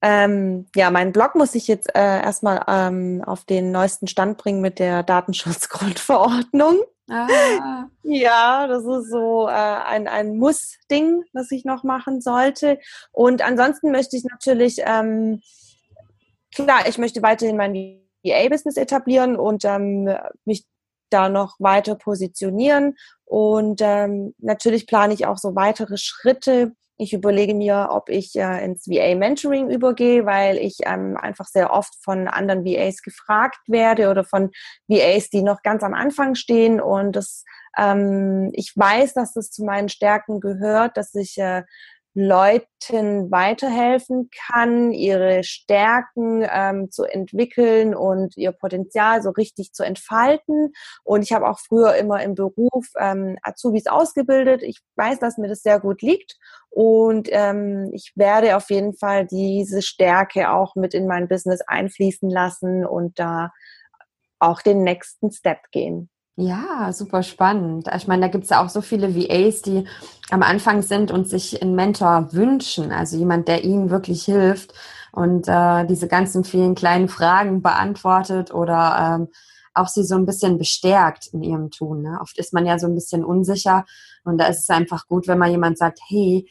Ähm, 0.00 0.66
ja, 0.76 0.90
mein 0.90 1.12
Blog 1.12 1.34
muss 1.34 1.54
ich 1.54 1.66
jetzt 1.66 1.94
äh, 1.94 2.22
erstmal 2.22 2.64
ähm, 2.68 3.22
auf 3.26 3.44
den 3.44 3.72
neuesten 3.72 4.06
Stand 4.06 4.38
bringen 4.38 4.60
mit 4.60 4.78
der 4.78 5.02
Datenschutzgrundverordnung. 5.02 6.78
Ah. 7.08 7.86
Ja, 8.10 8.66
das 8.66 8.84
ist 8.84 9.10
so 9.10 9.48
äh, 9.48 9.50
ein, 9.50 10.08
ein 10.08 10.38
Muss-Ding, 10.38 11.24
das 11.34 11.50
ich 11.50 11.66
noch 11.66 11.84
machen 11.84 12.22
sollte. 12.22 12.78
Und 13.12 13.42
ansonsten 13.42 13.90
möchte 13.90 14.16
ich 14.16 14.24
natürlich, 14.24 14.78
ähm, 14.78 15.42
klar, 16.54 16.88
ich 16.88 16.96
möchte 16.96 17.22
weiterhin 17.22 17.58
mein 17.58 17.74
VA-Business 18.24 18.78
etablieren 18.78 19.36
und 19.36 19.66
ähm, 19.66 20.08
mich 20.46 20.64
da 21.10 21.28
noch 21.28 21.56
weiter 21.58 21.96
positionieren. 21.96 22.96
Und 23.26 23.80
ähm, 23.82 24.34
natürlich 24.38 24.86
plane 24.86 25.12
ich 25.12 25.26
auch 25.26 25.36
so 25.36 25.54
weitere 25.54 25.98
Schritte. 25.98 26.72
Ich 27.00 27.12
überlege 27.12 27.54
mir, 27.54 27.88
ob 27.92 28.08
ich 28.08 28.34
äh, 28.34 28.64
ins 28.64 28.88
VA-Mentoring 28.88 29.70
übergehe, 29.70 30.26
weil 30.26 30.58
ich 30.58 30.78
ähm, 30.84 31.16
einfach 31.16 31.46
sehr 31.46 31.72
oft 31.72 31.94
von 32.02 32.26
anderen 32.26 32.64
VAs 32.64 33.02
gefragt 33.02 33.60
werde 33.68 34.10
oder 34.10 34.24
von 34.24 34.50
VAs, 34.88 35.30
die 35.30 35.42
noch 35.42 35.62
ganz 35.62 35.84
am 35.84 35.94
Anfang 35.94 36.34
stehen. 36.34 36.80
Und 36.80 37.12
das, 37.14 37.44
ähm, 37.78 38.50
ich 38.52 38.72
weiß, 38.74 39.14
dass 39.14 39.32
das 39.32 39.50
zu 39.50 39.64
meinen 39.64 39.88
Stärken 39.88 40.40
gehört, 40.40 40.96
dass 40.96 41.14
ich 41.14 41.38
äh, 41.38 41.62
Leuten 42.20 43.30
weiterhelfen 43.30 44.28
kann, 44.48 44.90
ihre 44.90 45.44
Stärken 45.44 46.44
ähm, 46.50 46.90
zu 46.90 47.04
entwickeln 47.04 47.94
und 47.94 48.36
ihr 48.36 48.50
Potenzial 48.50 49.22
so 49.22 49.30
richtig 49.30 49.72
zu 49.72 49.84
entfalten. 49.84 50.72
Und 51.04 51.22
ich 51.22 51.32
habe 51.32 51.48
auch 51.48 51.60
früher 51.60 51.94
immer 51.94 52.20
im 52.24 52.34
Beruf 52.34 52.88
ähm, 52.98 53.38
Azubis 53.42 53.86
ausgebildet. 53.86 54.64
Ich 54.64 54.80
weiß, 54.96 55.20
dass 55.20 55.38
mir 55.38 55.46
das 55.46 55.62
sehr 55.62 55.78
gut 55.78 56.02
liegt. 56.02 56.36
Und 56.70 57.28
ähm, 57.30 57.90
ich 57.92 58.10
werde 58.16 58.56
auf 58.56 58.68
jeden 58.68 58.94
Fall 58.96 59.24
diese 59.24 59.80
Stärke 59.80 60.50
auch 60.50 60.74
mit 60.74 60.94
in 60.94 61.06
mein 61.06 61.28
Business 61.28 61.60
einfließen 61.68 62.28
lassen 62.28 62.84
und 62.84 63.20
da 63.20 63.52
auch 64.40 64.60
den 64.60 64.82
nächsten 64.82 65.30
Step 65.30 65.70
gehen. 65.70 66.10
Ja, 66.40 66.92
super 66.92 67.24
spannend. 67.24 67.88
Ich 67.96 68.06
meine, 68.06 68.22
da 68.22 68.28
gibt 68.28 68.44
es 68.44 68.50
ja 68.50 68.64
auch 68.64 68.68
so 68.68 68.80
viele 68.80 69.16
VAs, 69.16 69.60
die 69.60 69.88
am 70.30 70.44
Anfang 70.44 70.82
sind 70.82 71.10
und 71.10 71.28
sich 71.28 71.60
einen 71.60 71.74
Mentor 71.74 72.32
wünschen, 72.32 72.92
also 72.92 73.16
jemand, 73.16 73.48
der 73.48 73.64
ihnen 73.64 73.90
wirklich 73.90 74.24
hilft 74.24 74.72
und 75.10 75.48
äh, 75.48 75.84
diese 75.86 76.06
ganzen 76.06 76.44
vielen 76.44 76.76
kleinen 76.76 77.08
Fragen 77.08 77.60
beantwortet 77.60 78.54
oder 78.54 79.18
ähm, 79.18 79.28
auch 79.74 79.88
sie 79.88 80.04
so 80.04 80.14
ein 80.14 80.26
bisschen 80.26 80.58
bestärkt 80.58 81.26
in 81.32 81.42
ihrem 81.42 81.72
Tun. 81.72 82.02
Ne? 82.02 82.18
Oft 82.20 82.38
ist 82.38 82.52
man 82.52 82.66
ja 82.66 82.78
so 82.78 82.86
ein 82.86 82.94
bisschen 82.94 83.24
unsicher 83.24 83.84
und 84.22 84.38
da 84.38 84.46
ist 84.46 84.60
es 84.60 84.70
einfach 84.70 85.08
gut, 85.08 85.26
wenn 85.26 85.38
mal 85.38 85.50
jemand 85.50 85.76
sagt, 85.76 85.98
hey, 86.06 86.48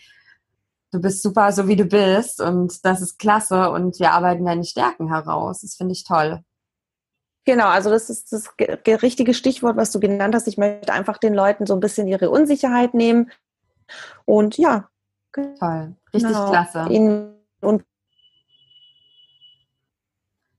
du 0.92 1.00
bist 1.00 1.24
super, 1.24 1.54
so 1.54 1.70
wie 1.70 1.78
du 1.78 1.86
bist 1.86 2.42
und 2.42 2.84
das 2.84 3.02
ist 3.02 3.20
klasse 3.20 3.72
und 3.72 3.98
wir 4.02 4.12
arbeiten 4.12 4.46
deine 4.46 4.66
Stärken 4.66 5.08
heraus. 5.08 5.62
Das 5.62 5.76
finde 5.76 5.94
ich 5.94 6.04
toll. 6.04 6.44
Genau, 7.48 7.68
also 7.68 7.90
das 7.90 8.10
ist 8.10 8.34
das 8.34 8.50
richtige 9.02 9.34
Stichwort, 9.34 9.78
was 9.78 9.94
du 9.94 10.02
genannt 10.02 10.36
hast. 10.36 10.50
Ich 10.50 10.58
möchte 10.58 10.92
einfach 10.92 11.18
den 11.18 11.34
Leuten 11.34 11.66
so 11.66 11.76
ein 11.76 11.80
bisschen 11.80 12.06
ihre 12.06 12.30
Unsicherheit 12.30 12.94
nehmen. 12.94 13.32
Und 14.26 14.58
ja. 14.58 14.90
Toll. 15.32 15.96
Richtig 16.14 16.30
genau, 16.30 16.50
klasse. 16.50 16.88
Ihnen 16.90 17.38
und 17.62 17.86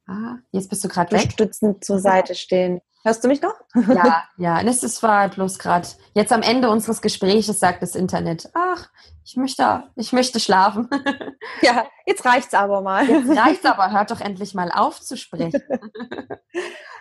ah, 0.06 0.36
jetzt 0.50 0.70
bist 0.70 0.82
du 0.82 0.88
gerade 0.88 1.12
weg. 1.12 1.24
Unterstützend 1.24 1.84
zur 1.84 1.98
Seite 1.98 2.34
stehen. 2.34 2.80
Hörst 3.08 3.24
du 3.24 3.28
mich 3.28 3.40
noch? 3.40 3.54
Ja, 3.74 4.24
ja. 4.36 4.62
Das 4.62 5.02
war 5.02 5.30
bloß 5.30 5.58
gerade. 5.58 5.88
Jetzt 6.12 6.30
am 6.30 6.42
Ende 6.42 6.68
unseres 6.68 7.00
Gesprächs 7.00 7.46
sagt 7.46 7.80
das 7.80 7.94
Internet, 7.94 8.50
ach, 8.52 8.90
ich 9.24 9.34
möchte, 9.36 9.84
ich 9.96 10.12
möchte 10.12 10.38
schlafen. 10.40 10.90
Ja, 11.62 11.86
jetzt 12.06 12.26
reicht's 12.26 12.52
aber 12.52 12.82
mal. 12.82 13.08
Jetzt 13.08 13.30
reicht's 13.36 13.64
aber, 13.64 13.90
hört 13.90 14.10
doch 14.10 14.20
endlich 14.20 14.52
mal 14.52 14.70
auf 14.70 15.00
zu 15.00 15.16
sprechen. 15.16 15.62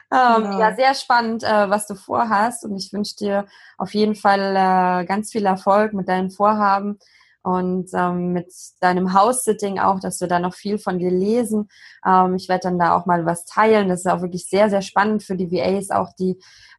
Ähm, 0.09 0.43
genau. 0.43 0.59
Ja, 0.59 0.73
sehr 0.73 0.95
spannend, 0.95 1.43
äh, 1.43 1.69
was 1.69 1.85
du 1.85 1.95
vorhast 1.95 2.63
und 2.63 2.77
ich 2.77 2.93
wünsche 2.93 3.17
dir 3.17 3.45
auf 3.77 3.93
jeden 3.93 4.15
Fall 4.15 4.55
äh, 4.55 5.05
ganz 5.05 5.33
viel 5.33 5.45
Erfolg 5.45 5.91
mit 5.91 6.07
deinen 6.07 6.31
Vorhaben 6.31 6.99
und 7.47 7.91
ähm, 7.93 8.33
mit 8.33 8.51
deinem 8.81 9.13
House-Sitting 9.13 9.79
auch, 9.79 10.01
dass 10.01 10.19
wir 10.19 10.27
da 10.27 10.37
noch 10.37 10.53
viel 10.53 10.77
von 10.77 10.99
dir 10.99 11.11
lesen. 11.11 11.69
Ähm, 12.05 12.35
ich 12.35 12.49
werde 12.49 12.63
dann 12.63 12.77
da 12.77 12.93
auch 12.93 13.05
mal 13.05 13.25
was 13.25 13.45
teilen. 13.45 13.87
Das 13.87 14.01
ist 14.01 14.07
auch 14.07 14.21
wirklich 14.21 14.49
sehr, 14.49 14.69
sehr 14.69 14.81
spannend 14.81 15.23
für 15.23 15.37
die 15.37 15.49
VAs, 15.49 15.89
auch 15.89 16.11
die 16.19 16.31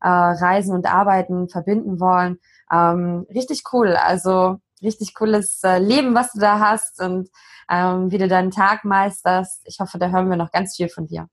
äh, 0.02 0.08
Reisen 0.08 0.74
und 0.74 0.84
Arbeiten 0.84 1.48
verbinden 1.48 2.00
wollen. 2.00 2.38
Ähm, 2.70 3.26
richtig 3.34 3.62
cool. 3.72 3.96
Also 3.96 4.58
richtig 4.82 5.14
cooles 5.14 5.64
äh, 5.64 5.78
Leben, 5.78 6.14
was 6.14 6.32
du 6.32 6.40
da 6.40 6.60
hast 6.60 7.00
und 7.00 7.30
ähm, 7.70 8.10
wie 8.10 8.18
du 8.18 8.28
deinen 8.28 8.50
Tag 8.50 8.84
meisterst. 8.84 9.62
Ich 9.64 9.80
hoffe, 9.80 9.98
da 9.98 10.10
hören 10.10 10.28
wir 10.28 10.36
noch 10.36 10.52
ganz 10.52 10.76
viel 10.76 10.90
von 10.90 11.06
dir. 11.06 11.30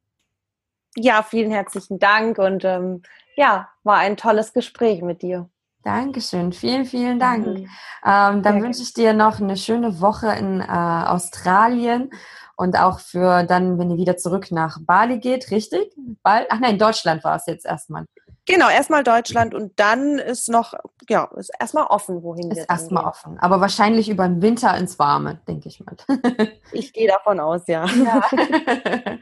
Ja, 0.96 1.24
vielen 1.24 1.52
herzlichen 1.52 2.00
Dank 2.00 2.38
und 2.38 2.64
ähm, 2.64 3.02
ja, 3.36 3.68
war 3.84 3.98
ein 3.98 4.16
tolles 4.16 4.54
Gespräch 4.54 5.02
mit 5.02 5.22
dir. 5.22 5.50
Dankeschön, 5.86 6.52
vielen, 6.52 6.86
vielen 6.86 7.20
Dank. 7.20 7.46
Mhm. 7.46 7.70
Ähm, 8.04 8.42
dann 8.42 8.64
wünsche 8.64 8.82
ich 8.82 8.94
dir 8.94 9.14
noch 9.14 9.40
eine 9.40 9.56
schöne 9.56 10.02
Woche 10.02 10.30
in 10.30 10.60
äh, 10.60 10.66
Australien 10.66 12.10
und 12.56 12.76
auch 12.76 13.00
für 13.00 13.44
dann, 13.44 13.78
wenn 13.78 13.92
ihr 13.92 13.98
wieder 13.98 14.18
zurück 14.18 14.50
nach 14.50 14.80
Bali 14.82 15.20
geht, 15.20 15.52
richtig? 15.52 15.94
Bald? 16.24 16.48
Ach 16.50 16.60
nein, 16.60 16.80
Deutschland 16.80 17.24
war 17.24 17.36
es 17.36 17.46
jetzt 17.46 17.68
erstmal. 17.68 18.06
Genau, 18.48 18.70
erstmal 18.70 19.04
Deutschland 19.04 19.56
und 19.56 19.80
dann 19.80 20.20
ist 20.20 20.50
noch, 20.50 20.76
ja, 21.10 21.26
ist 21.36 21.50
erstmal 21.60 21.86
offen, 21.86 22.22
wohin 22.22 22.52
ist 22.52 22.58
wir 22.58 22.62
Ist 22.64 22.70
erstmal 22.70 23.06
offen, 23.06 23.40
aber 23.40 23.60
wahrscheinlich 23.60 24.08
über 24.08 24.28
den 24.28 24.42
Winter 24.42 24.78
ins 24.78 25.00
Warme, 25.00 25.40
denke 25.48 25.68
ich 25.68 25.84
mal. 25.84 25.96
ich 26.72 26.94
gehe 26.94 27.08
davon 27.08 27.40
aus, 27.40 27.64
ja. 27.68 27.86
Ja, 27.86 28.22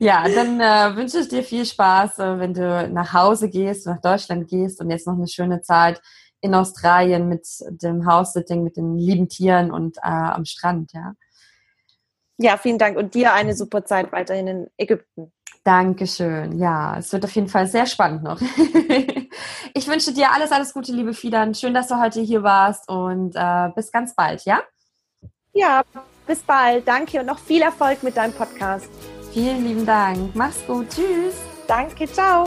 ja 0.00 0.24
dann 0.28 0.60
äh, 0.60 0.96
wünsche 0.96 1.20
ich 1.20 1.28
dir 1.28 1.44
viel 1.44 1.64
Spaß, 1.64 2.18
äh, 2.18 2.38
wenn 2.40 2.54
du 2.54 2.88
nach 2.88 3.12
Hause 3.12 3.48
gehst, 3.48 3.86
nach 3.86 4.00
Deutschland 4.00 4.48
gehst 4.48 4.80
und 4.80 4.90
jetzt 4.90 5.06
noch 5.06 5.14
eine 5.14 5.28
schöne 5.28 5.60
Zeit 5.60 6.02
in 6.40 6.52
Australien 6.54 7.28
mit 7.28 7.46
dem 7.68 8.04
House-Sitting, 8.04 8.64
mit 8.64 8.76
den 8.76 8.96
lieben 8.96 9.28
Tieren 9.28 9.70
und 9.70 9.96
äh, 9.98 10.08
am 10.08 10.44
Strand, 10.44 10.92
ja. 10.92 11.14
Ja, 12.38 12.58
vielen 12.58 12.78
Dank 12.78 12.98
und 12.98 13.14
dir 13.14 13.32
eine 13.32 13.54
super 13.54 13.84
Zeit 13.84 14.12
weiterhin 14.12 14.46
in 14.46 14.70
Ägypten. 14.76 15.32
Dankeschön. 15.66 16.60
Ja, 16.60 16.96
es 16.96 17.12
wird 17.12 17.24
auf 17.24 17.32
jeden 17.32 17.48
Fall 17.48 17.66
sehr 17.66 17.86
spannend 17.86 18.22
noch. 18.22 18.40
ich 19.74 19.88
wünsche 19.88 20.12
dir 20.12 20.30
alles, 20.32 20.52
alles 20.52 20.72
Gute, 20.72 20.92
liebe 20.92 21.12
Fidan. 21.12 21.56
Schön, 21.56 21.74
dass 21.74 21.88
du 21.88 22.00
heute 22.00 22.20
hier 22.20 22.44
warst 22.44 22.88
und 22.88 23.34
äh, 23.34 23.70
bis 23.74 23.90
ganz 23.90 24.14
bald, 24.14 24.44
ja? 24.44 24.60
Ja, 25.52 25.82
bis 26.24 26.38
bald. 26.38 26.86
Danke 26.86 27.18
und 27.18 27.26
noch 27.26 27.40
viel 27.40 27.62
Erfolg 27.62 28.04
mit 28.04 28.16
deinem 28.16 28.32
Podcast. 28.32 28.88
Vielen 29.32 29.64
lieben 29.64 29.84
Dank. 29.84 30.36
Mach's 30.36 30.64
gut. 30.68 30.88
Tschüss. 30.88 31.34
Danke. 31.66 32.06
Ciao. 32.06 32.46